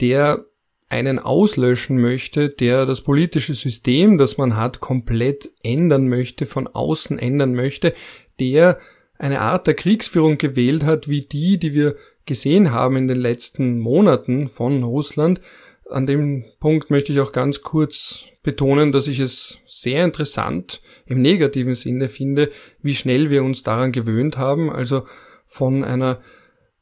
der 0.00 0.44
einen 0.88 1.18
auslöschen 1.18 2.00
möchte, 2.00 2.48
der 2.48 2.86
das 2.86 3.02
politische 3.02 3.54
System, 3.54 4.16
das 4.16 4.38
man 4.38 4.56
hat, 4.56 4.80
komplett 4.80 5.50
ändern 5.62 6.08
möchte, 6.08 6.46
von 6.46 6.66
außen 6.66 7.18
ändern 7.18 7.54
möchte, 7.54 7.92
der 8.40 8.78
eine 9.18 9.40
Art 9.40 9.66
der 9.66 9.74
Kriegsführung 9.74 10.38
gewählt 10.38 10.84
hat, 10.84 11.08
wie 11.08 11.22
die, 11.22 11.58
die 11.58 11.74
wir 11.74 11.96
gesehen 12.24 12.72
haben 12.72 12.96
in 12.96 13.08
den 13.08 13.18
letzten 13.18 13.80
Monaten 13.80 14.48
von 14.48 14.82
Russland. 14.82 15.40
An 15.90 16.06
dem 16.06 16.44
Punkt 16.60 16.90
möchte 16.90 17.12
ich 17.12 17.20
auch 17.20 17.32
ganz 17.32 17.62
kurz 17.62 18.26
betonen, 18.42 18.92
dass 18.92 19.08
ich 19.08 19.18
es 19.18 19.58
sehr 19.66 20.04
interessant 20.04 20.80
im 21.06 21.20
negativen 21.20 21.74
Sinne 21.74 22.08
finde, 22.08 22.50
wie 22.82 22.94
schnell 22.94 23.30
wir 23.30 23.42
uns 23.42 23.62
daran 23.62 23.92
gewöhnt 23.92 24.38
haben, 24.38 24.70
also 24.70 25.04
von 25.46 25.84
einer 25.84 26.20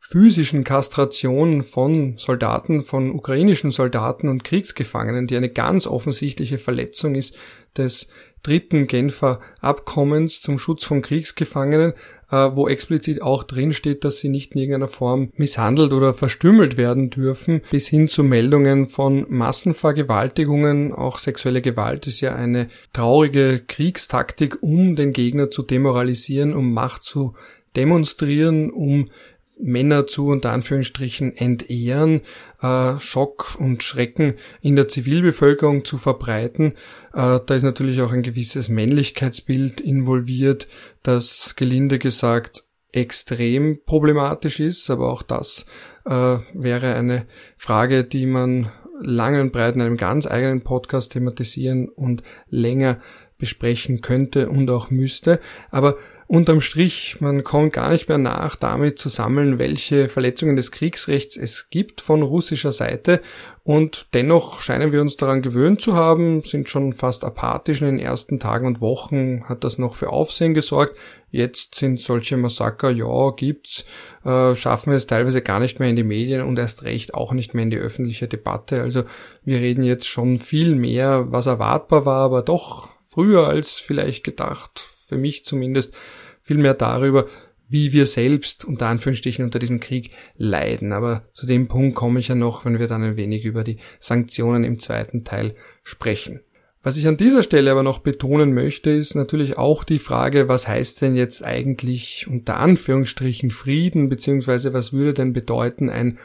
physischen 0.09 0.62
Kastration 0.62 1.64
von 1.64 2.16
Soldaten, 2.16 2.83
von 2.83 3.11
ukrainischen 3.11 3.73
Soldaten 3.73 4.29
und 4.29 4.45
Kriegsgefangenen, 4.45 5.27
die 5.27 5.37
eine 5.37 5.49
ganz 5.49 5.88
offensichtliche 5.88 6.59
Verletzung 6.59 7.16
ist 7.16 7.37
des 7.77 8.07
dritten 8.45 8.87
Genfer 8.87 9.40
Abkommens 9.61 10.40
zum 10.40 10.59
Schutz 10.59 10.85
von 10.85 11.03
Kriegsgefangenen, 11.03 11.92
äh, 12.31 12.37
wo 12.53 12.69
explizit 12.69 13.21
auch 13.21 13.42
drin 13.42 13.73
steht, 13.73 14.05
dass 14.05 14.19
sie 14.19 14.29
nicht 14.29 14.53
in 14.53 14.61
irgendeiner 14.61 14.87
Form 14.87 15.33
misshandelt 15.35 15.92
oder 15.92 16.14
verstümmelt 16.14 16.77
werden 16.77 17.11
dürfen, 17.11 17.62
bis 17.73 17.88
hin 17.88 18.07
zu 18.07 18.23
Meldungen 18.23 18.87
von 18.87 19.27
Massenvergewaltigungen. 19.29 20.92
Auch 20.92 21.19
sexuelle 21.19 21.62
Gewalt 21.62 22.07
ist 22.07 22.21
ja 22.21 22.37
eine 22.37 22.69
traurige 22.92 23.61
Kriegstaktik, 23.66 24.62
um 24.62 24.95
den 24.95 25.12
Gegner 25.12 25.51
zu 25.51 25.62
demoralisieren, 25.62 26.55
um 26.55 26.73
Macht 26.73 27.03
zu 27.03 27.35
demonstrieren, 27.75 28.71
um 28.71 29.11
Männer 29.59 30.07
zu 30.07 30.29
unter 30.29 30.53
Anführungsstrichen 30.53 31.37
entehren, 31.37 32.21
äh, 32.61 32.99
Schock 32.99 33.57
und 33.59 33.83
Schrecken 33.83 34.35
in 34.61 34.77
der 34.77 34.88
Zivilbevölkerung 34.88 35.85
zu 35.85 35.99
verbreiten. 35.99 36.73
Äh, 37.14 37.40
da 37.45 37.55
ist 37.55 37.62
natürlich 37.62 38.01
auch 38.03 38.12
ein 38.12 38.23
gewisses 38.23 38.69
Männlichkeitsbild 38.69 39.81
involviert, 39.81 40.69
das 41.03 41.55
gelinde 41.57 41.99
gesagt 41.99 42.64
extrem 42.92 43.81
problematisch 43.85 44.61
ist, 44.61 44.88
aber 44.90 45.11
auch 45.11 45.23
das 45.23 45.66
äh, 46.07 46.38
wäre 46.55 46.95
eine 46.95 47.27
Frage, 47.57 48.05
die 48.05 48.27
man 48.27 48.71
lange 49.01 49.40
und 49.42 49.53
breit 49.53 49.75
in 49.75 49.83
einem 49.83 49.97
ganz 49.97 50.27
eigenen 50.27 50.62
Podcast 50.62 51.12
thematisieren 51.12 51.88
und 51.88 52.23
länger 52.49 52.99
besprechen 53.38 54.01
könnte 54.01 54.49
und 54.49 54.71
auch 54.71 54.90
müsste. 54.90 55.40
Aber 55.71 55.97
unterm 56.29 56.61
Strich, 56.61 57.19
man 57.21 57.45
kommt 57.45 57.73
gar 57.73 57.91
nicht 57.91 58.09
mehr 58.09 58.19
nach, 58.19 58.57
damit 58.57 58.99
zu 58.99 59.09
sammeln, 59.09 59.59
welche 59.59 60.09
Verletzungen 60.09 60.57
des 60.57 60.73
Kriegsrechts 60.73 61.37
es 61.37 61.71
gibt 61.71 62.01
von 62.01 62.23
russischer 62.23 62.73
Seite. 62.73 63.21
Und 63.62 64.07
dennoch 64.15 64.61
scheinen 64.61 64.93
wir 64.93 65.01
uns 65.01 65.17
daran 65.17 65.43
gewöhnt 65.43 65.81
zu 65.81 65.95
haben, 65.95 66.41
sind 66.43 66.69
schon 66.69 66.93
fast 66.93 67.25
apathisch 67.25 67.81
in 67.81 67.87
den 67.87 67.99
ersten 67.99 68.39
Tagen 68.39 68.67
und 68.67 68.81
Wochen, 68.81 69.45
hat 69.49 69.65
das 69.65 69.79
noch 69.79 69.95
für 69.95 70.11
Aufsehen 70.11 70.55
gesorgt. 70.55 70.97
Jetzt 71.31 71.75
sind 71.75 72.01
solche 72.01 72.37
Massaker, 72.37 72.91
ja, 72.91 73.31
gibt's, 73.31 73.85
äh, 74.25 74.55
schaffen 74.55 74.91
wir 74.91 74.97
es 74.97 75.07
teilweise 75.07 75.43
gar 75.43 75.61
nicht 75.61 75.81
mehr 75.81 75.89
in 75.89 75.97
die 75.97 76.05
Medien 76.05 76.43
und 76.43 76.59
erst 76.59 76.85
recht 76.85 77.15
auch 77.15 77.33
nicht 77.33 77.55
mehr 77.55 77.65
in 77.65 77.71
die 77.71 77.79
öffentliche 77.79 78.29
Debatte. 78.29 78.83
Also 78.83 79.03
wir 79.45 79.59
reden 79.59 79.83
jetzt 79.83 80.07
schon 80.07 80.41
viel 80.41 80.75
mehr, 80.75 81.31
was 81.31 81.47
erwartbar 81.47 82.05
war, 82.07 82.25
aber 82.25 82.43
doch 82.43 82.89
früher 83.01 83.47
als 83.47 83.73
vielleicht 83.73 84.25
gedacht, 84.25 84.95
für 85.07 85.16
mich 85.16 85.45
zumindest, 85.45 85.95
viel 86.42 86.59
mehr 86.59 86.75
darüber, 86.75 87.27
wie 87.69 87.92
wir 87.92 88.07
selbst 88.07 88.64
unter 88.64 88.87
Anführungsstrichen 88.87 89.45
unter 89.45 89.59
diesem 89.59 89.81
Krieg 89.81 90.11
leiden. 90.37 90.92
Aber 90.92 91.25
zu 91.33 91.47
dem 91.47 91.69
Punkt 91.69 91.95
komme 91.95 92.21
ich 92.21 92.29
ja 92.29 92.35
noch, 92.35 92.64
wenn 92.64 92.79
wir 92.79 92.87
dann 92.87 93.03
ein 93.03 93.16
wenig 93.16 93.45
über 93.45 93.64
die 93.64 93.79
Sanktionen 93.99 94.64
im 94.64 94.79
zweiten 94.79 95.25
Teil 95.25 95.55
sprechen. 95.83 96.40
Was 96.83 96.97
ich 96.97 97.09
an 97.09 97.16
dieser 97.16 97.42
Stelle 97.42 97.73
aber 97.73 97.83
noch 97.83 97.99
betonen 97.99 98.55
möchte, 98.55 98.90
ist 98.90 99.16
natürlich 99.16 99.59
auch 99.59 99.83
die 99.83 99.99
Frage, 99.99 100.49
was 100.49 100.69
heißt 100.69 101.03
denn 101.03 101.16
jetzt 101.16 101.42
eigentlich 101.42 102.29
unter 102.31 102.59
Anführungsstrichen 102.59 103.51
Frieden, 103.51 104.09
beziehungsweise 104.09 104.73
was 104.73 104.92
würde 104.92 105.12
denn 105.12 105.33
bedeuten 105.33 105.90
ein 105.90 106.19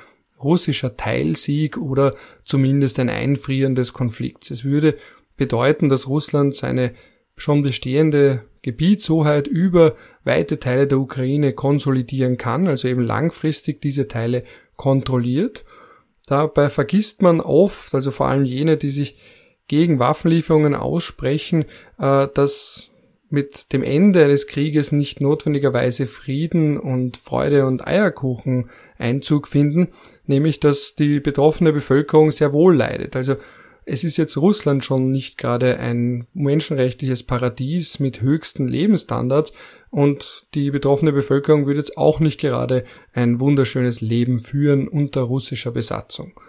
russischer 0.43 0.95
Teilsieg 0.97 1.77
oder 1.77 2.13
zumindest 2.45 2.99
ein 2.99 3.09
Einfrieren 3.09 3.73
des 3.73 3.93
Konflikts. 3.93 4.51
Es 4.51 4.63
würde 4.63 4.95
bedeuten, 5.35 5.89
dass 5.89 6.07
Russland 6.07 6.53
seine 6.53 6.93
schon 7.37 7.63
bestehende 7.63 8.43
Gebietshoheit 8.61 9.47
über 9.47 9.95
weite 10.23 10.59
Teile 10.59 10.87
der 10.87 10.99
Ukraine 10.99 11.53
konsolidieren 11.53 12.37
kann, 12.37 12.67
also 12.67 12.87
eben 12.87 13.01
langfristig 13.01 13.81
diese 13.81 14.07
Teile 14.07 14.43
kontrolliert. 14.75 15.65
Dabei 16.27 16.69
vergisst 16.69 17.21
man 17.21 17.41
oft, 17.41 17.93
also 17.95 18.11
vor 18.11 18.27
allem 18.27 18.45
jene, 18.45 18.77
die 18.77 18.91
sich 18.91 19.17
gegen 19.67 19.99
Waffenlieferungen 19.99 20.75
aussprechen, 20.75 21.65
äh, 21.97 22.27
dass 22.33 22.91
mit 23.31 23.71
dem 23.71 23.81
Ende 23.81 24.25
eines 24.25 24.45
Krieges 24.45 24.91
nicht 24.91 25.21
notwendigerweise 25.21 26.05
Frieden 26.05 26.77
und 26.77 27.17
Freude 27.17 27.65
und 27.65 27.87
Eierkuchen 27.87 28.69
Einzug 28.97 29.47
finden, 29.47 29.87
nämlich 30.25 30.59
dass 30.59 30.95
die 30.95 31.21
betroffene 31.21 31.71
Bevölkerung 31.71 32.31
sehr 32.31 32.51
wohl 32.51 32.75
leidet. 32.75 33.15
Also 33.15 33.37
es 33.91 34.05
ist 34.05 34.15
jetzt 34.15 34.37
Russland 34.37 34.85
schon 34.85 35.11
nicht 35.11 35.37
gerade 35.37 35.77
ein 35.77 36.25
menschenrechtliches 36.33 37.23
Paradies 37.23 37.99
mit 37.99 38.21
höchsten 38.21 38.69
Lebensstandards 38.69 39.51
und 39.89 40.47
die 40.53 40.71
betroffene 40.71 41.11
Bevölkerung 41.11 41.65
würde 41.65 41.81
jetzt 41.81 41.97
auch 41.97 42.21
nicht 42.21 42.39
gerade 42.39 42.85
ein 43.13 43.41
wunderschönes 43.41 43.99
Leben 43.99 44.39
führen 44.39 44.87
unter 44.87 45.23
russischer 45.23 45.71
Besatzung. 45.71 46.39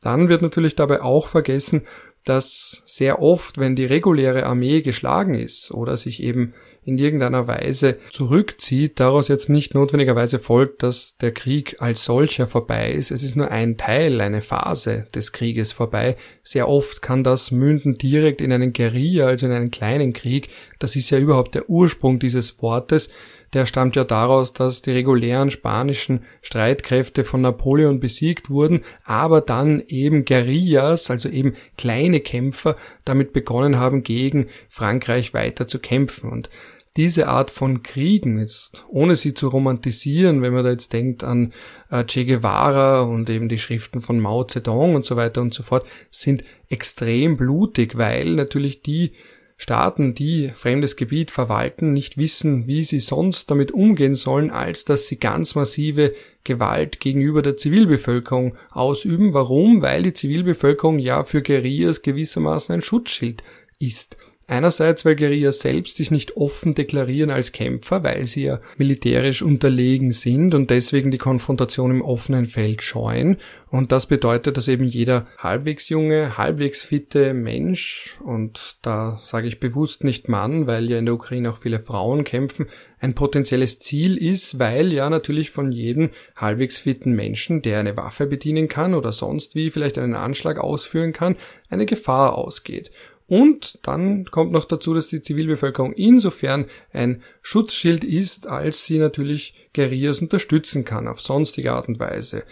Dann 0.00 0.28
wird 0.28 0.42
natürlich 0.42 0.74
dabei 0.74 1.00
auch 1.00 1.28
vergessen, 1.28 1.82
dass 2.24 2.82
sehr 2.84 3.22
oft, 3.22 3.58
wenn 3.58 3.74
die 3.74 3.86
reguläre 3.86 4.44
Armee 4.44 4.82
geschlagen 4.82 5.34
ist 5.34 5.70
oder 5.70 5.96
sich 5.96 6.22
eben 6.22 6.52
in 6.88 6.96
irgendeiner 6.96 7.46
Weise 7.46 7.98
zurückzieht, 8.10 8.98
daraus 8.98 9.28
jetzt 9.28 9.50
nicht 9.50 9.74
notwendigerweise 9.74 10.38
folgt, 10.38 10.82
dass 10.82 11.18
der 11.18 11.32
Krieg 11.32 11.82
als 11.82 12.04
solcher 12.04 12.46
vorbei 12.46 12.92
ist. 12.92 13.10
Es 13.10 13.22
ist 13.22 13.36
nur 13.36 13.50
ein 13.50 13.76
Teil, 13.76 14.22
eine 14.22 14.40
Phase 14.40 15.04
des 15.14 15.32
Krieges 15.32 15.72
vorbei. 15.72 16.16
Sehr 16.42 16.66
oft 16.66 17.02
kann 17.02 17.22
das 17.22 17.50
münden 17.50 17.94
direkt 17.94 18.40
in 18.40 18.52
einen 18.52 18.72
Guerilla, 18.72 19.26
also 19.26 19.44
in 19.44 19.52
einen 19.52 19.70
kleinen 19.70 20.14
Krieg. 20.14 20.48
Das 20.78 20.96
ist 20.96 21.10
ja 21.10 21.18
überhaupt 21.18 21.54
der 21.54 21.68
Ursprung 21.68 22.18
dieses 22.18 22.62
Wortes 22.62 23.10
der 23.52 23.66
stammt 23.66 23.96
ja 23.96 24.04
daraus, 24.04 24.52
dass 24.52 24.82
die 24.82 24.90
regulären 24.90 25.50
spanischen 25.50 26.20
Streitkräfte 26.42 27.24
von 27.24 27.40
Napoleon 27.40 28.00
besiegt 28.00 28.50
wurden, 28.50 28.82
aber 29.04 29.40
dann 29.40 29.82
eben 29.88 30.24
Guerillas, 30.24 31.10
also 31.10 31.28
eben 31.28 31.54
kleine 31.76 32.20
Kämpfer, 32.20 32.76
damit 33.04 33.32
begonnen 33.32 33.78
haben, 33.78 34.02
gegen 34.02 34.46
Frankreich 34.68 35.34
weiter 35.34 35.66
zu 35.66 35.78
kämpfen. 35.78 36.30
Und 36.30 36.50
diese 36.96 37.28
Art 37.28 37.50
von 37.50 37.82
Kriegen, 37.82 38.38
jetzt 38.38 38.84
ohne 38.88 39.14
sie 39.14 39.32
zu 39.32 39.48
romantisieren, 39.48 40.42
wenn 40.42 40.52
man 40.52 40.64
da 40.64 40.70
jetzt 40.70 40.92
denkt 40.92 41.22
an 41.22 41.52
äh, 41.90 42.04
Che 42.04 42.24
Guevara 42.24 43.02
und 43.02 43.30
eben 43.30 43.48
die 43.48 43.58
Schriften 43.58 44.00
von 44.00 44.18
Mao 44.18 44.44
Zedong 44.44 44.96
und 44.96 45.06
so 45.06 45.14
weiter 45.16 45.40
und 45.40 45.54
so 45.54 45.62
fort, 45.62 45.86
sind 46.10 46.42
extrem 46.68 47.36
blutig, 47.36 47.96
weil 47.96 48.34
natürlich 48.34 48.82
die 48.82 49.12
Staaten, 49.60 50.14
die 50.14 50.50
fremdes 50.50 50.94
Gebiet 50.94 51.32
verwalten, 51.32 51.92
nicht 51.92 52.16
wissen, 52.16 52.68
wie 52.68 52.84
sie 52.84 53.00
sonst 53.00 53.50
damit 53.50 53.72
umgehen 53.72 54.14
sollen, 54.14 54.50
als 54.50 54.84
dass 54.84 55.08
sie 55.08 55.18
ganz 55.18 55.56
massive 55.56 56.14
Gewalt 56.44 57.00
gegenüber 57.00 57.42
der 57.42 57.56
Zivilbevölkerung 57.56 58.54
ausüben. 58.70 59.34
Warum? 59.34 59.82
Weil 59.82 60.04
die 60.04 60.14
Zivilbevölkerung 60.14 61.00
ja 61.00 61.24
für 61.24 61.42
Guerillas 61.42 62.02
gewissermaßen 62.02 62.76
ein 62.76 62.82
Schutzschild 62.82 63.42
ist. 63.80 64.16
Einerseits, 64.50 65.04
weil 65.04 65.14
Guerillas 65.14 65.60
selbst 65.60 65.98
sich 65.98 66.10
nicht 66.10 66.38
offen 66.38 66.74
deklarieren 66.74 67.30
als 67.30 67.52
Kämpfer, 67.52 68.02
weil 68.02 68.24
sie 68.24 68.44
ja 68.44 68.60
militärisch 68.78 69.42
unterlegen 69.42 70.10
sind 70.10 70.54
und 70.54 70.70
deswegen 70.70 71.10
die 71.10 71.18
Konfrontation 71.18 71.90
im 71.90 72.00
offenen 72.00 72.46
Feld 72.46 72.82
scheuen. 72.82 73.36
Und 73.70 73.92
das 73.92 74.06
bedeutet, 74.06 74.56
dass 74.56 74.66
eben 74.66 74.84
jeder 74.84 75.26
halbwegs 75.36 75.90
junge, 75.90 76.38
halbwegs 76.38 76.82
fitte 76.82 77.34
Mensch, 77.34 78.16
und 78.24 78.78
da 78.80 79.18
sage 79.22 79.48
ich 79.48 79.60
bewusst 79.60 80.02
nicht 80.02 80.30
Mann, 80.30 80.66
weil 80.66 80.88
ja 80.88 80.98
in 80.98 81.04
der 81.04 81.14
Ukraine 81.14 81.50
auch 81.50 81.58
viele 81.58 81.78
Frauen 81.78 82.24
kämpfen, 82.24 82.68
ein 83.00 83.14
potenzielles 83.14 83.80
Ziel 83.80 84.16
ist, 84.16 84.58
weil 84.58 84.94
ja 84.94 85.10
natürlich 85.10 85.50
von 85.50 85.72
jedem 85.72 86.08
halbwegs 86.36 86.78
fitten 86.78 87.12
Menschen, 87.12 87.60
der 87.60 87.80
eine 87.80 87.98
Waffe 87.98 88.26
bedienen 88.26 88.68
kann 88.68 88.94
oder 88.94 89.12
sonst 89.12 89.54
wie 89.56 89.68
vielleicht 89.68 89.98
einen 89.98 90.14
Anschlag 90.14 90.58
ausführen 90.58 91.12
kann, 91.12 91.36
eine 91.68 91.84
Gefahr 91.84 92.34
ausgeht. 92.38 92.90
Und 93.28 93.78
dann 93.82 94.24
kommt 94.24 94.52
noch 94.52 94.64
dazu, 94.64 94.94
dass 94.94 95.08
die 95.08 95.20
Zivilbevölkerung 95.20 95.92
insofern 95.92 96.64
ein 96.92 97.22
Schutzschild 97.42 98.02
ist, 98.02 98.46
als 98.46 98.86
sie 98.86 98.98
natürlich 98.98 99.68
Guerillas 99.74 100.20
unterstützen 100.20 100.86
kann 100.86 101.06
auf 101.06 101.20
sonstige 101.20 101.72
Art 101.72 101.88
und 101.88 102.00
Weise. 102.00 102.44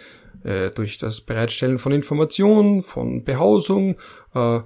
Äh, 0.43 0.69
durch 0.69 0.99
das 0.99 1.21
Bereitstellen 1.21 1.79
von 1.79 1.91
Informationen, 1.91 2.83
von 2.83 3.23
Behausung, 3.23 3.95
äh, 4.35 4.59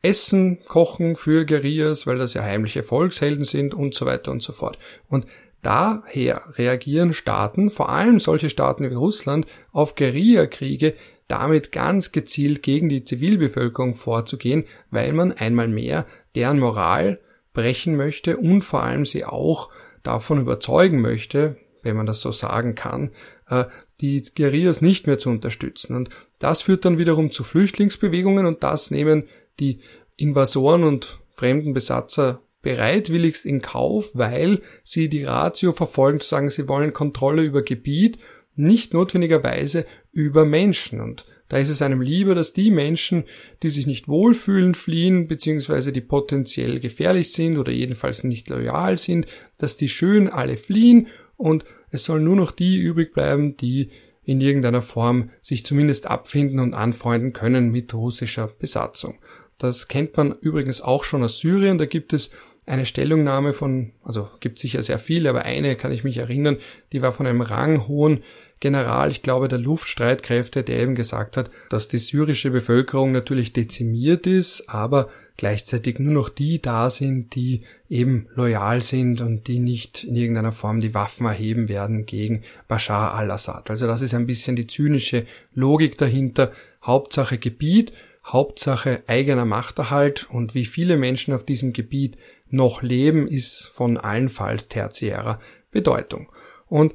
Essen, 0.00 0.60
Kochen 0.64 1.16
für 1.16 1.44
Guerillas, 1.44 2.06
weil 2.06 2.18
das 2.18 2.34
ja 2.34 2.42
heimliche 2.42 2.84
Volkshelden 2.84 3.44
sind 3.44 3.74
und 3.74 3.94
so 3.94 4.06
weiter 4.06 4.30
und 4.30 4.42
so 4.42 4.52
fort. 4.52 4.78
Und 5.08 5.26
daher 5.60 6.42
reagieren 6.56 7.12
Staaten, 7.12 7.68
vor 7.70 7.88
allem 7.88 8.20
solche 8.20 8.48
Staaten 8.48 8.88
wie 8.88 8.94
Russland, 8.94 9.46
auf 9.72 9.96
Guerillakriege 9.96 10.94
damit 11.28 11.72
ganz 11.72 12.12
gezielt 12.12 12.62
gegen 12.62 12.88
die 12.88 13.04
Zivilbevölkerung 13.04 13.94
vorzugehen, 13.94 14.64
weil 14.90 15.12
man 15.12 15.32
einmal 15.32 15.68
mehr 15.68 16.06
deren 16.34 16.58
Moral 16.58 17.20
brechen 17.52 17.96
möchte 17.96 18.36
und 18.36 18.62
vor 18.62 18.82
allem 18.82 19.04
sie 19.04 19.24
auch 19.24 19.70
davon 20.02 20.40
überzeugen 20.40 21.00
möchte, 21.00 21.56
wenn 21.82 21.96
man 21.96 22.06
das 22.06 22.20
so 22.20 22.32
sagen 22.32 22.74
kann, 22.74 23.10
äh, 23.48 23.64
die 24.00 24.22
Guerillas 24.34 24.80
nicht 24.80 25.06
mehr 25.06 25.18
zu 25.18 25.30
unterstützen. 25.30 25.94
Und 25.96 26.10
das 26.38 26.62
führt 26.62 26.84
dann 26.84 26.98
wiederum 26.98 27.30
zu 27.30 27.44
Flüchtlingsbewegungen 27.44 28.46
und 28.46 28.62
das 28.62 28.90
nehmen 28.90 29.24
die 29.60 29.80
Invasoren 30.16 30.84
und 30.84 31.20
fremden 31.34 31.72
Besatzer 31.72 32.42
bereitwilligst 32.62 33.44
in 33.44 33.60
Kauf, 33.60 34.10
weil 34.14 34.60
sie 34.84 35.08
die 35.08 35.24
Ratio 35.24 35.72
verfolgen, 35.72 36.20
zu 36.20 36.28
sagen, 36.28 36.48
sie 36.48 36.68
wollen 36.68 36.92
Kontrolle 36.92 37.42
über 37.42 37.62
Gebiet 37.62 38.18
nicht 38.54 38.92
notwendigerweise 38.92 39.86
über 40.12 40.44
Menschen. 40.44 41.00
Und 41.00 41.26
da 41.48 41.58
ist 41.58 41.68
es 41.68 41.82
einem 41.82 42.00
lieber, 42.00 42.34
dass 42.34 42.52
die 42.52 42.70
Menschen, 42.70 43.24
die 43.62 43.70
sich 43.70 43.86
nicht 43.86 44.08
wohlfühlen, 44.08 44.74
fliehen, 44.74 45.28
beziehungsweise 45.28 45.92
die 45.92 46.00
potenziell 46.00 46.80
gefährlich 46.80 47.32
sind 47.32 47.58
oder 47.58 47.72
jedenfalls 47.72 48.24
nicht 48.24 48.48
loyal 48.48 48.98
sind, 48.98 49.26
dass 49.58 49.76
die 49.76 49.88
schön 49.88 50.28
alle 50.28 50.56
fliehen 50.56 51.08
und 51.36 51.64
es 51.90 52.04
sollen 52.04 52.24
nur 52.24 52.36
noch 52.36 52.52
die 52.52 52.78
übrig 52.78 53.12
bleiben, 53.12 53.56
die 53.56 53.90
in 54.24 54.40
irgendeiner 54.40 54.82
Form 54.82 55.30
sich 55.40 55.66
zumindest 55.66 56.06
abfinden 56.06 56.60
und 56.60 56.74
anfreunden 56.74 57.32
können 57.32 57.70
mit 57.70 57.92
russischer 57.92 58.46
Besatzung. 58.46 59.18
Das 59.58 59.88
kennt 59.88 60.16
man 60.16 60.32
übrigens 60.32 60.80
auch 60.80 61.04
schon 61.04 61.22
aus 61.22 61.38
Syrien. 61.38 61.78
Da 61.78 61.86
gibt 61.86 62.12
es 62.12 62.30
eine 62.66 62.86
Stellungnahme 62.86 63.52
von, 63.52 63.92
also 64.04 64.28
gibt 64.40 64.58
sicher 64.58 64.82
sehr 64.82 64.98
viele, 64.98 65.30
aber 65.30 65.44
eine 65.44 65.74
kann 65.74 65.92
ich 65.92 66.04
mich 66.04 66.18
erinnern, 66.18 66.58
die 66.92 67.02
war 67.02 67.12
von 67.12 67.26
einem 67.26 67.40
ranghohen 67.40 68.22
General, 68.60 69.10
ich 69.10 69.22
glaube 69.22 69.48
der 69.48 69.58
Luftstreitkräfte, 69.58 70.62
der 70.62 70.78
eben 70.78 70.94
gesagt 70.94 71.36
hat, 71.36 71.50
dass 71.68 71.88
die 71.88 71.98
syrische 71.98 72.52
Bevölkerung 72.52 73.10
natürlich 73.10 73.52
dezimiert 73.52 74.28
ist, 74.28 74.68
aber 74.68 75.08
gleichzeitig 75.36 75.98
nur 75.98 76.12
noch 76.12 76.28
die 76.28 76.62
da 76.62 76.88
sind, 76.88 77.34
die 77.34 77.62
eben 77.88 78.28
loyal 78.36 78.80
sind 78.80 79.20
und 79.20 79.48
die 79.48 79.58
nicht 79.58 80.04
in 80.04 80.14
irgendeiner 80.14 80.52
Form 80.52 80.78
die 80.78 80.94
Waffen 80.94 81.26
erheben 81.26 81.68
werden 81.68 82.06
gegen 82.06 82.42
Bashar 82.68 83.14
al-Assad. 83.14 83.68
Also 83.68 83.88
das 83.88 84.00
ist 84.00 84.14
ein 84.14 84.28
bisschen 84.28 84.54
die 84.54 84.68
zynische 84.68 85.26
Logik 85.54 85.98
dahinter. 85.98 86.52
Hauptsache 86.84 87.38
Gebiet, 87.38 87.92
Hauptsache 88.24 89.02
eigener 89.08 89.44
Machterhalt 89.44 90.28
und 90.30 90.54
wie 90.54 90.66
viele 90.66 90.96
Menschen 90.96 91.34
auf 91.34 91.44
diesem 91.44 91.72
Gebiet 91.72 92.16
noch 92.52 92.82
leben, 92.82 93.26
ist 93.26 93.70
von 93.74 93.96
allenfalls 93.96 94.68
tertiärer 94.68 95.38
Bedeutung. 95.70 96.30
Und 96.68 96.94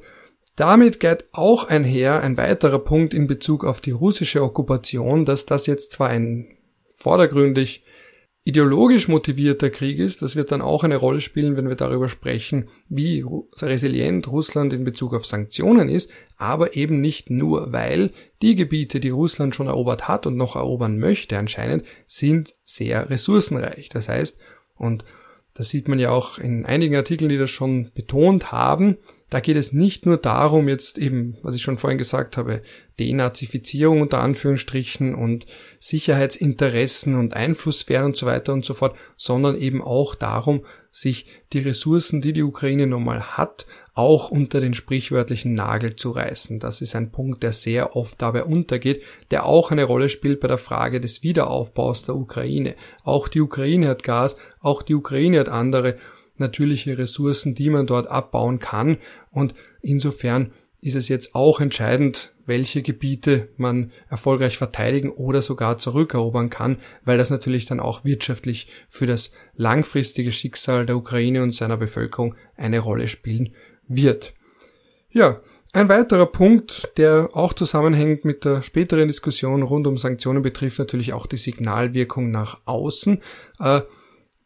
damit 0.56 0.98
geht 0.98 1.26
auch 1.32 1.68
einher 1.68 2.22
ein 2.22 2.36
weiterer 2.36 2.80
Punkt 2.80 3.14
in 3.14 3.26
Bezug 3.26 3.64
auf 3.64 3.80
die 3.80 3.92
russische 3.92 4.42
Okkupation, 4.42 5.24
dass 5.24 5.46
das 5.46 5.66
jetzt 5.66 5.92
zwar 5.92 6.08
ein 6.08 6.56
vordergründig 6.96 7.84
ideologisch 8.48 9.08
motivierter 9.08 9.68
Krieg 9.68 9.98
ist, 9.98 10.22
das 10.22 10.34
wird 10.34 10.52
dann 10.52 10.62
auch 10.62 10.82
eine 10.82 10.96
Rolle 10.96 11.20
spielen, 11.20 11.58
wenn 11.58 11.68
wir 11.68 11.76
darüber 11.76 12.08
sprechen, 12.08 12.70
wie 12.88 13.22
resilient 13.60 14.26
Russland 14.26 14.72
in 14.72 14.84
Bezug 14.84 15.12
auf 15.12 15.26
Sanktionen 15.26 15.90
ist, 15.90 16.10
aber 16.38 16.74
eben 16.74 17.02
nicht 17.02 17.28
nur, 17.28 17.74
weil 17.74 18.08
die 18.40 18.56
Gebiete, 18.56 19.00
die 19.00 19.10
Russland 19.10 19.54
schon 19.54 19.66
erobert 19.66 20.08
hat 20.08 20.26
und 20.26 20.38
noch 20.38 20.56
erobern 20.56 20.98
möchte 20.98 21.36
anscheinend, 21.36 21.84
sind 22.06 22.54
sehr 22.64 23.10
ressourcenreich. 23.10 23.90
Das 23.90 24.08
heißt, 24.08 24.40
und 24.76 25.04
das 25.58 25.70
sieht 25.70 25.88
man 25.88 25.98
ja 25.98 26.10
auch 26.10 26.38
in 26.38 26.64
einigen 26.64 26.94
Artikeln, 26.94 27.28
die 27.28 27.36
das 27.36 27.50
schon 27.50 27.90
betont 27.92 28.52
haben. 28.52 28.96
Da 29.28 29.40
geht 29.40 29.56
es 29.56 29.72
nicht 29.72 30.06
nur 30.06 30.16
darum, 30.16 30.68
jetzt 30.68 30.98
eben, 30.98 31.36
was 31.42 31.56
ich 31.56 31.62
schon 31.62 31.78
vorhin 31.78 31.98
gesagt 31.98 32.36
habe, 32.36 32.62
Denazifizierung 33.00 34.00
unter 34.00 34.20
Anführungsstrichen 34.20 35.16
und 35.16 35.46
Sicherheitsinteressen 35.80 37.16
und 37.16 37.34
Einflusssphären 37.34 38.06
und 38.06 38.16
so 38.16 38.26
weiter 38.26 38.52
und 38.52 38.64
so 38.64 38.72
fort, 38.72 38.96
sondern 39.16 39.56
eben 39.56 39.82
auch 39.82 40.14
darum, 40.14 40.64
sich 40.92 41.26
die 41.52 41.58
Ressourcen, 41.58 42.20
die 42.20 42.32
die 42.32 42.44
Ukraine 42.44 42.86
nun 42.86 43.02
mal 43.02 43.36
hat, 43.36 43.66
auch 43.98 44.30
unter 44.30 44.60
den 44.60 44.74
sprichwörtlichen 44.74 45.54
Nagel 45.54 45.96
zu 45.96 46.12
reißen. 46.12 46.60
Das 46.60 46.80
ist 46.80 46.94
ein 46.94 47.10
Punkt, 47.10 47.42
der 47.42 47.52
sehr 47.52 47.96
oft 47.96 48.22
dabei 48.22 48.44
untergeht, 48.44 49.02
der 49.32 49.44
auch 49.44 49.72
eine 49.72 49.82
Rolle 49.82 50.08
spielt 50.08 50.38
bei 50.38 50.46
der 50.46 50.56
Frage 50.56 51.00
des 51.00 51.24
Wiederaufbaus 51.24 52.04
der 52.04 52.14
Ukraine. 52.14 52.76
Auch 53.02 53.26
die 53.26 53.40
Ukraine 53.40 53.88
hat 53.88 54.04
Gas, 54.04 54.36
auch 54.60 54.82
die 54.82 54.94
Ukraine 54.94 55.40
hat 55.40 55.48
andere 55.48 55.96
natürliche 56.36 56.96
Ressourcen, 56.96 57.56
die 57.56 57.70
man 57.70 57.88
dort 57.88 58.08
abbauen 58.08 58.60
kann 58.60 58.98
und 59.32 59.54
insofern 59.82 60.52
ist 60.80 60.94
es 60.94 61.08
jetzt 61.08 61.34
auch 61.34 61.60
entscheidend, 61.60 62.32
welche 62.46 62.82
Gebiete 62.82 63.48
man 63.56 63.90
erfolgreich 64.08 64.56
verteidigen 64.58 65.10
oder 65.10 65.42
sogar 65.42 65.78
zurückerobern 65.78 66.50
kann, 66.50 66.78
weil 67.04 67.18
das 67.18 67.30
natürlich 67.30 67.66
dann 67.66 67.80
auch 67.80 68.04
wirtschaftlich 68.04 68.68
für 68.88 69.06
das 69.06 69.32
langfristige 69.56 70.30
Schicksal 70.30 70.86
der 70.86 70.96
Ukraine 70.96 71.42
und 71.42 71.52
seiner 71.52 71.76
Bevölkerung 71.76 72.36
eine 72.56 72.78
Rolle 72.78 73.08
spielen 73.08 73.50
wird. 73.88 74.34
Ja, 75.10 75.40
ein 75.72 75.88
weiterer 75.88 76.26
Punkt, 76.26 76.92
der 76.96 77.28
auch 77.34 77.52
zusammenhängt 77.52 78.24
mit 78.24 78.44
der 78.44 78.62
späteren 78.62 79.08
Diskussion 79.08 79.62
rund 79.62 79.86
um 79.86 79.96
Sanktionen, 79.96 80.42
betrifft 80.42 80.78
natürlich 80.78 81.12
auch 81.12 81.26
die 81.26 81.36
Signalwirkung 81.36 82.30
nach 82.30 82.60
außen. 82.64 83.20
Äh, 83.60 83.82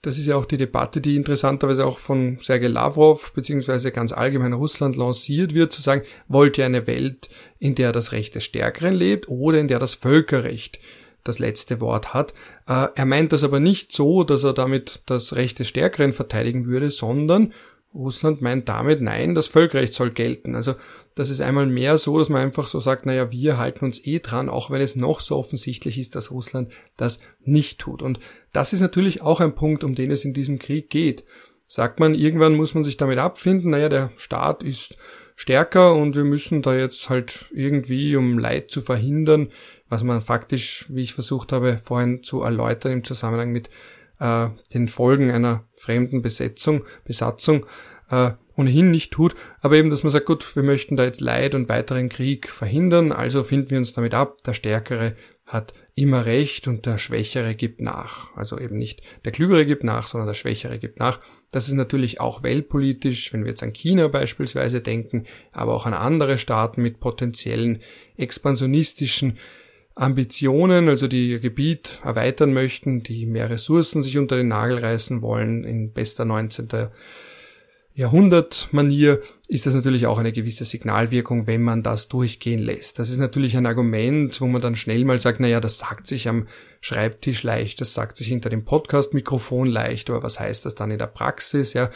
das 0.03 0.19
ist 0.19 0.27
ja 0.27 0.35
auch 0.35 0.45
die 0.47 0.57
Debatte, 0.57 1.01
die 1.01 1.15
interessanterweise 1.15 1.87
auch 1.87 1.99
von 1.99 2.39
Sergei 2.41 2.67
Lavrov 2.67 3.33
beziehungsweise 3.35 3.93
ganz 3.93 4.13
allgemein 4.13 4.53
Russland 4.53 4.97
lanciert 4.97 5.55
wird, 5.55 5.71
zu 5.71 5.81
sagen, 5.81 6.03
wollt 6.27 6.59
ihr 6.59 6.67
eine 6.67 6.89
Welt, 6.89 7.29
in 7.61 7.77
der 7.77 7.93
das 7.93 8.11
Recht 8.11 8.35
des 8.35 8.43
Stärkeren 8.43 8.95
lebt 8.95 9.29
oder 9.29 9.61
in 9.61 9.69
der 9.69 9.79
das 9.79 9.95
Völkerrecht 9.95 10.81
das 11.23 11.39
letzte 11.39 11.81
Wort 11.81 12.15
hat. 12.15 12.35
Äh, 12.67 12.89
er 12.95 13.07
meint 13.07 13.33
das 13.33 13.45
aber 13.45 13.61
nicht 13.61 13.93
so, 13.93 14.25
dass 14.25 14.43
er 14.43 14.55
damit 14.55 15.03
das 15.07 15.37
Recht 15.37 15.61
des 15.61 15.69
Stärkeren 15.69 16.13
verteidigen 16.13 16.67
würde, 16.67 16.91
sondern 16.91 17.53
Russland 17.95 18.41
meint 18.41 18.69
damit, 18.69 19.01
nein, 19.01 19.35
das 19.35 19.49
Völkerrecht 19.49 19.93
soll 19.93 20.11
gelten. 20.11 20.55
Also 20.55 20.75
das 21.15 21.31
ist 21.31 21.41
einmal 21.41 21.67
mehr 21.67 21.99
so, 21.99 22.19
dass 22.19 22.29
man 22.29 22.41
einfach 22.41 22.67
so 22.67 22.81
sagt, 22.81 23.05
naja, 23.05 23.31
wir 23.31 23.59
halten 23.59 23.85
uns 23.85 24.05
eh 24.07 24.21
dran, 24.21 24.49
auch 24.49 24.71
wenn 24.71 24.81
es 24.81 24.97
noch 24.97 25.21
so 25.21 25.37
offensichtlich 25.37 25.99
ist, 25.99 26.15
dass 26.15 26.31
Russland 26.31 26.73
das 26.97 27.21
nicht 27.45 27.79
tut. 27.79 28.03
Und 28.03 28.19
das 28.53 28.73
ist 28.73 28.81
natürlich 28.81 29.23
auch 29.23 29.41
ein 29.41 29.55
Punkt, 29.55 29.85
um 29.85 29.95
den 29.95 30.11
es 30.11 30.25
in 30.25 30.33
diesem 30.33 30.59
Krieg 30.59 30.89
geht. 30.89 31.25
Sagt 31.69 32.01
man, 32.01 32.15
irgendwann 32.15 32.55
muss 32.55 32.75
man 32.75 32.85
sich 32.85 32.97
damit 32.97 33.19
abfinden, 33.19 33.71
naja, 33.71 33.89
der 33.89 34.11
Staat 34.17 34.63
ist 34.63 34.97
stärker 35.37 35.95
und 35.95 36.15
wir 36.17 36.25
müssen 36.25 36.63
da 36.63 36.75
jetzt 36.75 37.09
halt 37.09 37.47
irgendwie, 37.53 38.17
um 38.17 38.39
Leid 38.39 38.71
zu 38.71 38.81
verhindern, 38.81 39.49
was 39.89 40.03
man 40.03 40.21
faktisch, 40.21 40.87
wie 40.89 41.03
ich 41.03 41.15
versucht 41.15 41.53
habe, 41.53 41.79
vorhin 41.83 42.23
zu 42.23 42.43
erläutern 42.43 42.93
im 42.93 43.05
Zusammenhang 43.05 43.51
mit 43.51 43.69
äh, 44.23 44.49
den 44.73 44.89
Folgen 44.89 45.31
einer 45.31 45.65
fremden 45.75 46.23
Besetzung, 46.23 46.85
Besatzung 47.05 47.67
äh, 48.11 48.31
ohnehin 48.57 48.91
nicht 48.91 49.13
tut, 49.13 49.35
aber 49.61 49.77
eben, 49.77 49.91
dass 49.91 50.03
man 50.03 50.13
sagt, 50.13 50.27
gut, 50.27 50.55
wir 50.55 50.63
möchten 50.63 50.97
da 50.97 51.05
jetzt 51.05 51.21
Leid 51.21 51.55
und 51.55 51.69
weiteren 51.69 52.09
Krieg 52.09 52.49
verhindern, 52.49 53.11
also 53.11 53.43
finden 53.43 53.71
wir 53.71 53.79
uns 53.79 53.95
damit 53.95 54.15
ab, 54.15 54.43
der 54.45 54.55
Stärkere 54.55 55.17
hat 55.47 55.75
immer 55.95 56.25
recht 56.25 56.69
und 56.69 56.87
der 56.87 56.99
Schwächere 56.99 57.55
gibt 57.55 57.83
nach. 57.83 58.35
Also 58.37 58.59
eben 58.59 58.79
nicht 58.79 59.03
der 59.25 59.33
Klügere 59.33 59.67
gibt 59.67 59.85
nach, 59.85 60.07
sondern 60.07 60.29
der 60.29 60.35
Schwächere 60.35 60.79
gibt 60.79 60.99
nach. 60.99 61.21
Das 61.51 61.69
ist 61.69 61.75
natürlich 61.75 62.21
auch 62.21 62.43
weltpolitisch, 62.43 63.33
wenn 63.33 63.43
wir 63.43 63.51
jetzt 63.51 63.63
an 63.63 63.75
China 63.75 64.09
beispielsweise 64.09 64.81
denken, 64.81 65.25
aber 65.51 65.75
auch 65.75 65.85
an 65.85 65.93
andere 65.93 66.39
Staaten 66.39 66.81
mit 66.81 67.01
potenziellen 67.01 67.81
expansionistischen 68.17 69.39
Ambitionen, 69.95 70.89
also 70.89 71.07
die 71.07 71.31
ihr 71.31 71.41
Gebiet 71.41 72.01
erweitern 72.03 72.53
möchten, 72.53 73.03
die 73.03 73.27
mehr 73.27 73.51
Ressourcen 73.51 74.03
sich 74.03 74.17
unter 74.19 74.37
den 74.37 74.49
Nagel 74.49 74.79
reißen 74.79 75.23
wollen, 75.23 75.65
in 75.65 75.93
bester 75.93 76.25
19. 76.25 76.69
Jahrhundert-Manier, 77.95 79.21
ist 79.49 79.67
das 79.67 79.75
natürlich 79.75 80.07
auch 80.07 80.17
eine 80.17 80.33
gewisse 80.33 80.65
Signalwirkung, 80.65 81.47
wenn 81.47 81.63
man 81.63 81.83
das 81.83 82.09
durchgehen 82.09 82.61
lässt. 82.61 82.99
Das 82.99 83.11
ist 83.11 83.19
natürlich 83.19 83.55
ein 83.55 83.67
Argument, 83.67 84.41
wo 84.41 84.47
man 84.47 84.63
dann 84.63 84.77
schnell 84.77 85.05
mal 85.05 85.19
sagt, 85.19 85.41
na 85.41 85.47
ja, 85.47 85.61
das 85.61 85.79
sagt 85.79 86.07
sich 86.07 86.27
am 86.27 86.47
Schreibtisch 86.81 87.43
leicht, 87.43 87.83
das 87.83 87.93
sagt 87.93 88.17
sich 88.17 88.29
hinter 88.29 88.49
dem 88.49 88.65
Podcast-Mikrofon 88.65 89.69
leicht, 89.69 90.09
aber 90.09 90.23
was 90.23 90.41
heißt 90.41 90.65
das 90.65 90.75
dann 90.75 90.91
in 90.91 90.99
der 90.99 91.07
Praxis, 91.07 91.75
ja? 91.75 91.91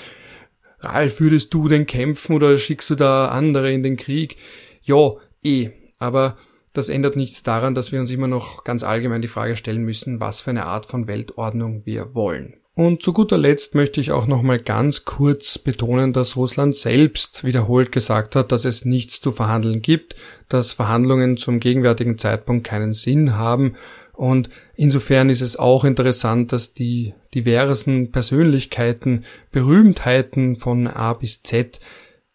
Ralf, 0.80 1.20
würdest 1.20 1.54
du 1.54 1.68
denn 1.68 1.86
kämpfen 1.86 2.36
oder 2.36 2.58
schickst 2.58 2.90
du 2.90 2.94
da 2.94 3.28
andere 3.28 3.72
in 3.72 3.82
den 3.82 3.96
Krieg? 3.96 4.36
Ja, 4.82 5.12
eh, 5.42 5.70
aber 5.98 6.36
das 6.76 6.88
ändert 6.88 7.16
nichts 7.16 7.42
daran, 7.42 7.74
dass 7.74 7.92
wir 7.92 8.00
uns 8.00 8.10
immer 8.10 8.28
noch 8.28 8.64
ganz 8.64 8.82
allgemein 8.84 9.22
die 9.22 9.28
Frage 9.28 9.56
stellen 9.56 9.82
müssen, 9.82 10.20
was 10.20 10.40
für 10.40 10.50
eine 10.50 10.66
Art 10.66 10.86
von 10.86 11.06
Weltordnung 11.06 11.82
wir 11.84 12.14
wollen. 12.14 12.54
Und 12.78 13.02
zu 13.02 13.14
guter 13.14 13.38
Letzt 13.38 13.74
möchte 13.74 14.02
ich 14.02 14.12
auch 14.12 14.26
nochmal 14.26 14.58
ganz 14.58 15.06
kurz 15.06 15.56
betonen, 15.56 16.12
dass 16.12 16.36
Russland 16.36 16.74
selbst 16.74 17.42
wiederholt 17.42 17.90
gesagt 17.90 18.36
hat, 18.36 18.52
dass 18.52 18.66
es 18.66 18.84
nichts 18.84 19.22
zu 19.22 19.32
verhandeln 19.32 19.80
gibt, 19.80 20.14
dass 20.50 20.74
Verhandlungen 20.74 21.38
zum 21.38 21.58
gegenwärtigen 21.58 22.18
Zeitpunkt 22.18 22.66
keinen 22.66 22.92
Sinn 22.92 23.36
haben. 23.36 23.76
Und 24.12 24.50
insofern 24.74 25.30
ist 25.30 25.40
es 25.40 25.58
auch 25.58 25.84
interessant, 25.84 26.52
dass 26.52 26.74
die 26.74 27.14
diversen 27.34 28.12
Persönlichkeiten, 28.12 29.24
Berühmtheiten 29.52 30.56
von 30.56 30.86
A 30.86 31.14
bis 31.14 31.42
Z 31.42 31.80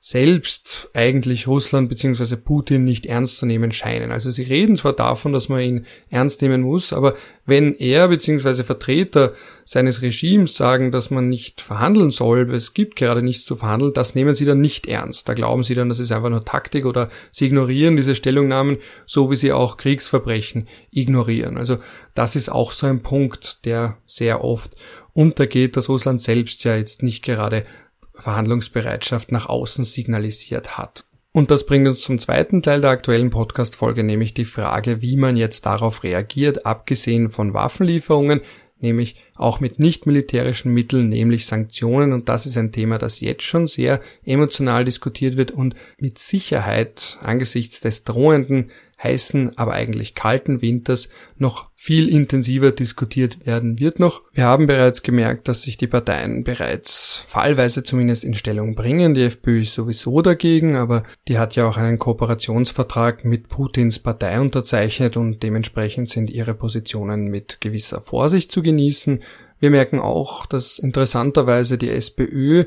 selbst 0.03 0.89
eigentlich 0.95 1.45
Russland 1.45 1.87
bzw. 1.87 2.35
Putin 2.35 2.83
nicht 2.83 3.05
ernst 3.05 3.37
zu 3.37 3.45
nehmen 3.45 3.71
scheinen. 3.71 4.11
Also 4.11 4.31
sie 4.31 4.41
reden 4.41 4.75
zwar 4.75 4.93
davon, 4.93 5.31
dass 5.31 5.47
man 5.47 5.61
ihn 5.61 5.85
ernst 6.09 6.41
nehmen 6.41 6.63
muss, 6.63 6.91
aber 6.91 7.13
wenn 7.45 7.75
er 7.75 8.07
bzw. 8.07 8.63
Vertreter 8.63 9.33
seines 9.63 10.01
Regimes 10.01 10.55
sagen, 10.55 10.91
dass 10.91 11.11
man 11.11 11.29
nicht 11.29 11.61
verhandeln 11.61 12.09
soll, 12.09 12.51
es 12.51 12.73
gibt 12.73 12.95
gerade 12.95 13.21
nichts 13.21 13.45
zu 13.45 13.55
verhandeln, 13.55 13.93
das 13.93 14.15
nehmen 14.15 14.33
sie 14.33 14.45
dann 14.45 14.59
nicht 14.59 14.87
ernst. 14.87 15.29
Da 15.29 15.35
glauben 15.35 15.61
sie 15.63 15.75
dann, 15.75 15.89
das 15.89 15.99
ist 15.99 16.11
einfach 16.11 16.31
nur 16.31 16.45
Taktik 16.45 16.87
oder 16.87 17.09
sie 17.31 17.45
ignorieren 17.45 17.95
diese 17.95 18.15
Stellungnahmen, 18.15 18.77
so 19.05 19.29
wie 19.29 19.35
sie 19.35 19.53
auch 19.53 19.77
Kriegsverbrechen 19.77 20.67
ignorieren. 20.89 21.57
Also 21.57 21.77
das 22.15 22.35
ist 22.35 22.49
auch 22.49 22.71
so 22.71 22.87
ein 22.87 23.03
Punkt, 23.03 23.65
der 23.65 23.97
sehr 24.07 24.43
oft 24.43 24.75
untergeht, 25.13 25.77
dass 25.77 25.89
Russland 25.89 26.21
selbst 26.21 26.63
ja 26.63 26.75
jetzt 26.75 27.03
nicht 27.03 27.23
gerade 27.23 27.65
Verhandlungsbereitschaft 28.13 29.31
nach 29.31 29.47
außen 29.47 29.85
signalisiert 29.85 30.77
hat. 30.77 31.05
Und 31.33 31.49
das 31.49 31.65
bringt 31.65 31.87
uns 31.87 32.01
zum 32.01 32.19
zweiten 32.19 32.61
Teil 32.61 32.81
der 32.81 32.89
aktuellen 32.89 33.29
Podcast-Folge, 33.29 34.03
nämlich 34.03 34.33
die 34.33 34.45
Frage, 34.45 35.01
wie 35.01 35.15
man 35.15 35.37
jetzt 35.37 35.65
darauf 35.65 36.03
reagiert, 36.03 36.65
abgesehen 36.65 37.31
von 37.31 37.53
Waffenlieferungen, 37.53 38.41
nämlich 38.79 39.15
auch 39.35 39.61
mit 39.61 39.79
nicht 39.79 40.05
militärischen 40.05 40.73
Mitteln, 40.73 41.07
nämlich 41.07 41.45
Sanktionen. 41.45 42.11
Und 42.11 42.27
das 42.27 42.45
ist 42.45 42.57
ein 42.57 42.73
Thema, 42.73 42.97
das 42.97 43.21
jetzt 43.21 43.43
schon 43.43 43.65
sehr 43.65 44.01
emotional 44.25 44.83
diskutiert 44.83 45.37
wird 45.37 45.51
und 45.51 45.75
mit 45.97 46.19
Sicherheit 46.19 47.17
angesichts 47.21 47.79
des 47.79 48.03
drohenden 48.03 48.71
heißen, 49.03 49.57
aber 49.57 49.73
eigentlich 49.73 50.15
kalten 50.15 50.61
Winters 50.61 51.09
noch 51.37 51.71
viel 51.75 52.09
intensiver 52.09 52.71
diskutiert 52.71 53.45
werden 53.45 53.79
wird 53.79 53.99
noch. 53.99 54.21
Wir 54.33 54.45
haben 54.45 54.67
bereits 54.67 55.01
gemerkt, 55.01 55.47
dass 55.47 55.63
sich 55.63 55.77
die 55.77 55.87
Parteien 55.87 56.43
bereits 56.43 57.23
fallweise 57.27 57.83
zumindest 57.83 58.23
in 58.23 58.35
Stellung 58.35 58.75
bringen. 58.75 59.13
Die 59.13 59.23
FPÖ 59.23 59.61
ist 59.61 59.73
sowieso 59.73 60.21
dagegen, 60.21 60.75
aber 60.75 61.03
die 61.27 61.39
hat 61.39 61.55
ja 61.55 61.67
auch 61.67 61.77
einen 61.77 61.97
Kooperationsvertrag 61.97 63.25
mit 63.25 63.47
Putins 63.47 63.97
Partei 63.99 64.39
unterzeichnet 64.39 65.17
und 65.17 65.41
dementsprechend 65.41 66.09
sind 66.09 66.29
ihre 66.29 66.53
Positionen 66.53 67.27
mit 67.27 67.61
gewisser 67.61 68.01
Vorsicht 68.01 68.51
zu 68.51 68.61
genießen. 68.61 69.23
Wir 69.59 69.71
merken 69.71 69.99
auch, 69.99 70.45
dass 70.45 70.77
interessanterweise 70.79 71.77
die 71.77 71.89
SPÖ 71.89 72.65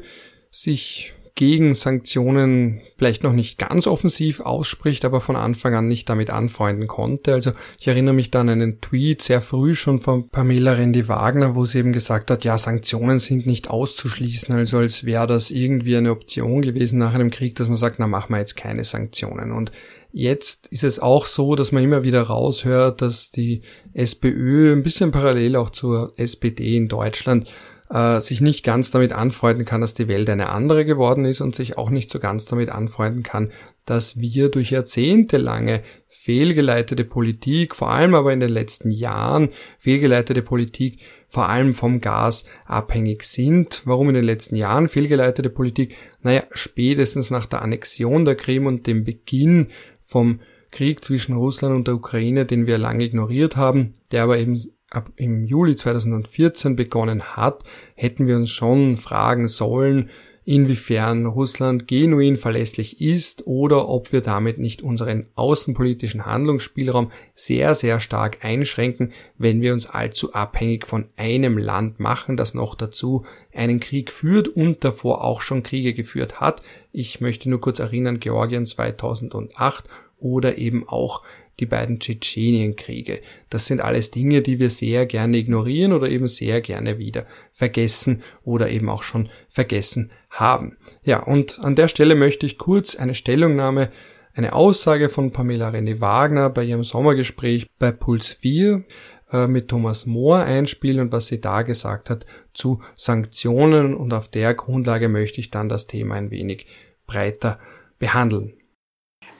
sich 0.51 1.14
gegen 1.37 1.75
Sanktionen 1.75 2.81
vielleicht 2.97 3.25
noch 3.25 3.33
nicht 3.33 3.59
ganz 3.59 3.88
offensiv 3.88 4.40
ausspricht, 4.40 5.05
aber 5.05 5.20
von 5.20 5.35
Anfang 5.35 5.75
an 5.75 5.88
nicht 5.88 6.09
damit 6.09 6.31
anfreunden 6.31 6.87
konnte. 6.87 7.33
Also 7.33 7.51
ich 7.81 7.88
erinnere 7.88 8.14
mich 8.14 8.31
dann 8.31 8.49
an 8.49 8.62
einen 8.62 8.81
Tweet 8.81 9.20
sehr 9.20 9.40
früh 9.40 9.75
schon 9.75 9.99
von 9.99 10.29
Pamela 10.29 10.73
Rendi 10.73 11.09
Wagner, 11.09 11.57
wo 11.57 11.64
sie 11.64 11.79
eben 11.79 11.92
gesagt 11.92 12.31
hat, 12.31 12.44
ja, 12.44 12.57
Sanktionen 12.57 13.18
sind 13.18 13.47
nicht 13.47 13.68
auszuschließen, 13.68 14.55
also 14.55 14.79
als 14.79 15.05
wäre 15.05 15.27
das 15.27 15.51
irgendwie 15.51 15.97
eine 15.97 16.12
Option 16.12 16.62
gewesen 16.62 16.99
nach 16.99 17.14
einem 17.14 17.31
Krieg, 17.31 17.57
dass 17.57 17.66
man 17.66 17.77
sagt, 17.77 17.99
na 17.99 18.07
machen 18.07 18.33
wir 18.33 18.38
jetzt 18.38 18.57
keine 18.57 18.85
Sanktionen. 18.85 19.51
Und 19.51 19.73
Jetzt 20.16 20.68
ist 20.68 20.85
es 20.85 21.01
auch 21.01 21.27
so, 21.27 21.57
dass 21.57 21.73
man 21.73 21.83
immer 21.83 22.05
wieder 22.05 22.23
raushört, 22.23 23.03
dass 23.03 23.33
die 23.33 23.62
SPÖ 23.94 24.73
ein 24.73 24.85
bisschen 24.85 25.11
parallel 25.11 25.57
auch 25.57 25.70
zur 25.70 26.12
SPD 26.16 26.77
in 26.77 26.87
Deutschland 26.87 27.49
äh, 27.94 28.20
sich 28.20 28.40
nicht 28.40 28.64
ganz 28.64 28.90
damit 28.90 29.12
anfreunden 29.12 29.64
kann, 29.64 29.80
dass 29.80 29.94
die 29.94 30.09
Welt 30.09 30.28
eine 30.28 30.50
andere 30.50 30.85
geworden 30.85 31.24
ist 31.24 31.40
und 31.40 31.54
sich 31.54 31.78
auch 31.78 31.90
nicht 31.90 32.11
so 32.11 32.18
ganz 32.18 32.44
damit 32.44 32.70
anfreunden 32.70 33.22
kann, 33.22 33.52
dass 33.87 34.18
wir 34.20 34.50
durch 34.50 34.72
jahrzehntelange 34.72 35.80
fehlgeleitete 36.09 37.04
Politik, 37.04 37.76
vor 37.76 37.90
allem 37.90 38.14
aber 38.14 38.33
in 38.33 38.40
den 38.40 38.50
letzten 38.50 38.90
Jahren 38.90 39.50
fehlgeleitete 39.78 40.42
Politik, 40.42 40.98
vor 41.28 41.48
allem 41.48 41.72
vom 41.72 42.00
Gas 42.00 42.44
abhängig 42.66 43.22
sind. 43.22 43.83
Warum 43.85 44.09
in 44.09 44.16
den 44.16 44.24
letzten 44.24 44.57
Jahren 44.57 44.88
fehlgeleitete 44.88 45.50
Politik? 45.50 45.96
Naja, 46.22 46.42
spätestens 46.52 47.30
nach 47.30 47.46
der 47.46 47.62
Annexion 47.62 48.24
der 48.24 48.35
Krim 48.35 48.66
und 48.66 48.88
dem 48.88 49.04
Beginn 49.04 49.68
vom 50.02 50.40
Krieg 50.72 51.04
zwischen 51.04 51.37
Russland 51.37 51.76
und 51.76 51.87
der 51.87 51.94
Ukraine, 51.94 52.44
den 52.44 52.66
wir 52.66 52.78
lange 52.78 53.04
ignoriert 53.04 53.57
haben, 53.57 53.92
der 54.11 54.24
aber 54.24 54.38
eben 54.38 54.61
ab 54.94 55.11
im 55.16 55.44
Juli 55.44 55.76
2014 55.76 56.76
begonnen 56.76 57.22
hat, 57.37 57.64
hätten 57.94 58.26
wir 58.26 58.37
uns 58.37 58.50
schon 58.50 58.96
fragen 58.96 59.48
sollen, 59.48 60.11
inwiefern 60.44 61.26
Russland 61.26 61.88
genuin 61.88 62.37
verlässlich 62.37 63.00
ist 63.00 63.46
oder 63.46 63.88
ob 63.88 64.12
wir 64.12 64.20
damit 64.20 64.59
nicht 64.59 64.83
unseren 64.83 65.26
außenpolitischen 65.35 66.26
Handlungsspielraum 66.26 67.11
sehr, 67.35 67.74
sehr 67.74 67.98
stark 67.98 68.44
einschränken, 68.44 69.12
wenn 69.38 69.62
wir 69.62 69.72
uns 69.72 69.87
allzu 69.87 70.35
abhängig 70.35 70.87
von 70.87 71.07
einem 71.16 71.57
Land 71.57 71.98
machen, 71.98 72.37
das 72.37 72.54
noch 72.54 72.74
dazu 72.74 73.24
einen 73.54 73.80
Krieg 73.80 74.11
führt 74.11 74.48
und 74.48 74.85
davor 74.85 75.24
auch 75.24 75.40
schon 75.40 75.62
Kriege 75.62 75.94
geführt 75.94 76.40
hat. 76.40 76.62
Ich 76.92 77.20
möchte 77.20 77.48
nur 77.48 77.61
kurz 77.61 77.78
erinnern, 77.78 78.20
Georgien 78.20 78.66
2008 78.66 79.85
oder 80.18 80.59
eben 80.59 80.88
auch 80.88 81.22
die 81.60 81.66
beiden 81.66 82.00
Tschetschenienkriege. 82.00 83.20
Das 83.50 83.66
sind 83.66 83.80
alles 83.80 84.10
Dinge, 84.10 84.42
die 84.42 84.58
wir 84.58 84.70
sehr 84.70 85.06
gerne 85.06 85.36
ignorieren 85.36 85.92
oder 85.92 86.08
eben 86.08 86.28
sehr 86.28 86.60
gerne 86.60 86.98
wieder 86.98 87.26
vergessen 87.52 88.22
oder 88.42 88.70
eben 88.70 88.88
auch 88.88 89.02
schon 89.02 89.28
vergessen 89.48 90.10
haben. 90.30 90.76
Ja, 91.04 91.22
und 91.22 91.60
an 91.60 91.76
der 91.76 91.88
Stelle 91.88 92.14
möchte 92.14 92.46
ich 92.46 92.58
kurz 92.58 92.96
eine 92.96 93.14
Stellungnahme 93.14 93.90
eine 94.34 94.52
Aussage 94.52 95.08
von 95.08 95.30
Pamela 95.30 95.70
René 95.70 96.00
Wagner 96.00 96.50
bei 96.50 96.64
ihrem 96.64 96.82
Sommergespräch 96.82 97.70
bei 97.78 97.92
Puls 97.92 98.32
4 98.32 98.84
äh, 99.32 99.46
mit 99.46 99.68
Thomas 99.68 100.06
Mohr 100.06 100.40
einspielen 100.40 101.00
und 101.00 101.12
was 101.12 101.28
sie 101.28 101.40
da 101.40 101.62
gesagt 101.62 102.10
hat 102.10 102.26
zu 102.52 102.82
Sanktionen 102.96 103.94
und 103.94 104.12
auf 104.12 104.28
der 104.28 104.54
Grundlage 104.54 105.08
möchte 105.08 105.40
ich 105.40 105.50
dann 105.50 105.68
das 105.68 105.86
Thema 105.86 106.16
ein 106.16 106.30
wenig 106.30 106.66
breiter 107.06 107.60
behandeln. 107.98 108.54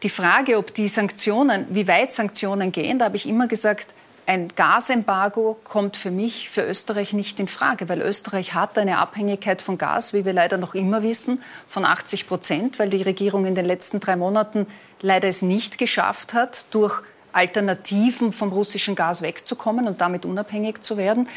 Die 0.05 0.11
Frage, 0.11 0.59
ob 0.59 0.75
die 0.75 0.89
Sanktionen, 0.89 1.65
wie 1.71 1.89
weit 1.89 2.13
Sanktionen 2.13 2.73
gehen, 2.73 2.99
da 2.99 3.07
habe 3.07 3.17
ich 3.17 3.27
immer 3.27 3.49
gesagt, 3.49 3.95
ein 4.27 4.49
Gasembargo 4.55 5.57
kommt 5.65 5.97
für 5.97 6.11
mich, 6.11 6.51
für 6.51 6.61
Österreich 6.61 7.15
nicht 7.15 7.41
in 7.41 7.49
Frage, 7.49 7.89
weil 7.89 8.03
Österreich 8.03 8.53
hat 8.53 8.77
eine 8.77 8.99
Abhängigkeit 8.99 9.63
von 9.63 9.79
Gas, 9.79 10.13
wie 10.13 10.27
wir 10.27 10.35
leider 10.35 10.59
noch 10.59 10.75
immer 10.75 11.03
wissen, 11.03 11.43
von 11.67 11.87
80 11.87 12.29
Prozent, 12.29 12.79
weil 12.79 12.91
die 12.91 13.01
Regierung 13.01 13.47
in 13.47 13.55
den 13.55 13.65
letzten 13.65 13.99
drei 13.99 14.17
Monaten 14.17 14.67
leider 15.01 15.27
es 15.29 15.41
nicht 15.41 15.79
geschafft 15.79 16.35
hat, 16.35 16.67
durch 16.71 17.01
Alternativen 17.33 18.35
vom 18.35 18.53
russischen 18.53 18.97
Gas 18.97 19.23
wegzukommen 19.23 19.87
und 19.87 20.03
damit 20.03 20.27
unabhängig 20.27 20.83
zu 20.83 20.99
werden, 20.99 21.31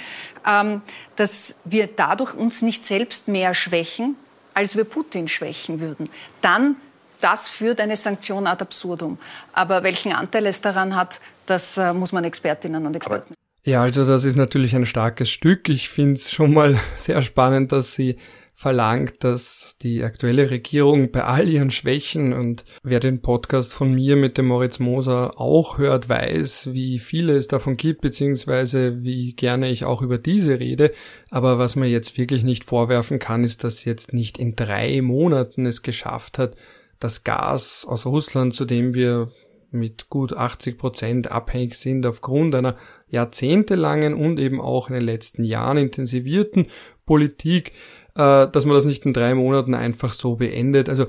ähm, 0.46 0.82
dass 1.16 1.56
wir 1.64 1.88
dadurch 1.88 2.34
uns 2.34 2.62
nicht 2.62 2.86
selbst 2.86 3.30
mehr 3.30 3.54
schwächen, 3.54 4.18
als 4.54 4.76
wir 4.76 4.84
Putin 4.84 5.30
schwächen 5.30 5.80
würden. 5.80 6.10
Dann 6.42 6.76
das 7.22 7.50
führt 7.50 7.80
eine 7.80 7.98
Sanktion 7.98 8.48
ad 8.48 8.62
absurdum. 8.62 9.18
Aber 9.54 9.84
welchen 9.84 10.14
Anteil 10.14 10.46
es 10.46 10.62
daran 10.62 10.96
hat, 10.96 11.20
das 11.46 11.78
äh, 11.78 11.94
muss 11.94 12.12
man 12.12 12.24
Expertinnen 12.24 12.86
und 12.86 12.96
Experten. 12.96 13.34
Ja, 13.64 13.82
also 13.82 14.08
das 14.08 14.24
ist 14.24 14.38
natürlich 14.38 14.76
ein 14.76 14.86
starkes 14.86 15.30
Stück. 15.30 15.68
Ich 15.68 15.90
finde 15.90 16.14
es 16.14 16.32
schon 16.32 16.54
mal 16.54 16.80
sehr 16.96 17.22
spannend, 17.22 17.72
dass 17.72 17.94
sie 17.94 18.18
verlangt, 18.54 19.24
dass 19.24 19.76
die 19.84 20.04
aktuelle 20.04 20.50
Regierung 20.50 21.12
bei 21.12 21.24
all 21.26 21.48
ihren 21.48 21.70
Schwächen 21.70 22.34
und 22.34 22.66
wer 22.82 23.00
den 23.00 23.22
Podcast 23.22 23.72
von 23.72 23.94
mir 23.94 24.16
mit 24.16 24.40
dem 24.40 24.48
Moritz 24.48 24.80
Moser 24.80 25.40
auch 25.40 25.78
hört, 25.78 26.10
weiß, 26.10 26.70
wie 26.72 26.98
viele 26.98 27.38
es 27.38 27.48
davon 27.48 27.78
gibt, 27.78 28.02
beziehungsweise 28.02 29.04
wie 29.04 29.34
gerne 29.34 29.70
ich 29.70 29.86
auch 29.86 30.02
über 30.02 30.18
diese 30.18 30.60
rede. 30.60 30.92
Aber 31.30 31.60
was 31.60 31.76
man 31.76 31.88
jetzt 31.88 32.18
wirklich 32.18 32.44
nicht 32.44 32.64
vorwerfen 32.64 33.20
kann, 33.20 33.44
ist, 33.44 33.64
dass 33.64 33.86
jetzt 33.86 34.12
nicht 34.12 34.40
in 34.40 34.56
drei 34.56 35.04
Monaten 35.04 35.68
es 35.68 35.84
geschafft 35.84 36.40
hat, 36.40 36.56
das 37.00 37.24
Gas 37.24 37.86
aus 37.88 38.06
Russland, 38.06 38.54
zu 38.54 38.66
dem 38.66 38.94
wir 38.94 39.30
mit 39.72 40.10
gut 40.10 40.34
80 40.34 40.78
Prozent 40.78 41.32
abhängig 41.32 41.76
sind 41.76 42.06
aufgrund 42.06 42.56
einer 42.56 42.76
jahrzehntelangen 43.10 44.14
und 44.14 44.40
eben 44.40 44.62
auch 44.62 44.90
in 44.90 44.96
den 44.96 45.04
letzten 45.04 45.44
Jahren 45.44 45.78
intensivierten 45.78 46.68
Politik, 47.06 47.72
äh, 48.16 48.48
dass 48.48 48.66
man 48.66 48.76
das 48.76 48.86
nicht 48.86 49.06
in 49.06 49.14
drei 49.14 49.36
Monaten 49.36 49.74
einfach 49.74 50.14
so 50.14 50.36
beendet. 50.36 50.90
Also 50.90 51.08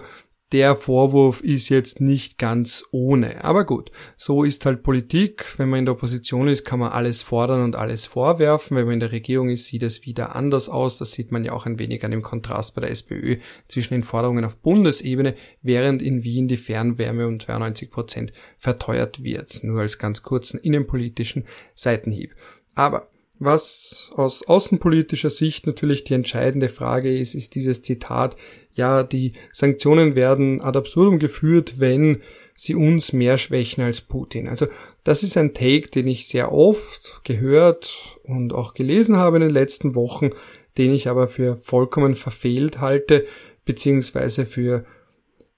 der 0.53 0.77
Vorwurf 0.77 1.43
ist 1.43 1.69
jetzt 1.69 2.01
nicht 2.01 2.39
ganz 2.39 2.85
ohne. 2.91 3.45
Aber 3.45 3.67
gut, 3.67 3.91
so 4.17 4.45
ist 4.45 4.65
halt 4.65 4.83
Politik. 4.83 5.45
Wenn 5.59 5.69
man 5.69 5.81
in 5.81 5.85
der 5.85 5.95
Opposition 5.95 6.49
ist, 6.49 6.65
kann 6.65 6.79
man 6.79 6.91
alles 6.91 7.23
fordern 7.23 7.63
und 7.63 7.77
alles 7.77 8.07
vorwerfen. 8.07 8.77
Wenn 8.77 8.87
man 8.87 8.95
in 8.95 9.01
der 9.01 9.13
Regierung 9.13 9.51
ist, 9.51 9.67
sieht 9.67 9.83
es 9.83 10.07
wieder 10.07 10.35
anders 10.35 10.71
aus. 10.71 10.97
Das 10.97 11.13
sieht 11.13 11.33
man 11.33 11.45
ja 11.45 11.53
auch 11.53 11.67
ein 11.67 11.79
wenig 11.79 12.03
an 12.05 12.13
dem 12.13 12.23
Kontrast 12.23 12.75
bei 12.75 12.81
der 12.81 12.91
SPÖ 12.91 13.37
zwischen 13.69 13.93
den 13.93 14.03
Forderungen 14.03 14.45
auf 14.45 14.57
Bundesebene, 14.57 15.35
während 15.61 16.01
in 16.01 16.25
Wien 16.25 16.49
die 16.49 16.57
Fernwärme 16.57 17.27
um 17.27 17.39
92 17.39 17.91
Prozent 17.91 18.33
verteuert 18.57 19.23
wird. 19.23 19.63
Nur 19.65 19.81
als 19.81 19.99
ganz 19.99 20.23
kurzen 20.23 20.59
innenpolitischen 20.59 21.45
Seitenhieb. 21.75 22.33
Aber 22.75 23.11
was 23.38 24.11
aus 24.14 24.46
außenpolitischer 24.46 25.31
Sicht 25.31 25.66
natürlich 25.66 26.05
die 26.05 26.14
entscheidende 26.14 26.68
Frage 26.68 27.16
ist, 27.16 27.35
ist 27.35 27.55
dieses 27.55 27.83
Zitat, 27.83 28.37
ja, 28.74 29.03
die 29.03 29.33
Sanktionen 29.53 30.16
werden 30.16 30.61
ad 30.61 30.79
absurdum 30.79 31.18
geführt, 31.18 31.79
wenn 31.79 32.22
sie 32.55 32.74
uns 32.74 33.12
mehr 33.12 33.38
schwächen 33.38 33.83
als 33.85 34.01
Putin. 34.01 34.48
Also 34.48 34.66
das 35.05 35.22
ist 35.22 35.37
ein 35.37 35.55
Take, 35.55 35.88
den 35.88 36.09
ich 36.09 36.27
sehr 36.27 36.53
oft 36.53 37.20
gehört 37.24 38.18
und 38.24 38.53
auch 38.53 38.74
gelesen 38.74 39.16
habe 39.16 39.37
in 39.37 39.42
den 39.42 39.51
letzten 39.51 39.94
Wochen, 39.94 40.31
den 40.77 40.92
ich 40.92 41.09
aber 41.09 41.29
für 41.29 41.57
vollkommen 41.57 42.16
verfehlt 42.16 42.81
halte, 42.81 43.24
beziehungsweise 43.64 44.46
für 44.46 44.85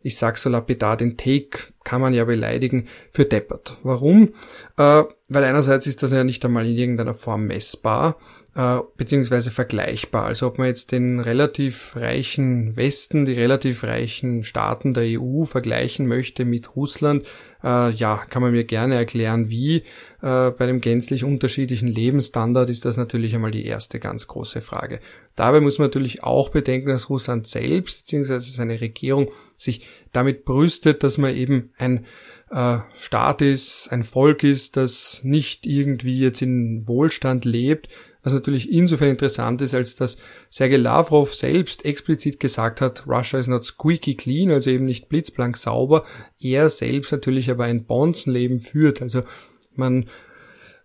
ich 0.03 0.17
sag 0.17 0.39
so 0.39 0.49
lapidar, 0.49 0.97
den 0.97 1.17
Take 1.17 1.59
kann 1.85 2.01
man 2.01 2.15
ja 2.15 2.25
beleidigen, 2.25 2.89
für 3.11 3.25
deppert. 3.25 3.77
Warum? 3.83 4.35
Äh, 4.77 5.05
weil 5.29 5.45
einerseits 5.45 5.87
ist 5.87 6.03
das 6.03 6.13
ja 6.13 6.25
nicht 6.25 6.45
einmal 6.45 6.67
in 6.67 6.77
irgendeiner 6.77 7.15
Form 7.15 7.47
messbar 7.47 8.17
äh, 8.55 8.79
beziehungsweise 8.97 9.51
vergleichbar. 9.51 10.25
Also 10.25 10.47
ob 10.47 10.59
man 10.59 10.67
jetzt 10.67 10.93
den 10.93 11.21
relativ 11.21 11.95
reichen 11.95 12.77
Westen, 12.77 13.25
die 13.25 13.35
relativ 13.35 13.85
reichen 13.85 14.43
Staaten 14.43 14.93
der 14.93 15.21
EU 15.21 15.45
vergleichen 15.45 16.07
möchte 16.07 16.45
mit 16.45 16.75
Russland, 16.75 17.27
äh, 17.63 17.91
ja, 17.91 18.17
kann 18.29 18.43
man 18.43 18.53
mir 18.53 18.65
gerne 18.65 18.97
erklären, 18.97 19.51
wie. 19.51 19.85
Äh, 20.23 20.51
bei 20.51 20.65
einem 20.65 20.81
gänzlich 20.81 21.25
unterschiedlichen 21.25 21.89
Lebensstandard 21.89 22.71
ist 22.71 22.85
das 22.85 22.97
natürlich 22.97 23.35
einmal 23.35 23.53
die 23.53 23.65
erste 23.65 24.01
ganz 24.01 24.27
große 24.27 24.61
Frage. 24.61 25.01
Dabei 25.37 25.61
muss 25.61 25.79
man 25.79 25.87
natürlich 25.87 26.25
auch 26.25 26.49
bedenken, 26.49 26.89
dass 26.89 27.09
Russland 27.09 27.47
selbst 27.47 28.03
beziehungsweise 28.03 28.51
seine 28.51 28.81
Regierung 28.81 29.31
sich 29.57 29.87
damit 30.13 30.45
brüstet, 30.45 31.03
dass 31.05 31.19
man 31.19 31.35
eben 31.35 31.69
ein 31.79 32.05
äh, 32.51 32.79
Staat 32.99 33.43
ist, 33.43 33.89
ein 33.93 34.03
Volk 34.05 34.43
ist, 34.43 34.77
das 34.77 35.21
nicht 35.23 35.67
irgendwie 35.67 36.19
jetzt 36.19 36.43
in 36.43 36.87
Wohlstand 36.89 37.45
lebt, 37.45 37.89
was 38.23 38.35
natürlich 38.35 38.71
insofern 38.71 39.09
interessant 39.09 39.63
ist, 39.63 39.75
als 39.75 39.97
dass 39.97 40.19
Sergei 40.51 40.77
Lavrov 40.77 41.35
selbst 41.35 41.85
explizit 41.85 42.41
gesagt 42.41 42.81
hat, 42.81 43.07
Russia 43.07 43.39
is 43.39 43.47
not 43.47 43.65
squeaky 43.65 44.15
clean, 44.15 44.51
also 44.51 44.71
eben 44.71 44.85
nicht 44.85 45.09
blitzblank 45.09 45.57
sauber. 45.57 46.05
Er 46.39 46.69
selbst 46.69 47.13
natürlich 47.13 47.51
aber 47.51 47.65
ein 47.65 47.85
Bonzenleben 47.85 48.59
führt. 48.59 49.01
Also 49.01 49.23
man 49.75 50.07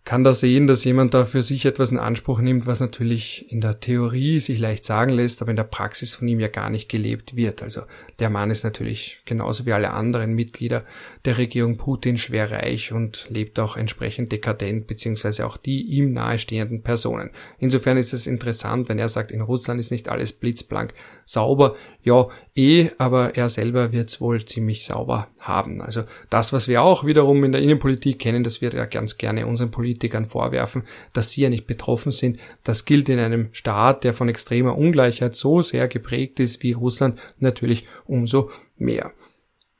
kann 0.05 0.23
da 0.23 0.35
sehen, 0.35 0.67
dass 0.67 0.83
jemand 0.83 1.15
da 1.15 1.25
für 1.25 1.41
sich 1.41 1.65
etwas 1.65 1.89
in 1.89 1.97
Anspruch 1.97 2.39
nimmt, 2.39 2.67
was 2.67 2.79
natürlich 2.79 3.51
in 3.51 3.59
der 3.59 3.79
Theorie 3.79 4.39
sich 4.39 4.59
leicht 4.59 4.85
sagen 4.85 5.09
lässt, 5.09 5.41
aber 5.41 5.49
in 5.49 5.57
der 5.57 5.63
Praxis 5.63 6.13
von 6.13 6.27
ihm 6.27 6.39
ja 6.39 6.47
gar 6.47 6.69
nicht 6.69 6.89
gelebt 6.89 7.35
wird. 7.35 7.63
Also 7.63 7.81
der 8.19 8.29
Mann 8.29 8.51
ist 8.51 8.63
natürlich 8.63 9.21
genauso 9.25 9.65
wie 9.65 9.73
alle 9.73 9.91
anderen 9.91 10.33
Mitglieder 10.33 10.83
der 11.25 11.39
Regierung 11.39 11.77
Putin 11.77 12.19
schwer 12.19 12.51
reich 12.51 12.91
und 12.91 13.25
lebt 13.31 13.59
auch 13.59 13.77
entsprechend 13.77 14.31
dekadent, 14.31 14.85
beziehungsweise 14.85 15.43
auch 15.47 15.57
die 15.57 15.81
ihm 15.81 16.13
nahestehenden 16.13 16.83
Personen. 16.83 17.31
Insofern 17.57 17.97
ist 17.97 18.13
es 18.13 18.27
interessant, 18.27 18.89
wenn 18.89 18.99
er 18.99 19.09
sagt, 19.09 19.31
in 19.31 19.41
Russland 19.41 19.79
ist 19.79 19.89
nicht 19.89 20.07
alles 20.07 20.33
blitzblank 20.33 20.93
sauber. 21.25 21.75
Ja, 22.03 22.27
eh, 22.55 22.91
aber 22.99 23.35
er 23.35 23.49
selber 23.49 23.91
wird 23.91 24.11
es 24.11 24.21
wohl 24.21 24.45
ziemlich 24.45 24.85
sauber 24.85 25.29
haben. 25.39 25.81
Also 25.81 26.03
das, 26.29 26.53
was 26.53 26.67
wir 26.67 26.83
auch 26.83 27.05
wiederum 27.05 27.43
in 27.43 27.51
der 27.51 27.63
Innenpolitik 27.63 28.19
kennen, 28.19 28.43
das 28.43 28.61
wird 28.61 28.75
ja 28.75 28.85
ganz 28.85 29.17
gerne 29.17 29.47
unseren 29.47 29.71
Politikern 29.71 29.94
vorwerfen, 30.27 30.83
dass 31.13 31.31
sie 31.31 31.41
ja 31.41 31.49
nicht 31.49 31.67
betroffen 31.67 32.11
sind. 32.11 32.37
Das 32.63 32.85
gilt 32.85 33.09
in 33.09 33.19
einem 33.19 33.49
Staat, 33.51 34.03
der 34.03 34.13
von 34.13 34.29
extremer 34.29 34.77
Ungleichheit 34.77 35.35
so 35.35 35.61
sehr 35.61 35.87
geprägt 35.87 36.39
ist 36.39 36.63
wie 36.63 36.73
Russland, 36.73 37.19
natürlich 37.39 37.85
umso 38.05 38.49
mehr. 38.77 39.11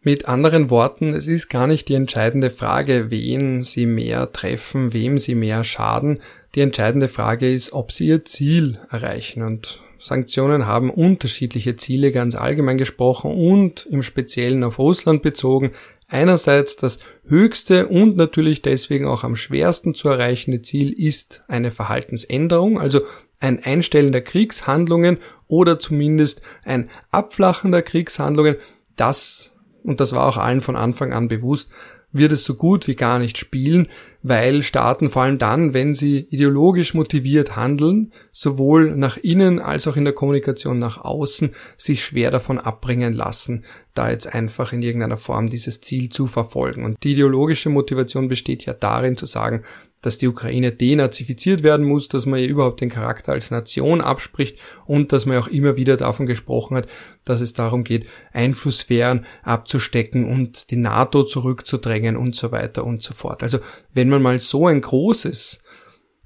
Mit 0.02 0.28
anderen 0.28 0.70
Worten, 0.70 1.14
es 1.16 1.28
ist 1.28 1.50
gar 1.50 1.66
nicht 1.66 1.90
die 1.90 1.96
entscheidende 1.96 2.52
Frage, 2.52 3.10
wen 3.10 3.64
sie 3.64 3.88
mehr 3.88 4.32
treffen, 4.32 4.94
wem 4.94 5.18
sie 5.18 5.34
mehr 5.34 5.64
schaden. 5.64 6.20
Die 6.54 6.62
entscheidende 6.62 7.08
Frage 7.08 7.52
ist, 7.52 7.74
ob 7.74 7.92
sie 7.92 8.10
ihr 8.10 8.24
Ziel 8.24 8.78
erreichen. 8.92 9.42
Und 9.42 9.82
Sanktionen 9.98 10.68
haben 10.68 10.92
unterschiedliche 10.92 11.76
Ziele 11.76 12.12
ganz 12.12 12.36
allgemein 12.36 12.78
gesprochen 12.78 13.32
und 13.32 13.88
im 13.88 14.04
Speziellen 14.04 14.64
auf 14.64 14.78
Russland 14.78 15.24
bezogen. 15.24 15.72
Einerseits 16.08 16.76
das 16.76 17.00
höchste 17.26 17.88
und 17.88 18.16
natürlich 18.16 18.62
deswegen 18.62 19.08
auch 19.08 19.24
am 19.24 19.36
schwersten 19.36 19.96
zu 19.96 20.08
erreichende 20.08 20.62
Ziel 20.62 20.92
ist 20.92 21.44
eine 21.48 21.72
Verhaltensänderung, 21.72 22.80
also 22.80 23.02
ein 23.40 23.64
Einstellen 23.64 24.12
der 24.12 24.22
Kriegshandlungen 24.22 25.18
oder 25.48 25.80
zumindest 25.80 26.42
ein 26.64 26.90
Abflachen 27.12 27.72
der 27.72 27.82
Kriegshandlungen. 27.82 28.56
Das, 28.96 29.56
und 29.84 30.00
das 30.00 30.14
war 30.14 30.28
auch 30.28 30.38
allen 30.38 30.62
von 30.62 30.76
Anfang 30.76 31.12
an 31.12 31.28
bewusst, 31.28 31.72
wird 32.16 32.32
es 32.32 32.44
so 32.44 32.56
gut 32.56 32.88
wie 32.88 32.96
gar 32.96 33.20
nicht 33.20 33.38
spielen, 33.38 33.88
weil 34.24 34.64
Staaten 34.64 35.10
vor 35.10 35.24
allem 35.24 35.38
dann, 35.38 35.74
wenn 35.74 35.94
sie 35.94 36.20
ideologisch 36.30 36.94
motiviert 36.94 37.56
handeln, 37.56 38.12
sowohl 38.32 38.96
nach 38.96 39.18
innen 39.18 39.60
als 39.60 39.88
auch 39.88 39.98
in 39.98 40.06
der 40.06 40.14
Kommunikation 40.14 40.80
nach 40.80 40.98
außen, 40.98 41.52
sich 41.78 42.04
schwer 42.04 42.32
davon 42.32 42.58
abbringen 42.58 43.14
lassen, 43.14 43.66
da 43.94 44.10
jetzt 44.10 44.34
einfach 44.34 44.74
in 44.74 44.82
irgendeiner 44.82 45.18
Form 45.18 45.50
dieses 45.50 45.82
Ziel 45.82 46.10
zu 46.10 46.28
verfolgen. 46.28 46.86
Und 46.86 46.98
die 47.04 47.12
ideologische 47.12 47.70
Motivation 47.70 48.28
besteht 48.28 48.66
ja 48.66 48.74
darin 48.74 49.18
zu 49.18 49.26
sagen, 49.26 49.64
dass 50.06 50.18
die 50.18 50.28
Ukraine 50.28 50.72
denazifiziert 50.72 51.64
werden 51.64 51.86
muss, 51.86 52.08
dass 52.08 52.26
man 52.26 52.40
ihr 52.40 52.48
überhaupt 52.48 52.82
den 52.82 52.90
Charakter 52.90 53.32
als 53.32 53.50
Nation 53.50 54.02
abspricht 54.02 54.60
und 54.86 55.12
dass 55.12 55.26
man 55.26 55.38
auch 55.38 55.48
immer 55.48 55.78
wieder 55.78 55.98
davon 55.98 56.28
gesprochen 56.28 56.78
hat, 56.78 56.88
dass 57.24 57.42
es 57.42 57.54
darum 57.54 57.84
geht, 57.84 58.08
Einflusssphären 58.32 59.26
abzustecken 59.44 60.26
und 60.26 60.70
die 60.70 60.76
NATO 60.76 61.24
zurückzudrängen 61.24 62.18
und 62.18 62.36
so 62.36 62.52
weiter 62.52 62.86
und 62.86 63.02
so 63.02 63.14
fort. 63.14 63.42
Also 63.42 63.60
wenn 63.94 64.10
man 64.10 64.22
mal 64.22 64.40
so 64.40 64.68
ein 64.68 64.82
großes 64.82 65.64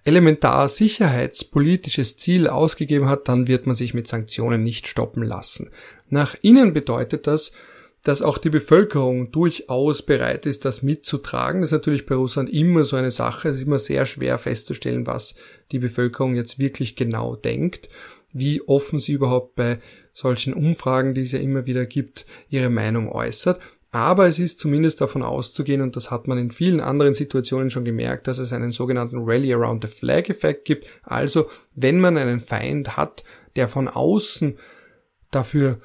elementar 0.03 0.67
sicherheitspolitisches 0.67 2.17
Ziel 2.17 2.47
ausgegeben 2.47 3.07
hat, 3.07 3.27
dann 3.27 3.47
wird 3.47 3.65
man 3.65 3.75
sich 3.75 3.93
mit 3.93 4.07
Sanktionen 4.07 4.63
nicht 4.63 4.87
stoppen 4.87 5.23
lassen. 5.23 5.69
Nach 6.09 6.35
innen 6.41 6.73
bedeutet 6.73 7.27
das, 7.27 7.53
dass 8.03 8.21
auch 8.21 8.37
die 8.37 8.49
Bevölkerung 8.49 9.31
durchaus 9.31 10.01
bereit 10.01 10.45
ist, 10.45 10.65
das 10.65 10.83
mitzutragen. 10.83 11.61
Das 11.61 11.69
ist 11.69 11.73
natürlich 11.73 12.05
bei 12.05 12.15
Russland 12.15 12.49
immer 12.49 12.83
so 12.85 12.95
eine 12.95 13.11
Sache. 13.11 13.49
Es 13.49 13.57
ist 13.57 13.63
immer 13.63 13.79
sehr 13.79 14.05
schwer 14.05 14.37
festzustellen, 14.37 15.05
was 15.05 15.35
die 15.71 15.79
Bevölkerung 15.79 16.35
jetzt 16.35 16.59
wirklich 16.59 16.95
genau 16.95 17.35
denkt, 17.35 17.89
wie 18.31 18.61
offen 18.61 18.99
sie 18.99 19.13
überhaupt 19.13 19.55
bei 19.55 19.79
solchen 20.13 20.53
Umfragen, 20.53 21.13
die 21.13 21.23
es 21.23 21.31
ja 21.31 21.39
immer 21.39 21.65
wieder 21.65 21.85
gibt, 21.85 22.25
ihre 22.49 22.69
Meinung 22.69 23.09
äußert. 23.09 23.59
Aber 23.91 24.27
es 24.27 24.37
ist 24.37 24.59
zumindest 24.59 25.01
davon 25.01 25.23
auszugehen, 25.23 25.81
und 25.81 25.95
das 25.95 26.11
hat 26.11 26.27
man 26.27 26.37
in 26.37 26.51
vielen 26.51 26.79
anderen 26.79 27.15
Situationen 27.15 27.71
schon 27.71 27.85
gemerkt, 27.85 28.27
dass 28.27 28.37
es 28.37 28.53
einen 28.53 28.71
sogenannten 28.71 29.23
Rally 29.23 29.51
Around 29.51 29.81
the 29.81 29.87
Flag 29.87 30.29
Effekt 30.29 30.65
gibt. 30.65 30.85
Also, 31.03 31.47
wenn 31.75 31.99
man 31.99 32.17
einen 32.17 32.39
Feind 32.39 32.97
hat, 32.97 33.23
der 33.55 33.67
von 33.67 33.87
außen 33.87 34.57
dafür 35.31 35.79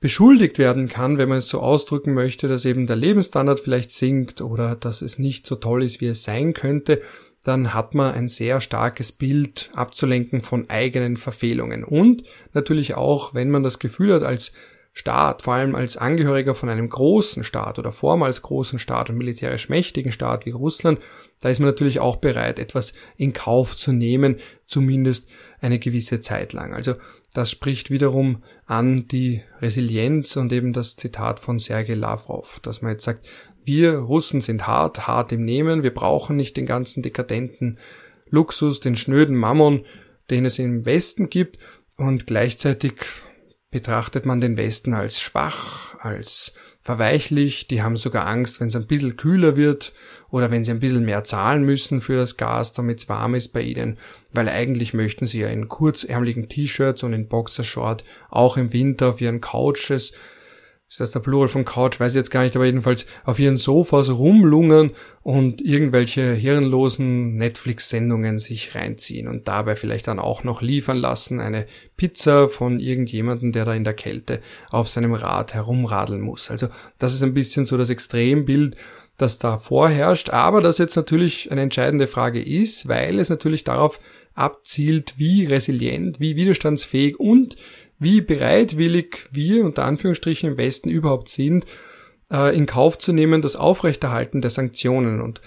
beschuldigt 0.00 0.58
werden 0.58 0.88
kann, 0.88 1.18
wenn 1.18 1.28
man 1.28 1.38
es 1.38 1.48
so 1.48 1.60
ausdrücken 1.60 2.14
möchte, 2.14 2.46
dass 2.46 2.64
eben 2.64 2.86
der 2.86 2.96
Lebensstandard 2.96 3.60
vielleicht 3.60 3.90
sinkt 3.90 4.40
oder 4.40 4.76
dass 4.76 5.02
es 5.02 5.18
nicht 5.18 5.46
so 5.46 5.56
toll 5.56 5.82
ist, 5.82 6.00
wie 6.00 6.06
es 6.06 6.22
sein 6.22 6.54
könnte, 6.54 7.00
dann 7.44 7.74
hat 7.74 7.94
man 7.94 8.14
ein 8.14 8.28
sehr 8.28 8.60
starkes 8.60 9.12
Bild 9.12 9.70
abzulenken 9.74 10.40
von 10.40 10.68
eigenen 10.68 11.16
Verfehlungen. 11.16 11.84
Und 11.84 12.22
natürlich 12.52 12.94
auch, 12.94 13.34
wenn 13.34 13.50
man 13.50 13.62
das 13.62 13.78
Gefühl 13.78 14.12
hat, 14.12 14.22
als 14.22 14.52
Staat, 14.98 15.42
vor 15.42 15.54
allem 15.54 15.76
als 15.76 15.96
Angehöriger 15.96 16.56
von 16.56 16.68
einem 16.68 16.88
großen 16.88 17.44
Staat 17.44 17.78
oder 17.78 17.92
vormals 17.92 18.42
großen 18.42 18.80
Staat 18.80 19.10
und 19.10 19.16
militärisch 19.16 19.68
mächtigen 19.68 20.10
Staat 20.10 20.44
wie 20.44 20.50
Russland, 20.50 20.98
da 21.40 21.50
ist 21.50 21.60
man 21.60 21.68
natürlich 21.68 22.00
auch 22.00 22.16
bereit, 22.16 22.58
etwas 22.58 22.94
in 23.16 23.32
Kauf 23.32 23.76
zu 23.76 23.92
nehmen, 23.92 24.38
zumindest 24.66 25.28
eine 25.60 25.78
gewisse 25.78 26.18
Zeit 26.18 26.52
lang. 26.52 26.74
Also 26.74 26.94
das 27.32 27.48
spricht 27.48 27.90
wiederum 27.90 28.42
an 28.66 29.06
die 29.06 29.42
Resilienz 29.62 30.34
und 30.34 30.52
eben 30.52 30.72
das 30.72 30.96
Zitat 30.96 31.38
von 31.38 31.60
Sergei 31.60 31.94
Lavrov, 31.94 32.58
dass 32.58 32.82
man 32.82 32.90
jetzt 32.90 33.04
sagt, 33.04 33.28
wir 33.64 33.98
Russen 33.98 34.40
sind 34.40 34.66
hart, 34.66 35.06
hart 35.06 35.30
im 35.30 35.44
Nehmen, 35.44 35.84
wir 35.84 35.94
brauchen 35.94 36.34
nicht 36.34 36.56
den 36.56 36.66
ganzen 36.66 37.04
dekadenten 37.04 37.78
Luxus, 38.30 38.80
den 38.80 38.96
schnöden 38.96 39.36
Mammon, 39.36 39.84
den 40.28 40.44
es 40.44 40.58
im 40.58 40.86
Westen 40.86 41.30
gibt 41.30 41.60
und 41.96 42.26
gleichzeitig 42.26 42.94
betrachtet 43.70 44.24
man 44.24 44.40
den 44.40 44.56
Westen 44.56 44.94
als 44.94 45.20
schwach, 45.20 45.94
als 46.00 46.54
verweichlich, 46.80 47.66
die 47.66 47.82
haben 47.82 47.98
sogar 47.98 48.26
Angst, 48.26 48.60
wenn 48.60 48.68
es 48.68 48.76
ein 48.76 48.86
bisschen 48.86 49.16
kühler 49.16 49.56
wird 49.56 49.92
oder 50.30 50.50
wenn 50.50 50.64
sie 50.64 50.70
ein 50.70 50.80
bisschen 50.80 51.04
mehr 51.04 51.24
zahlen 51.24 51.64
müssen 51.64 52.00
für 52.00 52.16
das 52.16 52.38
Gas, 52.38 52.72
damit 52.72 53.00
es 53.00 53.08
warm 53.10 53.34
ist 53.34 53.52
bei 53.52 53.60
ihnen, 53.60 53.98
weil 54.32 54.48
eigentlich 54.48 54.94
möchten 54.94 55.26
sie 55.26 55.40
ja 55.40 55.48
in 55.48 55.68
kurzärmeligen 55.68 56.48
T-Shirts 56.48 57.02
und 57.02 57.12
in 57.12 57.28
Boxershort 57.28 58.04
auch 58.30 58.56
im 58.56 58.72
Winter 58.72 59.08
auf 59.08 59.20
ihren 59.20 59.42
Couches 59.42 60.12
ist 60.88 61.00
das 61.00 61.10
der 61.10 61.20
Plural 61.20 61.48
von 61.48 61.66
Couch, 61.66 62.00
weiß 62.00 62.12
ich 62.12 62.16
jetzt 62.16 62.30
gar 62.30 62.44
nicht, 62.44 62.56
aber 62.56 62.64
jedenfalls 62.64 63.04
auf 63.24 63.38
ihren 63.38 63.58
Sofas 63.58 64.08
rumlungern 64.08 64.92
und 65.22 65.60
irgendwelche 65.60 66.32
hirnlosen 66.32 67.36
Netflix-Sendungen 67.36 68.38
sich 68.38 68.74
reinziehen 68.74 69.28
und 69.28 69.48
dabei 69.48 69.76
vielleicht 69.76 70.08
dann 70.08 70.18
auch 70.18 70.44
noch 70.44 70.62
liefern 70.62 70.96
lassen, 70.96 71.40
eine 71.40 71.66
Pizza 71.98 72.48
von 72.48 72.80
irgendjemandem, 72.80 73.52
der 73.52 73.66
da 73.66 73.74
in 73.74 73.84
der 73.84 73.92
Kälte 73.92 74.40
auf 74.70 74.88
seinem 74.88 75.12
Rad 75.12 75.52
herumradeln 75.52 76.22
muss. 76.22 76.50
Also 76.50 76.68
das 76.98 77.12
ist 77.12 77.22
ein 77.22 77.34
bisschen 77.34 77.66
so 77.66 77.76
das 77.76 77.90
Extrembild, 77.90 78.74
das 79.18 79.38
da 79.38 79.58
vorherrscht, 79.58 80.30
aber 80.30 80.62
das 80.62 80.78
jetzt 80.78 80.96
natürlich 80.96 81.52
eine 81.52 81.62
entscheidende 81.62 82.06
Frage 82.06 82.40
ist, 82.40 82.88
weil 82.88 83.18
es 83.18 83.28
natürlich 83.28 83.64
darauf 83.64 84.00
abzielt, 84.34 85.14
wie 85.18 85.44
resilient, 85.44 86.20
wie 86.20 86.36
widerstandsfähig 86.36 87.18
und 87.18 87.56
wie 87.98 88.20
bereitwillig 88.20 89.28
wir 89.32 89.64
unter 89.64 89.84
Anführungsstrichen 89.84 90.50
im 90.50 90.56
Westen 90.56 90.88
überhaupt 90.88 91.28
sind, 91.28 91.66
äh, 92.30 92.56
in 92.56 92.66
Kauf 92.66 92.98
zu 92.98 93.12
nehmen, 93.12 93.42
das 93.42 93.56
Aufrechterhalten 93.56 94.40
der 94.40 94.50
Sanktionen. 94.50 95.20
Und 95.20 95.40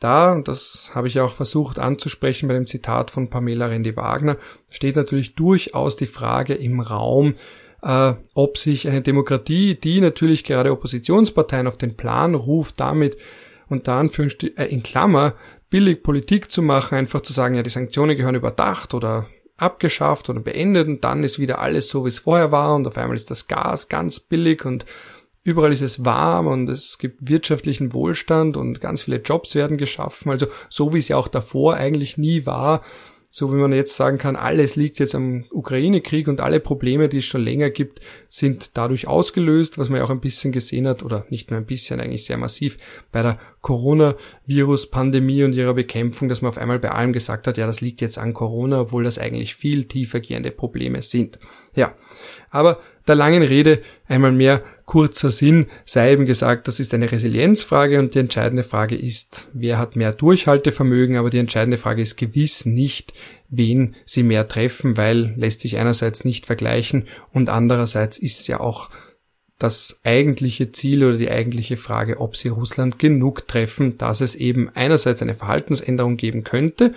da, 0.00 0.32
und 0.32 0.48
das 0.48 0.90
habe 0.94 1.06
ich 1.06 1.20
auch 1.20 1.32
versucht 1.32 1.78
anzusprechen 1.78 2.48
bei 2.48 2.54
dem 2.54 2.66
Zitat 2.66 3.10
von 3.10 3.30
Pamela 3.30 3.66
Rendi-Wagner, 3.66 4.36
steht 4.70 4.96
natürlich 4.96 5.34
durchaus 5.34 5.96
die 5.96 6.06
Frage 6.06 6.54
im 6.54 6.80
Raum, 6.80 7.34
äh, 7.82 8.14
ob 8.34 8.58
sich 8.58 8.88
eine 8.88 9.02
Demokratie, 9.02 9.76
die 9.76 10.00
natürlich 10.00 10.44
gerade 10.44 10.72
Oppositionsparteien 10.72 11.66
auf 11.66 11.76
den 11.76 11.96
Plan 11.96 12.34
ruft, 12.34 12.80
damit 12.80 13.16
unter 13.68 13.94
Anführungsstrichen 13.94 14.56
äh, 14.56 14.66
in 14.66 14.82
Klammer 14.82 15.34
billig 15.70 16.02
Politik 16.02 16.50
zu 16.50 16.62
machen, 16.62 16.98
einfach 16.98 17.20
zu 17.20 17.32
sagen, 17.32 17.54
ja, 17.54 17.62
die 17.62 17.70
Sanktionen 17.70 18.16
gehören 18.16 18.34
überdacht 18.34 18.94
oder 18.94 19.26
abgeschafft 19.62 20.28
oder 20.28 20.40
beendet 20.40 20.88
und 20.88 21.04
dann 21.04 21.24
ist 21.24 21.38
wieder 21.38 21.60
alles 21.60 21.88
so, 21.88 22.04
wie 22.04 22.08
es 22.08 22.18
vorher 22.18 22.52
war 22.52 22.74
und 22.74 22.86
auf 22.86 22.98
einmal 22.98 23.16
ist 23.16 23.30
das 23.30 23.48
Gas 23.48 23.88
ganz 23.88 24.20
billig 24.20 24.64
und 24.64 24.84
überall 25.44 25.72
ist 25.72 25.82
es 25.82 26.04
warm 26.04 26.46
und 26.46 26.68
es 26.68 26.98
gibt 26.98 27.28
wirtschaftlichen 27.28 27.92
Wohlstand 27.92 28.56
und 28.56 28.80
ganz 28.80 29.02
viele 29.02 29.18
Jobs 29.18 29.54
werden 29.54 29.76
geschaffen. 29.76 30.30
Also 30.30 30.46
so 30.68 30.92
wie 30.94 30.98
es 30.98 31.08
ja 31.08 31.16
auch 31.16 31.28
davor 31.28 31.74
eigentlich 31.74 32.16
nie 32.18 32.46
war, 32.46 32.82
so 33.34 33.50
wie 33.50 33.56
man 33.56 33.72
jetzt 33.72 33.96
sagen 33.96 34.18
kann, 34.18 34.36
alles 34.36 34.76
liegt 34.76 34.98
jetzt 34.98 35.14
am 35.14 35.44
Ukraine-Krieg 35.50 36.28
und 36.28 36.42
alle 36.42 36.60
Probleme, 36.60 37.08
die 37.08 37.16
es 37.16 37.24
schon 37.24 37.42
länger 37.42 37.70
gibt, 37.70 38.02
sind 38.28 38.76
dadurch 38.76 39.08
ausgelöst, 39.08 39.78
was 39.78 39.88
man 39.88 40.00
ja 40.00 40.04
auch 40.04 40.10
ein 40.10 40.20
bisschen 40.20 40.52
gesehen 40.52 40.86
hat, 40.86 41.02
oder 41.02 41.24
nicht 41.30 41.50
nur 41.50 41.58
ein 41.58 41.64
bisschen, 41.64 41.98
eigentlich 41.98 42.26
sehr 42.26 42.36
massiv 42.36 42.76
bei 43.10 43.22
der 43.22 43.38
Coronavirus-Pandemie 43.62 45.44
und 45.44 45.54
ihrer 45.54 45.72
Bekämpfung, 45.72 46.28
dass 46.28 46.42
man 46.42 46.50
auf 46.50 46.58
einmal 46.58 46.78
bei 46.78 46.90
allem 46.90 47.14
gesagt 47.14 47.46
hat, 47.46 47.56
ja, 47.56 47.66
das 47.66 47.80
liegt 47.80 48.02
jetzt 48.02 48.18
an 48.18 48.34
Corona, 48.34 48.82
obwohl 48.82 49.02
das 49.02 49.18
eigentlich 49.18 49.54
viel 49.54 49.84
tiefer 49.84 50.20
gehende 50.20 50.50
Probleme 50.50 51.00
sind. 51.00 51.38
Ja, 51.74 51.94
aber 52.50 52.80
der 53.08 53.14
langen 53.14 53.42
Rede 53.42 53.80
einmal 54.08 54.32
mehr 54.32 54.62
kurzer 54.92 55.30
Sinn 55.30 55.68
sei 55.86 56.12
eben 56.12 56.26
gesagt, 56.26 56.68
das 56.68 56.78
ist 56.78 56.92
eine 56.92 57.10
Resilienzfrage 57.10 57.98
und 57.98 58.14
die 58.14 58.18
entscheidende 58.18 58.62
Frage 58.62 58.94
ist, 58.94 59.48
wer 59.54 59.78
hat 59.78 59.96
mehr 59.96 60.12
Durchhaltevermögen, 60.12 61.16
aber 61.16 61.30
die 61.30 61.38
entscheidende 61.38 61.78
Frage 61.78 62.02
ist 62.02 62.18
gewiss 62.18 62.66
nicht, 62.66 63.14
wen 63.48 63.96
sie 64.04 64.22
mehr 64.22 64.48
treffen, 64.48 64.98
weil 64.98 65.32
lässt 65.38 65.60
sich 65.62 65.78
einerseits 65.78 66.26
nicht 66.26 66.44
vergleichen 66.44 67.04
und 67.32 67.48
andererseits 67.48 68.18
ist 68.18 68.46
ja 68.48 68.60
auch 68.60 68.90
das 69.56 70.00
eigentliche 70.04 70.72
Ziel 70.72 71.04
oder 71.04 71.16
die 71.16 71.30
eigentliche 71.30 71.78
Frage, 71.78 72.20
ob 72.20 72.36
sie 72.36 72.48
Russland 72.48 72.98
genug 72.98 73.48
treffen, 73.48 73.96
dass 73.96 74.20
es 74.20 74.34
eben 74.34 74.68
einerseits 74.74 75.22
eine 75.22 75.34
Verhaltensänderung 75.34 76.18
geben 76.18 76.44
könnte, 76.44 76.92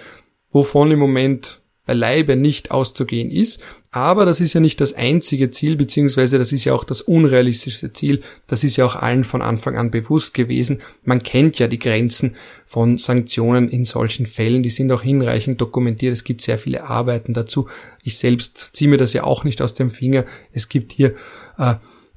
wovon 0.51 0.91
im 0.91 0.99
Moment 0.99 1.61
beileibe 1.85 2.35
nicht 2.35 2.71
auszugehen 2.71 3.31
ist. 3.31 3.61
Aber 3.91 4.25
das 4.25 4.41
ist 4.41 4.53
ja 4.53 4.59
nicht 4.59 4.81
das 4.81 4.93
einzige 4.93 5.51
Ziel, 5.51 5.77
beziehungsweise 5.77 6.37
das 6.37 6.51
ist 6.51 6.65
ja 6.65 6.73
auch 6.73 6.83
das 6.83 7.01
unrealistischste 7.01 7.93
Ziel. 7.93 8.21
Das 8.47 8.63
ist 8.63 8.75
ja 8.75 8.85
auch 8.85 8.95
allen 8.95 9.23
von 9.23 9.41
Anfang 9.41 9.77
an 9.77 9.91
bewusst 9.91 10.33
gewesen. 10.33 10.81
Man 11.03 11.23
kennt 11.23 11.59
ja 11.59 11.67
die 11.67 11.79
Grenzen 11.79 12.35
von 12.65 12.97
Sanktionen 12.97 13.69
in 13.69 13.85
solchen 13.85 14.25
Fällen. 14.25 14.63
Die 14.63 14.69
sind 14.69 14.91
auch 14.91 15.01
hinreichend 15.01 15.61
dokumentiert. 15.61 16.13
Es 16.13 16.23
gibt 16.23 16.41
sehr 16.41 16.57
viele 16.57 16.83
Arbeiten 16.83 17.33
dazu. 17.33 17.67
Ich 18.03 18.17
selbst 18.17 18.71
ziehe 18.73 18.89
mir 18.89 18.97
das 18.97 19.13
ja 19.13 19.23
auch 19.23 19.43
nicht 19.43 19.61
aus 19.61 19.75
dem 19.75 19.89
Finger. 19.89 20.25
Es 20.51 20.67
gibt 20.67 20.91
hier 20.91 21.13
äh, 21.57 21.75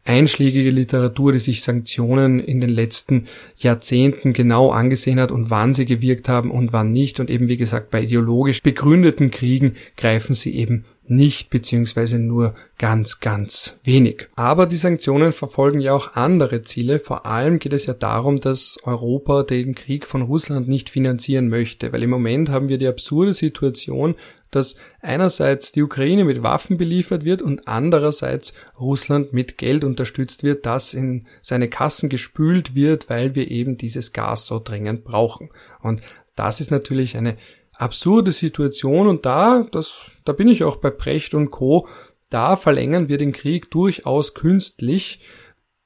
einschlägige 0.09 0.71
Literatur, 0.71 1.33
die 1.33 1.39
sich 1.39 1.63
Sanktionen 1.63 2.41
in 2.41 2.61
den 2.61 2.71
letzten 2.71 3.27
Jahrzehnten 3.57 4.33
genau 4.33 4.71
angesehen 4.71 5.21
hat 5.21 5.31
und 5.31 5.51
wann 5.51 5.75
sie 5.75 5.85
gewirkt 5.85 6.29
haben 6.29 6.51
und 6.51 6.73
wann 6.73 6.93
nicht. 6.93 7.21
Und 7.21 7.31
eben 7.31 7.49
wie 7.49 7.57
gesagt, 7.57 7.91
bei 7.91 8.03
ideologisch 8.03 8.63
begründeten 8.63 9.31
Kriegen 9.31 9.75
greifen 9.97 10.35
sie 10.35 10.55
eben 10.55 10.85
nicht 11.11 11.51
beziehungsweise 11.51 12.19
nur 12.19 12.55
ganz, 12.79 13.21
ganz 13.21 13.79
wenig. 13.85 14.29
Aber 14.37 14.67
die 14.67 14.77
Sanktionen 14.77 15.33
verfolgen 15.33 15.81
ja 15.81 15.93
auch 15.93 16.15
andere 16.15 16.63
Ziele. 16.63 16.99
Vor 16.99 17.27
allem 17.27 17.59
geht 17.59 17.73
es 17.73 17.87
ja 17.87 17.95
darum, 17.95 18.41
dass 18.41 18.79
Europa 18.83 19.43
den 19.43 19.75
Krieg 19.75 20.07
von 20.07 20.23
Russland 20.23 20.69
nicht 20.69 20.91
finanzieren 20.91 21.49
möchte, 21.49 21.93
weil 21.93 22.03
im 22.03 22.11
Moment 22.11 22.51
haben 22.51 22.69
wir 22.69 22.79
die 22.79 22.89
absurde 22.89 23.35
Situation, 23.35 24.15
dass 24.51 24.77
einerseits 25.03 25.73
die 25.73 25.83
Ukraine 25.83 26.25
mit 26.25 26.43
Waffen 26.43 26.79
beliefert 26.79 27.25
wird 27.25 27.43
und 27.43 27.69
andererseits 27.69 28.55
Russland 28.81 29.33
mit 29.33 29.59
Geld 29.59 29.85
unterstützt 29.85 30.43
wird, 30.43 30.65
das 30.65 30.95
in 30.95 31.27
seine 31.43 31.69
Kassen 31.69 32.09
gespült 32.09 32.75
wird, 32.75 33.11
weil 33.11 33.35
wir 33.35 33.51
eben 33.51 33.77
dieses 33.77 34.13
Gas 34.13 34.47
so 34.47 34.59
dringend 34.59 35.05
brauchen. 35.05 35.51
Und 35.83 36.01
das 36.35 36.61
ist 36.61 36.71
natürlich 36.71 37.17
eine 37.17 37.37
absurde 37.79 38.33
Situation 38.33 39.07
und 39.07 39.25
da, 39.25 39.65
das, 39.71 40.11
da 40.25 40.33
bin 40.33 40.49
ich 40.49 40.65
auch 40.65 40.77
bei 40.77 40.91
Precht 40.91 41.33
und 41.35 41.51
Co., 41.51 41.89
da 42.29 42.57
verlängern 42.57 43.09
wir 43.09 43.17
den 43.17 43.33
Krieg 43.33 43.71
durchaus 43.71 44.35
künstlich. 44.35 45.21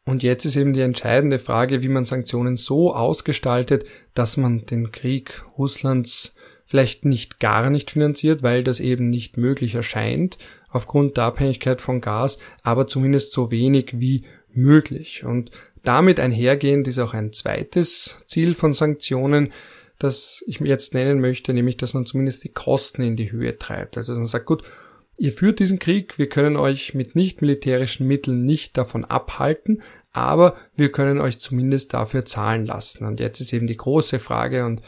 Und 0.04 0.24
jetzt 0.24 0.44
ist 0.44 0.56
eben 0.56 0.72
die 0.72 0.80
entscheidende 0.80 1.38
Frage, 1.38 1.82
wie 1.82 1.88
man 1.88 2.04
Sanktionen 2.04 2.56
so 2.56 2.92
ausgestaltet, 2.92 3.84
dass 4.14 4.36
man 4.36 4.66
den 4.66 4.90
Krieg 4.90 5.44
Russlands 5.56 6.34
vielleicht 6.66 7.04
nicht 7.04 7.38
gar 7.38 7.70
nicht 7.70 7.92
finanziert, 7.92 8.42
weil 8.42 8.64
das 8.64 8.80
eben 8.80 9.08
nicht 9.08 9.36
möglich 9.36 9.76
erscheint, 9.76 10.38
aufgrund 10.68 11.16
der 11.16 11.24
Abhängigkeit 11.24 11.80
von 11.80 12.00
Gas, 12.00 12.38
aber 12.62 12.88
zumindest 12.88 13.32
so 13.32 13.52
wenig 13.52 14.00
wie 14.00 14.24
möglich. 14.52 15.24
Und 15.24 15.50
damit 15.84 16.18
einhergehend 16.18 16.88
ist 16.88 16.98
auch 16.98 17.14
ein 17.14 17.32
zweites 17.32 18.24
Ziel 18.26 18.54
von 18.54 18.72
Sanktionen, 18.72 19.52
das 20.02 20.42
ich 20.46 20.60
mir 20.60 20.68
jetzt 20.68 20.94
nennen 20.94 21.20
möchte, 21.20 21.52
nämlich 21.52 21.76
dass 21.76 21.94
man 21.94 22.06
zumindest 22.06 22.44
die 22.44 22.52
Kosten 22.52 23.02
in 23.02 23.16
die 23.16 23.32
Höhe 23.32 23.58
treibt. 23.58 23.96
Also 23.96 24.12
dass 24.12 24.18
man 24.18 24.26
sagt, 24.26 24.46
gut, 24.46 24.62
ihr 25.18 25.32
führt 25.32 25.58
diesen 25.58 25.78
Krieg, 25.78 26.18
wir 26.18 26.28
können 26.28 26.56
euch 26.56 26.94
mit 26.94 27.14
nicht 27.14 27.40
militärischen 27.42 28.06
Mitteln 28.06 28.44
nicht 28.44 28.76
davon 28.76 29.04
abhalten, 29.04 29.82
aber 30.12 30.56
wir 30.76 30.90
können 30.90 31.20
euch 31.20 31.38
zumindest 31.38 31.94
dafür 31.94 32.24
zahlen 32.24 32.66
lassen. 32.66 33.06
Und 33.06 33.20
jetzt 33.20 33.40
ist 33.40 33.52
eben 33.52 33.66
die 33.66 33.76
große 33.76 34.18
Frage 34.18 34.64
und 34.64 34.82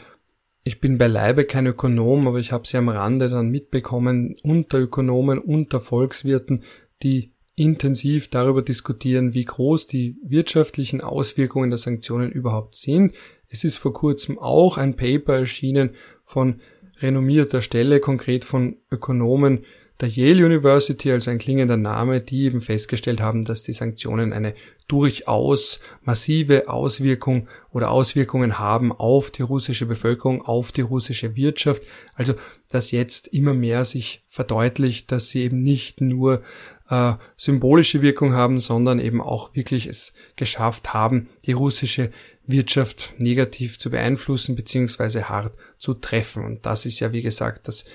ich 0.63 0.81
bin 0.81 0.97
beileibe 0.97 1.45
kein 1.45 1.67
Ökonom, 1.67 2.27
aber 2.27 2.39
ich 2.39 2.51
habe 2.51 2.67
sie 2.67 2.77
am 2.77 2.89
Rande 2.89 3.29
dann 3.29 3.49
mitbekommen 3.49 4.35
unter 4.41 4.79
Ökonomen, 4.79 5.37
unter 5.37 5.79
Volkswirten, 5.79 6.63
die 7.03 7.35
intensiv 7.55 8.29
darüber 8.29 8.61
diskutieren, 8.61 9.33
wie 9.33 9.45
groß 9.45 9.87
die 9.87 10.17
wirtschaftlichen 10.23 11.01
Auswirkungen 11.01 11.69
der 11.69 11.77
Sanktionen 11.77 12.31
überhaupt 12.31 12.75
sind, 12.75 13.13
es 13.49 13.63
ist 13.63 13.77
vor 13.77 13.93
kurzem 13.93 14.39
auch 14.39 14.77
ein 14.77 14.95
Paper 14.95 15.39
erschienen 15.39 15.91
von 16.25 16.61
renommierter 17.01 17.61
Stelle, 17.61 17.99
konkret 17.99 18.45
von 18.45 18.77
Ökonomen 18.91 19.65
der 20.01 20.09
Yale 20.09 20.45
University, 20.45 21.11
also 21.11 21.31
ein 21.31 21.37
klingender 21.37 21.77
Name, 21.77 22.19
die 22.19 22.43
eben 22.43 22.59
festgestellt 22.59 23.21
haben, 23.21 23.45
dass 23.45 23.63
die 23.63 23.71
Sanktionen 23.71 24.33
eine 24.33 24.53
durchaus 24.89 25.79
massive 26.03 26.67
Auswirkung 26.67 27.47
oder 27.71 27.91
Auswirkungen 27.91 28.59
haben 28.59 28.91
auf 28.91 29.31
die 29.31 29.41
russische 29.41 29.85
Bevölkerung, 29.85 30.41
auf 30.41 30.73
die 30.73 30.81
russische 30.81 31.37
Wirtschaft. 31.37 31.83
Also, 32.13 32.33
dass 32.69 32.91
jetzt 32.91 33.29
immer 33.29 33.53
mehr 33.53 33.85
sich 33.85 34.23
verdeutlicht, 34.27 35.13
dass 35.13 35.29
sie 35.29 35.43
eben 35.43 35.63
nicht 35.63 36.01
nur 36.01 36.41
äh, 36.89 37.13
symbolische 37.37 38.01
Wirkung 38.01 38.33
haben, 38.33 38.59
sondern 38.59 38.99
eben 38.99 39.21
auch 39.21 39.55
wirklich 39.55 39.87
es 39.87 40.13
geschafft 40.35 40.93
haben, 40.93 41.29
die 41.45 41.53
russische 41.53 42.11
Wirtschaft 42.47 43.15
negativ 43.17 43.79
zu 43.79 43.89
beeinflussen 43.89 44.55
beziehungsweise 44.55 45.29
hart 45.29 45.55
zu 45.77 45.93
treffen. 45.93 46.43
Und 46.43 46.65
das 46.65 46.85
ist 46.85 46.99
ja, 46.99 47.11
wie 47.11 47.21
gesagt, 47.21 47.67
das 47.67 47.85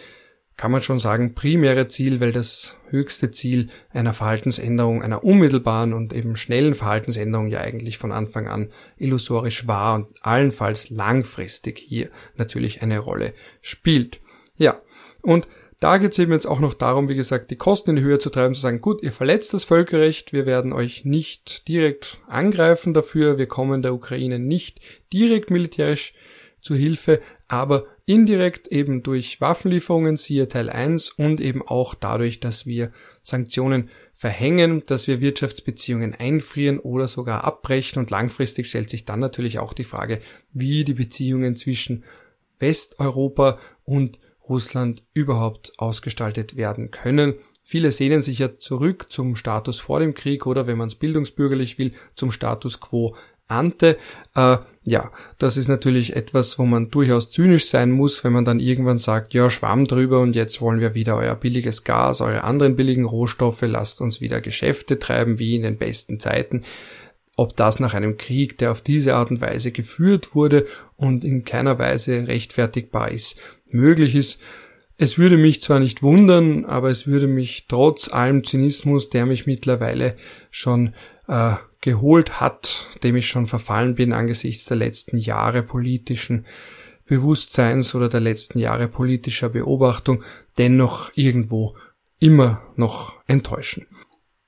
kann 0.56 0.72
man 0.72 0.82
schon 0.82 0.98
sagen, 0.98 1.34
primäre 1.34 1.88
Ziel, 1.88 2.20
weil 2.20 2.32
das 2.32 2.76
höchste 2.90 3.30
Ziel 3.30 3.70
einer 3.94 4.12
Verhaltensänderung, 4.12 5.02
einer 5.02 5.24
unmittelbaren 5.24 5.94
und 5.94 6.12
eben 6.12 6.36
schnellen 6.36 6.74
Verhaltensänderung 6.74 7.46
ja 7.46 7.60
eigentlich 7.60 7.96
von 7.96 8.12
Anfang 8.12 8.46
an 8.46 8.68
illusorisch 8.98 9.66
war 9.66 9.94
und 9.94 10.08
allenfalls 10.20 10.90
langfristig 10.90 11.78
hier 11.78 12.10
natürlich 12.36 12.82
eine 12.82 12.98
Rolle 12.98 13.32
spielt. 13.62 14.20
Ja, 14.56 14.82
und 15.22 15.48
da 15.80 15.96
geht 15.96 16.12
es 16.12 16.18
eben 16.18 16.32
jetzt 16.32 16.46
auch 16.46 16.60
noch 16.60 16.74
darum, 16.74 17.08
wie 17.08 17.16
gesagt, 17.16 17.50
die 17.50 17.56
Kosten 17.56 17.90
in 17.90 17.96
die 17.96 18.02
Höhe 18.02 18.18
zu 18.18 18.28
treiben, 18.28 18.54
zu 18.54 18.60
sagen, 18.60 18.82
gut, 18.82 19.02
ihr 19.02 19.12
verletzt 19.12 19.54
das 19.54 19.64
Völkerrecht, 19.64 20.32
wir 20.34 20.44
werden 20.44 20.74
euch 20.74 21.06
nicht 21.06 21.66
direkt 21.68 22.18
angreifen 22.28 22.92
dafür, 22.92 23.38
wir 23.38 23.46
kommen 23.46 23.80
der 23.80 23.94
Ukraine 23.94 24.38
nicht 24.38 24.80
direkt 25.12 25.50
militärisch 25.50 26.12
zu 26.60 26.74
Hilfe, 26.74 27.20
aber 27.48 27.86
indirekt 28.04 28.68
eben 28.68 29.02
durch 29.02 29.40
Waffenlieferungen, 29.40 30.18
siehe 30.18 30.48
Teil 30.48 30.68
1 30.68 31.10
und 31.10 31.40
eben 31.40 31.66
auch 31.66 31.94
dadurch, 31.94 32.40
dass 32.40 32.66
wir 32.66 32.92
Sanktionen 33.22 33.88
verhängen, 34.12 34.82
dass 34.84 35.06
wir 35.06 35.22
Wirtschaftsbeziehungen 35.22 36.14
einfrieren 36.14 36.78
oder 36.78 37.08
sogar 37.08 37.44
abbrechen. 37.44 37.98
Und 37.98 38.10
langfristig 38.10 38.68
stellt 38.68 38.90
sich 38.90 39.06
dann 39.06 39.20
natürlich 39.20 39.58
auch 39.58 39.72
die 39.72 39.84
Frage, 39.84 40.20
wie 40.52 40.84
die 40.84 40.92
Beziehungen 40.92 41.56
zwischen 41.56 42.04
Westeuropa 42.58 43.58
und 43.84 44.18
Russland 44.50 45.04
überhaupt 45.14 45.72
ausgestaltet 45.78 46.56
werden 46.56 46.90
können. 46.90 47.34
Viele 47.62 47.92
sehnen 47.92 48.20
sich 48.20 48.40
ja 48.40 48.52
zurück 48.52 49.06
zum 49.10 49.36
Status 49.36 49.80
vor 49.80 50.00
dem 50.00 50.12
Krieg 50.12 50.46
oder 50.46 50.66
wenn 50.66 50.76
man 50.76 50.88
es 50.88 50.96
bildungsbürgerlich 50.96 51.78
will, 51.78 51.92
zum 52.16 52.30
Status 52.30 52.80
quo 52.80 53.14
ante. 53.46 53.96
Äh, 54.34 54.58
ja, 54.84 55.10
das 55.38 55.56
ist 55.56 55.68
natürlich 55.68 56.16
etwas, 56.16 56.58
wo 56.58 56.64
man 56.64 56.90
durchaus 56.90 57.30
zynisch 57.30 57.68
sein 57.68 57.90
muss, 57.90 58.24
wenn 58.24 58.32
man 58.32 58.44
dann 58.44 58.60
irgendwann 58.60 58.98
sagt, 58.98 59.34
ja, 59.34 59.50
Schwamm 59.50 59.86
drüber 59.86 60.20
und 60.20 60.34
jetzt 60.34 60.60
wollen 60.60 60.80
wir 60.80 60.94
wieder 60.94 61.16
euer 61.16 61.34
billiges 61.34 61.84
Gas, 61.84 62.20
eure 62.20 62.44
anderen 62.44 62.76
billigen 62.76 63.04
Rohstoffe, 63.04 63.62
lasst 63.62 64.00
uns 64.00 64.20
wieder 64.20 64.40
Geschäfte 64.40 64.98
treiben 64.98 65.38
wie 65.38 65.54
in 65.56 65.62
den 65.62 65.78
besten 65.78 66.20
Zeiten 66.20 66.62
ob 67.40 67.56
das 67.56 67.80
nach 67.80 67.94
einem 67.94 68.18
Krieg, 68.18 68.58
der 68.58 68.70
auf 68.70 68.82
diese 68.82 69.14
Art 69.14 69.30
und 69.30 69.40
Weise 69.40 69.72
geführt 69.72 70.34
wurde 70.34 70.66
und 70.96 71.24
in 71.24 71.42
keiner 71.46 71.78
Weise 71.78 72.28
rechtfertigbar 72.28 73.10
ist, 73.10 73.38
möglich 73.74 74.14
ist. 74.14 74.40
Es 74.96 75.16
würde 75.16 75.38
mich 75.38 75.60
zwar 75.60 75.78
nicht 75.78 76.02
wundern, 76.02 76.64
aber 76.66 76.90
es 76.90 77.06
würde 77.06 77.26
mich 77.26 77.66
trotz 77.68 78.08
allem 78.08 78.44
Zynismus, 78.44 79.08
der 79.08 79.24
mich 79.26 79.46
mittlerweile 79.46 80.14
schon 80.50 80.94
äh, 81.26 81.52
geholt 81.80 82.40
hat, 82.40 82.86
dem 83.02 83.16
ich 83.16 83.26
schon 83.26 83.46
verfallen 83.46 83.94
bin 83.94 84.12
angesichts 84.12 84.66
der 84.66 84.76
letzten 84.76 85.16
Jahre 85.16 85.62
politischen 85.62 86.44
Bewusstseins 87.06 87.94
oder 87.94 88.08
der 88.08 88.20
letzten 88.20 88.58
Jahre 88.58 88.88
politischer 88.88 89.48
Beobachtung, 89.48 90.22
dennoch 90.58 91.10
irgendwo 91.14 91.76
immer 92.18 92.62
noch 92.76 93.18
enttäuschen. 93.26 93.86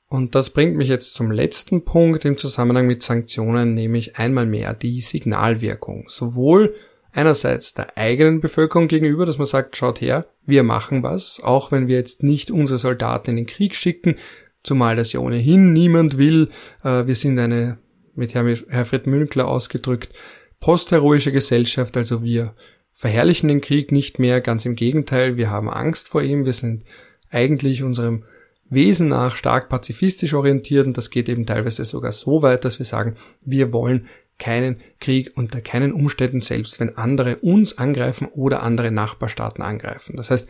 Und 0.07 0.35
das 0.35 0.51
bringt 0.51 0.77
mich 0.77 0.89
jetzt 0.89 1.15
zum 1.15 1.31
letzten 1.31 1.87
Punkt 1.87 2.27
im 2.27 2.37
Zusammenhang 2.37 2.87
mit 2.87 3.03
Sanktionen, 3.03 3.73
nämlich 3.73 4.19
einmal 4.19 4.45
mehr 4.45 4.75
die 4.75 5.01
Signalwirkung. 5.01 6.05
Sowohl 6.09 6.75
einerseits 7.13 7.75
der 7.75 7.97
eigenen 7.97 8.41
Bevölkerung 8.41 8.89
gegenüber, 8.89 9.27
dass 9.27 9.39
man 9.39 9.47
sagt, 9.47 9.77
schaut 9.77 10.01
her, 10.01 10.25
wir 10.47 10.63
machen 10.63 11.03
was, 11.03 11.41
auch 11.43 11.71
wenn 11.71 11.87
wir 11.89 11.97
jetzt 11.97 12.23
nicht 12.23 12.51
unsere 12.51 12.79
Soldaten 12.79 13.31
in 13.31 13.37
den 13.37 13.47
Krieg 13.47 13.75
schicken, 13.75 14.17
zumal 14.63 14.97
das 14.97 15.13
ja 15.13 15.21
ohnehin 15.21 15.73
niemand 15.73 16.19
will. 16.19 16.49
Äh, 16.83 17.07
wir 17.07 17.15
sind 17.15 17.39
eine, 17.39 17.79
mit 18.15 18.35
Herfried 18.35 19.07
Münkler 19.07 19.49
ausgedrückt, 19.49 20.15
postheroische 20.61 21.33
Gesellschaft, 21.33 21.97
also 21.97 22.23
wir 22.23 22.55
verherrlichen 22.93 23.49
den 23.49 23.61
Krieg 23.61 23.91
nicht 23.91 24.19
mehr, 24.19 24.41
ganz 24.41 24.65
im 24.65 24.77
Gegenteil, 24.77 25.37
wir 25.37 25.51
haben 25.51 25.69
Angst 25.69 26.09
vor 26.09 26.23
ihm, 26.23 26.45
wir 26.45 26.53
sind 26.53 26.85
eigentlich 27.31 27.83
unserem 27.83 28.25
Wesen 28.73 29.09
nach 29.09 29.37
stark 29.37 29.69
pazifistisch 29.69 30.35
orientiert 30.35 30.87
und 30.87 30.97
das 30.97 31.11
geht 31.11 31.29
eben 31.29 31.47
teilweise 31.47 31.85
sogar 31.85 32.13
so 32.13 32.43
weit, 32.43 32.65
dass 32.65 32.79
wir 32.79 32.87
sagen, 32.87 33.17
wir 33.43 33.73
wollen 33.73 34.07
keinen 34.39 34.81
Krieg 34.99 35.33
unter 35.37 35.61
keinen 35.61 35.93
Umständen, 35.93 36.41
selbst 36.41 36.81
wenn 36.81 36.97
andere 36.97 37.37
uns 37.37 37.79
angreifen 37.79 38.29
oder 38.29 38.63
andere 38.63 38.91
Nachbarstaaten 38.91 39.63
angreifen. 39.63 40.17
Das 40.17 40.31
heißt, 40.31 40.49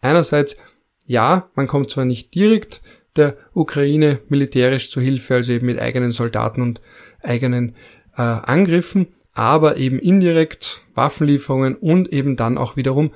einerseits, 0.00 0.56
ja, 1.06 1.50
man 1.54 1.66
kommt 1.66 1.90
zwar 1.90 2.04
nicht 2.04 2.34
direkt 2.34 2.80
der 3.16 3.36
Ukraine 3.52 4.20
militärisch 4.28 4.90
zu 4.90 5.00
Hilfe, 5.00 5.34
also 5.34 5.52
eben 5.52 5.66
mit 5.66 5.78
eigenen 5.78 6.12
Soldaten 6.12 6.62
und 6.62 6.80
eigenen 7.22 7.74
äh, 8.16 8.22
Angriffen, 8.22 9.08
aber 9.34 9.76
eben 9.76 9.98
indirekt 9.98 10.82
Waffenlieferungen 10.94 11.76
und 11.76 12.12
eben 12.12 12.36
dann 12.36 12.58
auch 12.58 12.76
wiederum 12.76 13.12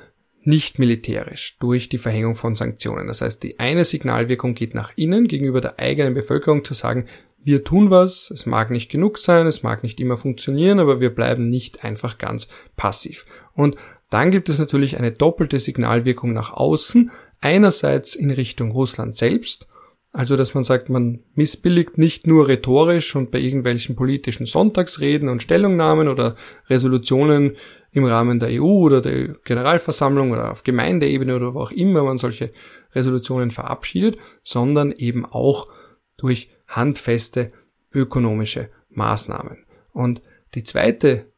nicht 0.47 0.79
militärisch 0.79 1.57
durch 1.59 1.89
die 1.89 1.99
Verhängung 1.99 2.35
von 2.35 2.55
Sanktionen. 2.55 3.07
Das 3.07 3.21
heißt, 3.21 3.43
die 3.43 3.59
eine 3.59 3.85
Signalwirkung 3.85 4.55
geht 4.55 4.75
nach 4.75 4.93
innen 4.97 5.29
gegenüber 5.29 5.61
der 5.61 5.79
eigenen 5.79 6.15
Bevölkerung 6.15 6.65
zu 6.65 6.75
sagen, 6.75 7.07
wir 7.45 7.63
tun 7.63 7.91
was, 7.91 8.31
es 8.31 8.47
mag 8.47 8.71
nicht 8.71 8.91
genug 8.91 9.19
sein, 9.19 9.47
es 9.47 9.63
mag 9.63 9.83
nicht 9.83 10.01
immer 10.01 10.17
funktionieren, 10.17 10.81
aber 10.81 11.01
wir 11.01 11.15
bleiben 11.15 11.49
nicht 11.49 11.85
einfach 11.85 12.17
ganz 12.17 12.49
passiv. 12.75 13.27
Und 13.53 13.77
dann 14.09 14.31
gibt 14.31 14.49
es 14.49 14.59
natürlich 14.59 14.99
eine 14.99 15.13
doppelte 15.13 15.59
Signalwirkung 15.61 16.33
nach 16.33 16.53
außen, 16.53 17.11
einerseits 17.41 18.15
in 18.15 18.31
Richtung 18.31 18.73
Russland 18.73 19.15
selbst, 19.15 19.69
also 20.13 20.37
dass 20.37 20.55
man 20.55 20.63
sagt, 20.63 20.89
man 20.89 21.25
missbilligt 21.35 21.99
nicht 21.99 22.27
nur 22.27 22.47
rhetorisch 22.47 23.17
und 23.17 23.33
bei 23.33 23.41
irgendwelchen 23.41 23.97
politischen 23.97 24.47
Sonntagsreden 24.47 25.29
und 25.29 25.43
Stellungnahmen 25.43 26.09
oder 26.09 26.37
Resolutionen 26.71 27.57
im 27.95 28.05
Rahmen 28.05 28.41
der 28.41 28.61
EU 28.61 28.65
oder 28.65 29.01
der 29.01 29.29
Generalversammlung 29.45 30.33
oder 30.33 30.51
auf 30.51 30.65
Gemeindeebene 30.65 31.37
oder 31.37 31.55
wo 31.55 31.61
auch 31.61 31.71
immer 31.71 32.03
man 32.03 32.19
solche 32.19 32.51
Resolutionen 32.93 33.53
verabschiedet, 33.53 34.19
sondern 34.43 34.91
eben 34.91 35.25
auch 35.25 35.69
durch 36.17 36.51
handfeste 36.67 37.53
ökonomische 37.93 38.69
Maßnahmen. 38.91 39.65
Und 39.93 40.23
die 40.57 40.65
zweite 40.65 41.33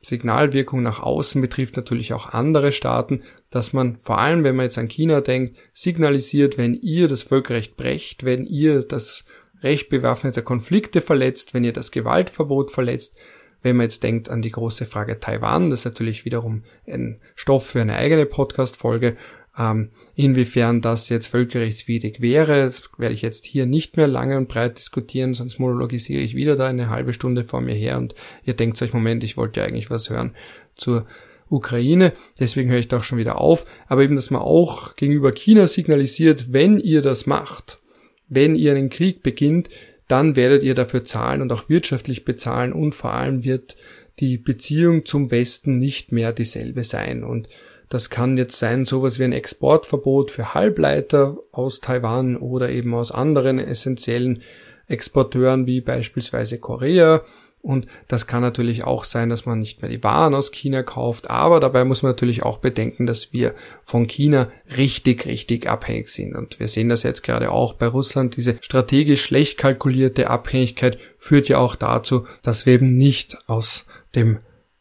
Signalwirkung 0.00 0.84
nach 0.84 1.00
außen 1.00 1.40
betrifft 1.40 1.76
natürlich 1.76 2.12
auch 2.12 2.32
andere 2.32 2.70
Staaten, 2.70 3.22
dass 3.50 3.72
man 3.72 3.98
vor 4.00 4.18
allem, 4.18 4.44
wenn 4.44 4.54
man 4.54 4.66
jetzt 4.66 4.78
an 4.78 4.86
China 4.86 5.20
denkt, 5.20 5.58
signalisiert, 5.72 6.58
wenn 6.58 6.74
ihr 6.74 7.08
das 7.08 7.24
Völkerrecht 7.24 7.76
brecht, 7.76 8.24
wenn 8.24 8.46
ihr 8.46 8.84
das 8.84 9.24
Recht 9.62 9.88
bewaffneter 9.88 10.42
Konflikte 10.42 11.00
verletzt, 11.00 11.54
wenn 11.54 11.64
ihr 11.64 11.72
das 11.72 11.90
Gewaltverbot 11.90 12.70
verletzt, 12.70 13.16
wenn 13.62 13.76
man 13.76 13.84
jetzt 13.84 14.02
denkt 14.02 14.30
an 14.30 14.42
die 14.42 14.50
große 14.50 14.86
Frage 14.86 15.20
Taiwan, 15.20 15.70
das 15.70 15.80
ist 15.80 15.84
natürlich 15.86 16.24
wiederum 16.24 16.62
ein 16.86 17.20
Stoff 17.34 17.66
für 17.66 17.80
eine 17.80 17.96
eigene 17.96 18.26
Podcast-Folge, 18.26 19.16
ähm, 19.58 19.90
inwiefern 20.14 20.80
das 20.80 21.08
jetzt 21.08 21.26
völkerrechtswidrig 21.26 22.20
wäre, 22.20 22.64
das 22.64 22.90
werde 22.96 23.14
ich 23.14 23.22
jetzt 23.22 23.44
hier 23.44 23.66
nicht 23.66 23.96
mehr 23.96 24.06
lange 24.06 24.36
und 24.36 24.48
breit 24.48 24.78
diskutieren, 24.78 25.34
sonst 25.34 25.58
monologisiere 25.58 26.22
ich 26.22 26.34
wieder 26.34 26.54
da 26.54 26.66
eine 26.66 26.88
halbe 26.88 27.12
Stunde 27.12 27.44
vor 27.44 27.60
mir 27.60 27.74
her 27.74 27.98
und 27.98 28.14
ihr 28.44 28.54
denkt 28.54 28.80
euch, 28.80 28.92
Moment, 28.92 29.24
ich 29.24 29.36
wollte 29.36 29.60
ja 29.60 29.66
eigentlich 29.66 29.90
was 29.90 30.10
hören 30.10 30.34
zur 30.76 31.06
Ukraine, 31.50 32.12
deswegen 32.38 32.70
höre 32.70 32.78
ich 32.78 32.88
da 32.88 32.98
auch 32.98 33.02
schon 33.02 33.18
wieder 33.18 33.40
auf, 33.40 33.64
aber 33.86 34.02
eben, 34.02 34.16
dass 34.16 34.30
man 34.30 34.42
auch 34.42 34.96
gegenüber 34.96 35.32
China 35.32 35.66
signalisiert, 35.66 36.52
wenn 36.52 36.78
ihr 36.78 37.02
das 37.02 37.26
macht, 37.26 37.80
wenn 38.28 38.54
ihr 38.54 38.72
einen 38.72 38.90
Krieg 38.90 39.22
beginnt, 39.22 39.70
dann 40.08 40.36
werdet 40.36 40.62
ihr 40.62 40.74
dafür 40.74 41.04
zahlen 41.04 41.42
und 41.42 41.52
auch 41.52 41.68
wirtschaftlich 41.68 42.24
bezahlen 42.24 42.72
und 42.72 42.94
vor 42.94 43.12
allem 43.12 43.44
wird 43.44 43.76
die 44.18 44.38
Beziehung 44.38 45.04
zum 45.04 45.30
Westen 45.30 45.78
nicht 45.78 46.12
mehr 46.12 46.32
dieselbe 46.32 46.82
sein. 46.82 47.22
Und 47.22 47.48
das 47.88 48.10
kann 48.10 48.36
jetzt 48.36 48.58
sein 48.58 48.84
sowas 48.84 49.18
wie 49.18 49.24
ein 49.24 49.32
Exportverbot 49.32 50.30
für 50.30 50.54
Halbleiter 50.54 51.36
aus 51.52 51.80
Taiwan 51.80 52.36
oder 52.36 52.70
eben 52.70 52.94
aus 52.94 53.12
anderen 53.12 53.58
essentiellen 53.58 54.42
Exporteuren 54.86 55.66
wie 55.66 55.80
beispielsweise 55.80 56.58
Korea 56.58 57.22
und 57.60 57.86
das 58.06 58.26
kann 58.26 58.40
natürlich 58.40 58.84
auch 58.84 59.04
sein, 59.04 59.28
dass 59.28 59.44
man 59.44 59.58
nicht 59.58 59.82
mehr 59.82 59.90
die 59.90 60.02
Waren 60.04 60.34
aus 60.34 60.52
China 60.52 60.82
kauft, 60.82 61.28
aber 61.28 61.60
dabei 61.60 61.84
muss 61.84 62.02
man 62.02 62.12
natürlich 62.12 62.42
auch 62.42 62.58
bedenken, 62.58 63.06
dass 63.06 63.32
wir 63.32 63.54
von 63.84 64.06
China 64.06 64.48
richtig, 64.76 65.26
richtig 65.26 65.68
abhängig 65.68 66.08
sind. 66.08 66.36
Und 66.36 66.60
wir 66.60 66.68
sehen 66.68 66.88
das 66.88 67.02
jetzt 67.02 67.22
gerade 67.22 67.50
auch 67.50 67.74
bei 67.74 67.86
Russland. 67.86 68.36
Diese 68.36 68.56
strategisch 68.60 69.22
schlecht 69.22 69.58
kalkulierte 69.58 70.30
Abhängigkeit 70.30 70.98
führt 71.18 71.48
ja 71.48 71.58
auch 71.58 71.74
dazu, 71.74 72.26
dass 72.42 72.64
wir 72.64 72.74
eben 72.74 72.96
nicht 72.96 73.36
aus 73.48 73.84
dem 74.14 74.38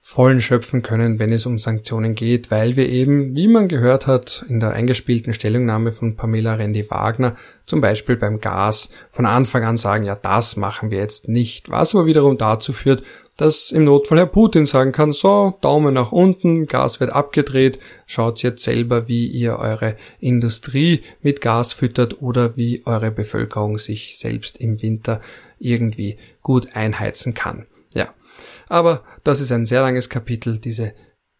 vollen 0.10 0.40
schöpfen 0.40 0.84
können, 0.84 1.20
wenn 1.20 1.34
es 1.34 1.46
um 1.46 1.58
Sanktionen 1.58 2.16
geht, 2.16 2.50
weil 2.50 2.78
wir 2.78 2.88
eben, 2.88 3.36
wie 3.36 3.50
man 3.50 3.68
gehört 3.68 4.08
hat, 4.08 4.46
in 4.48 4.62
der 4.62 4.72
eingespielten 4.72 5.34
Stellungnahme 5.34 5.92
von 5.92 6.16
Pamela 6.16 6.56
Rendi-Wagner, 6.56 7.36
zum 7.66 7.82
Beispiel 7.82 8.16
beim 8.16 8.40
Gas, 8.40 8.90
von 9.12 9.26
Anfang 9.26 9.66
an 9.66 9.76
sagen, 9.76 10.06
ja, 10.06 10.16
das 10.16 10.56
machen 10.56 10.92
wir 10.92 11.00
jetzt 11.00 11.28
nicht, 11.28 11.70
was 11.70 11.94
aber 11.94 12.06
wiederum 12.06 12.38
dazu 12.38 12.72
führt, 12.72 13.04
dass 13.36 13.72
im 13.74 13.84
Notfall 13.84 14.20
Herr 14.20 14.28
Putin 14.28 14.66
sagen 14.66 14.94
kann, 14.94 15.12
so, 15.12 15.58
Daumen 15.60 15.94
nach 15.94 16.14
unten, 16.14 16.68
Gas 16.68 17.02
wird 17.02 17.12
abgedreht, 17.12 17.78
schaut 18.06 18.42
jetzt 18.44 18.64
selber, 18.64 19.10
wie 19.10 19.28
ihr 19.28 19.60
eure 19.60 19.98
Industrie 20.22 21.02
mit 21.22 21.42
Gas 21.42 21.74
füttert 21.74 22.22
oder 22.22 22.56
wie 22.56 22.82
eure 22.86 23.12
Bevölkerung 23.12 23.78
sich 23.78 24.18
selbst 24.18 24.56
im 24.58 24.82
Winter 24.82 25.20
irgendwie 25.60 26.16
gut 26.44 26.78
einheizen 26.78 27.34
kann. 27.34 27.66
Ja, 27.94 28.08
aber 28.70 29.04
das 29.24 29.42
ist 29.42 29.52
ein 29.52 29.66
sehr 29.66 29.82
langes 29.82 30.10
Kapitel, 30.10 30.60
diese 30.60 30.94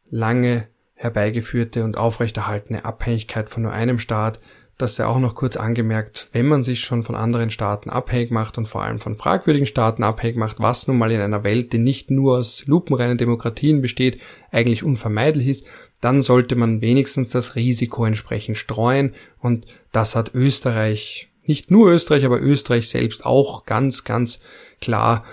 lange 0.10 0.68
herbeigeführte 0.94 1.84
und 1.84 1.98
aufrechterhaltene 1.98 2.86
Abhängigkeit 2.86 3.50
von 3.50 3.64
nur 3.64 3.72
einem 3.72 4.00
Staat, 4.00 4.40
das 4.78 4.96
sei 4.96 5.06
auch 5.06 5.18
noch 5.18 5.34
kurz 5.34 5.58
angemerkt, 5.58 6.30
wenn 6.34 6.48
man 6.48 6.62
sich 6.62 6.82
schon 6.82 7.02
von 7.02 7.16
anderen 7.16 7.50
Staaten 7.50 7.90
abhängig 7.90 8.30
macht 8.30 8.60
und 8.60 8.68
vor 8.68 8.84
allem 8.84 9.00
von 9.00 9.16
fragwürdigen 9.16 9.66
Staaten 9.66 10.04
abhängig 10.04 10.38
macht, 10.38 10.60
was 10.60 10.88
nun 10.88 11.00
mal 11.00 11.12
in 11.12 11.20
einer 11.20 11.44
Welt, 11.44 11.74
die 11.74 11.80
nicht 11.80 12.12
nur 12.12 12.38
aus 12.38 12.68
lupenreinen 12.68 13.18
Demokratien 13.18 13.82
besteht, 13.82 14.22
eigentlich 14.52 14.84
unvermeidlich 14.84 15.48
ist, 15.48 15.66
dann 16.00 16.22
sollte 16.22 16.56
man 16.56 16.82
wenigstens 16.82 17.32
das 17.32 17.56
Risiko 17.56 18.06
entsprechend 18.06 18.58
streuen. 18.58 19.16
Und 19.40 19.66
das 19.92 20.16
hat 20.16 20.36
Österreich, 20.36 21.30
nicht 21.44 21.72
nur 21.72 21.90
Österreich, 21.90 22.24
aber 22.24 22.40
Österreich 22.40 22.88
selbst 22.90 23.26
auch 23.26 23.66
ganz, 23.66 24.04
ganz 24.04 24.42
klar 24.80 25.24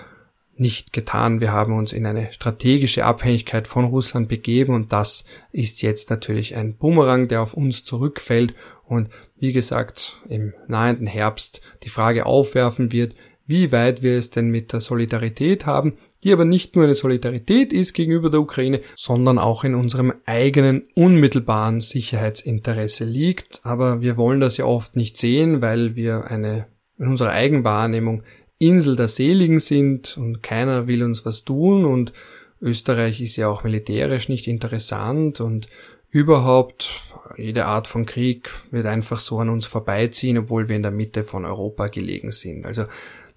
nicht 0.57 0.93
getan. 0.93 1.41
Wir 1.41 1.51
haben 1.51 1.73
uns 1.73 1.93
in 1.93 2.05
eine 2.05 2.31
strategische 2.31 3.05
Abhängigkeit 3.05 3.67
von 3.67 3.85
Russland 3.85 4.29
begeben 4.29 4.73
und 4.73 4.93
das 4.93 5.25
ist 5.51 5.81
jetzt 5.81 6.09
natürlich 6.09 6.55
ein 6.55 6.75
Bumerang, 6.75 7.27
der 7.27 7.41
auf 7.41 7.53
uns 7.53 7.83
zurückfällt 7.83 8.55
und 8.83 9.09
wie 9.39 9.51
gesagt 9.51 10.21
im 10.29 10.53
nahenden 10.67 11.07
Herbst 11.07 11.61
die 11.83 11.89
Frage 11.89 12.25
aufwerfen 12.25 12.91
wird, 12.91 13.15
wie 13.47 13.71
weit 13.71 14.01
wir 14.01 14.17
es 14.17 14.31
denn 14.31 14.49
mit 14.49 14.73
der 14.73 14.79
Solidarität 14.79 15.65
haben, 15.65 15.93
die 16.23 16.33
aber 16.33 16.45
nicht 16.45 16.75
nur 16.75 16.85
eine 16.85 16.95
Solidarität 16.95 17.73
ist 17.73 17.93
gegenüber 17.93 18.31
der 18.31 18.39
Ukraine, 18.39 18.81
sondern 18.95 19.37
auch 19.37 19.63
in 19.63 19.75
unserem 19.75 20.13
eigenen 20.25 20.87
unmittelbaren 20.95 21.81
Sicherheitsinteresse 21.81 23.05
liegt. 23.05 23.59
Aber 23.63 24.01
wir 24.01 24.17
wollen 24.17 24.39
das 24.39 24.57
ja 24.57 24.65
oft 24.65 24.95
nicht 24.95 25.17
sehen, 25.17 25.61
weil 25.61 25.95
wir 25.95 26.31
eine 26.31 26.67
in 26.97 27.07
unserer 27.07 27.31
Eigenwahrnehmung 27.31 28.23
Insel 28.57 28.95
der 28.95 29.07
Seligen 29.07 29.59
sind 29.59 30.17
und 30.17 30.41
keiner 30.41 30.87
will 30.87 31.03
uns 31.03 31.25
was 31.25 31.43
tun 31.43 31.85
und 31.85 32.13
Österreich 32.61 33.21
ist 33.21 33.35
ja 33.35 33.47
auch 33.47 33.63
militärisch 33.63 34.29
nicht 34.29 34.47
interessant 34.47 35.41
und 35.41 35.67
überhaupt 36.09 37.01
jede 37.37 37.65
Art 37.65 37.87
von 37.87 38.05
Krieg 38.05 38.49
wird 38.71 38.85
einfach 38.85 39.19
so 39.19 39.39
an 39.39 39.49
uns 39.49 39.65
vorbeiziehen, 39.65 40.37
obwohl 40.37 40.69
wir 40.69 40.75
in 40.77 40.83
der 40.83 40.91
Mitte 40.91 41.23
von 41.23 41.43
Europa 41.43 41.87
gelegen 41.87 42.31
sind. 42.31 42.65
Also 42.65 42.85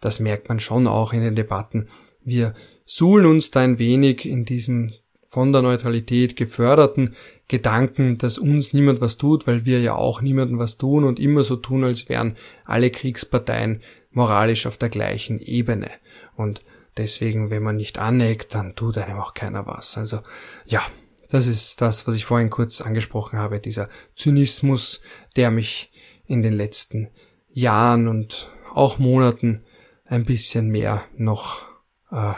das 0.00 0.20
merkt 0.20 0.48
man 0.48 0.60
schon 0.60 0.86
auch 0.86 1.12
in 1.12 1.20
den 1.20 1.34
Debatten. 1.34 1.88
Wir 2.24 2.54
suhlen 2.84 3.26
uns 3.26 3.50
da 3.50 3.60
ein 3.60 3.78
wenig 3.80 4.24
in 4.26 4.44
diesem 4.44 4.90
von 5.24 5.52
der 5.52 5.60
Neutralität 5.60 6.36
geförderten 6.36 7.14
Gedanken, 7.48 8.16
dass 8.16 8.38
uns 8.38 8.72
niemand 8.72 9.02
was 9.02 9.18
tut, 9.18 9.46
weil 9.46 9.66
wir 9.66 9.80
ja 9.80 9.94
auch 9.94 10.22
niemandem 10.22 10.58
was 10.58 10.78
tun 10.78 11.04
und 11.04 11.20
immer 11.20 11.42
so 11.42 11.56
tun, 11.56 11.84
als 11.84 12.08
wären 12.08 12.36
alle 12.64 12.90
Kriegsparteien 12.90 13.82
moralisch 14.18 14.66
auf 14.66 14.76
der 14.76 14.88
gleichen 14.88 15.38
Ebene. 15.38 15.88
Und 16.34 16.62
deswegen, 16.96 17.50
wenn 17.50 17.62
man 17.62 17.76
nicht 17.76 17.98
aneckt, 17.98 18.52
dann 18.52 18.74
tut 18.74 18.98
einem 18.98 19.20
auch 19.20 19.32
keiner 19.32 19.64
was. 19.66 19.96
Also 19.96 20.18
ja, 20.66 20.82
das 21.30 21.46
ist 21.46 21.80
das, 21.80 22.08
was 22.08 22.16
ich 22.16 22.24
vorhin 22.24 22.50
kurz 22.50 22.80
angesprochen 22.80 23.38
habe, 23.38 23.60
dieser 23.60 23.88
Zynismus, 24.16 25.02
der 25.36 25.52
mich 25.52 25.92
in 26.26 26.42
den 26.42 26.52
letzten 26.52 27.10
Jahren 27.48 28.08
und 28.08 28.50
auch 28.74 28.98
Monaten 28.98 29.64
ein 30.04 30.24
bisschen 30.24 30.68
mehr 30.68 31.04
noch 31.16 31.62
äh, 32.10 32.34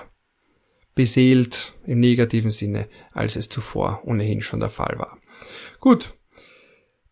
beseelt 0.95 1.72
im 1.87 1.99
negativen 2.01 2.51
Sinne, 2.51 2.89
als 3.12 3.37
es 3.37 3.49
zuvor 3.49 4.03
ohnehin 4.05 4.43
schon 4.43 4.61
der 4.61 4.68
Fall 4.68 4.99
war. 4.99 5.16
Gut, 5.78 6.14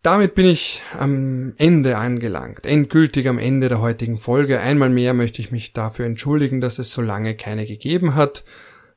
damit 0.09 0.34
bin 0.34 0.46
ich 0.46 0.82
am 0.98 1.52
Ende 1.59 1.98
angelangt, 1.98 2.64
endgültig 2.64 3.28
am 3.28 3.38
Ende 3.38 3.68
der 3.68 3.82
heutigen 3.82 4.16
Folge. 4.16 4.59
Einmal 4.59 4.88
mehr 4.88 5.12
möchte 5.12 5.42
ich 5.42 5.52
mich 5.52 5.74
dafür 5.74 6.06
entschuldigen, 6.06 6.62
dass 6.62 6.78
es 6.78 6.92
so 6.92 7.02
lange 7.02 7.34
keine 7.34 7.66
gegeben 7.66 8.14
hat. 8.14 8.42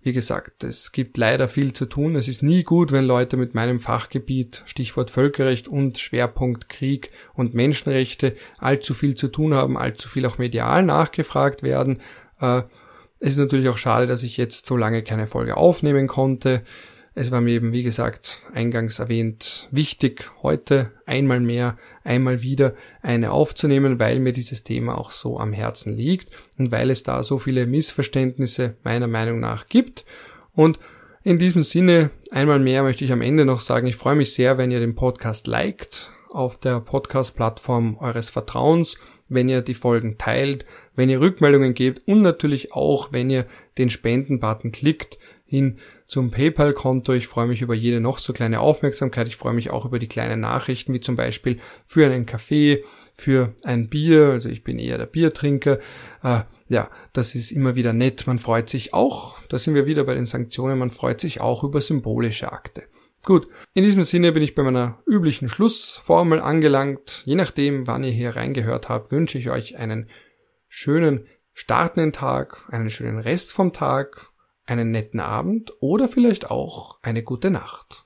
Wie 0.01 0.13
gesagt, 0.13 0.63
es 0.63 0.93
gibt 0.93 1.17
leider 1.17 1.49
viel 1.49 1.73
zu 1.73 1.85
tun. 1.85 2.15
Es 2.15 2.29
ist 2.29 2.43
nie 2.43 2.63
gut, 2.63 2.93
wenn 2.93 3.03
Leute 3.03 3.35
mit 3.35 3.53
meinem 3.53 3.81
Fachgebiet, 3.81 4.63
Stichwort 4.65 5.11
Völkerrecht 5.11 5.67
und 5.67 5.97
Schwerpunkt 5.97 6.69
Krieg 6.69 7.11
und 7.33 7.53
Menschenrechte, 7.53 8.33
allzu 8.57 8.93
viel 8.93 9.15
zu 9.15 9.27
tun 9.27 9.53
haben, 9.53 9.77
allzu 9.77 10.07
viel 10.07 10.25
auch 10.25 10.37
medial 10.37 10.81
nachgefragt 10.81 11.61
werden. 11.61 11.99
Äh, 12.39 12.61
es 13.19 13.33
ist 13.33 13.39
natürlich 13.39 13.67
auch 13.67 13.77
schade, 13.77 14.07
dass 14.07 14.23
ich 14.23 14.37
jetzt 14.37 14.65
so 14.65 14.77
lange 14.77 15.03
keine 15.03 15.27
Folge 15.27 15.57
aufnehmen 15.57 16.07
konnte. 16.07 16.63
Es 17.13 17.29
war 17.29 17.41
mir 17.41 17.51
eben, 17.51 17.73
wie 17.73 17.83
gesagt, 17.83 18.43
eingangs 18.53 18.99
erwähnt, 18.99 19.67
wichtig, 19.69 20.31
heute 20.43 20.91
einmal 21.05 21.41
mehr, 21.41 21.77
einmal 22.05 22.41
wieder 22.41 22.73
eine 23.01 23.31
aufzunehmen, 23.31 23.99
weil 23.99 24.19
mir 24.19 24.31
dieses 24.31 24.63
Thema 24.63 24.97
auch 24.97 25.11
so 25.11 25.37
am 25.37 25.51
Herzen 25.51 25.93
liegt 25.93 26.29
und 26.57 26.71
weil 26.71 26.89
es 26.89 27.03
da 27.03 27.21
so 27.23 27.37
viele 27.37 27.65
Missverständnisse 27.65 28.77
meiner 28.83 29.07
Meinung 29.07 29.41
nach 29.41 29.67
gibt. 29.67 30.05
Und 30.53 30.79
in 31.23 31.37
diesem 31.37 31.63
Sinne, 31.63 32.11
einmal 32.31 32.59
mehr 32.59 32.81
möchte 32.81 33.03
ich 33.03 33.11
am 33.11 33.21
Ende 33.21 33.43
noch 33.43 33.59
sagen, 33.59 33.87
ich 33.87 33.97
freue 33.97 34.15
mich 34.15 34.33
sehr, 34.33 34.57
wenn 34.57 34.71
ihr 34.71 34.79
den 34.79 34.95
Podcast 34.95 35.47
liked 35.47 36.09
auf 36.29 36.57
der 36.57 36.79
Podcast-Plattform 36.79 37.97
eures 37.97 38.29
Vertrauens 38.29 38.97
wenn 39.31 39.49
ihr 39.49 39.61
die 39.61 39.73
Folgen 39.73 40.17
teilt, 40.17 40.65
wenn 40.95 41.09
ihr 41.09 41.21
Rückmeldungen 41.21 41.73
gebt 41.73 42.07
und 42.07 42.21
natürlich 42.21 42.73
auch, 42.73 43.13
wenn 43.13 43.29
ihr 43.29 43.45
den 43.77 43.89
Spenden-Button 43.89 44.71
klickt 44.71 45.17
hin 45.51 45.75
zum 46.07 46.31
PayPal-Konto. 46.31 47.11
Ich 47.11 47.27
freue 47.27 47.45
mich 47.45 47.61
über 47.61 47.73
jede 47.73 47.99
noch 47.99 48.19
so 48.19 48.31
kleine 48.31 48.61
Aufmerksamkeit. 48.61 49.27
Ich 49.27 49.35
freue 49.35 49.53
mich 49.53 49.69
auch 49.69 49.85
über 49.85 49.99
die 49.99 50.07
kleinen 50.07 50.39
Nachrichten, 50.39 50.93
wie 50.93 51.01
zum 51.01 51.17
Beispiel 51.17 51.59
für 51.85 52.05
einen 52.05 52.25
Kaffee, 52.25 52.85
für 53.17 53.53
ein 53.65 53.89
Bier. 53.89 54.29
Also 54.29 54.47
ich 54.47 54.63
bin 54.63 54.79
eher 54.79 54.97
der 54.97 55.07
Biertrinker. 55.07 55.77
Äh, 56.23 56.43
ja, 56.69 56.89
das 57.11 57.35
ist 57.35 57.51
immer 57.51 57.75
wieder 57.75 57.91
nett. 57.91 58.27
Man 58.27 58.39
freut 58.39 58.69
sich 58.69 58.93
auch, 58.93 59.39
da 59.49 59.57
sind 59.57 59.75
wir 59.75 59.85
wieder 59.85 60.05
bei 60.05 60.15
den 60.15 60.25
Sanktionen, 60.25 60.79
man 60.79 60.89
freut 60.89 61.19
sich 61.19 61.41
auch 61.41 61.65
über 61.65 61.81
symbolische 61.81 62.53
Akte. 62.53 62.83
Gut, 63.23 63.49
in 63.73 63.83
diesem 63.83 64.05
Sinne 64.05 64.31
bin 64.31 64.41
ich 64.41 64.55
bei 64.55 64.63
meiner 64.63 64.99
üblichen 65.05 65.49
Schlussformel 65.49 66.39
angelangt. 66.39 67.23
Je 67.25 67.35
nachdem, 67.35 67.87
wann 67.87 68.05
ihr 68.05 68.11
hier 68.11 68.37
reingehört 68.37 68.87
habt, 68.87 69.11
wünsche 69.11 69.37
ich 69.37 69.49
euch 69.49 69.75
einen 69.75 70.07
schönen 70.69 71.27
startenden 71.53 72.13
Tag, 72.13 72.63
einen 72.69 72.89
schönen 72.89 73.19
Rest 73.19 73.51
vom 73.51 73.73
Tag, 73.73 74.30
einen 74.65 74.91
netten 74.91 75.19
Abend 75.19 75.73
oder 75.79 76.07
vielleicht 76.07 76.51
auch 76.51 76.99
eine 77.01 77.23
gute 77.23 77.51
Nacht. 77.51 78.00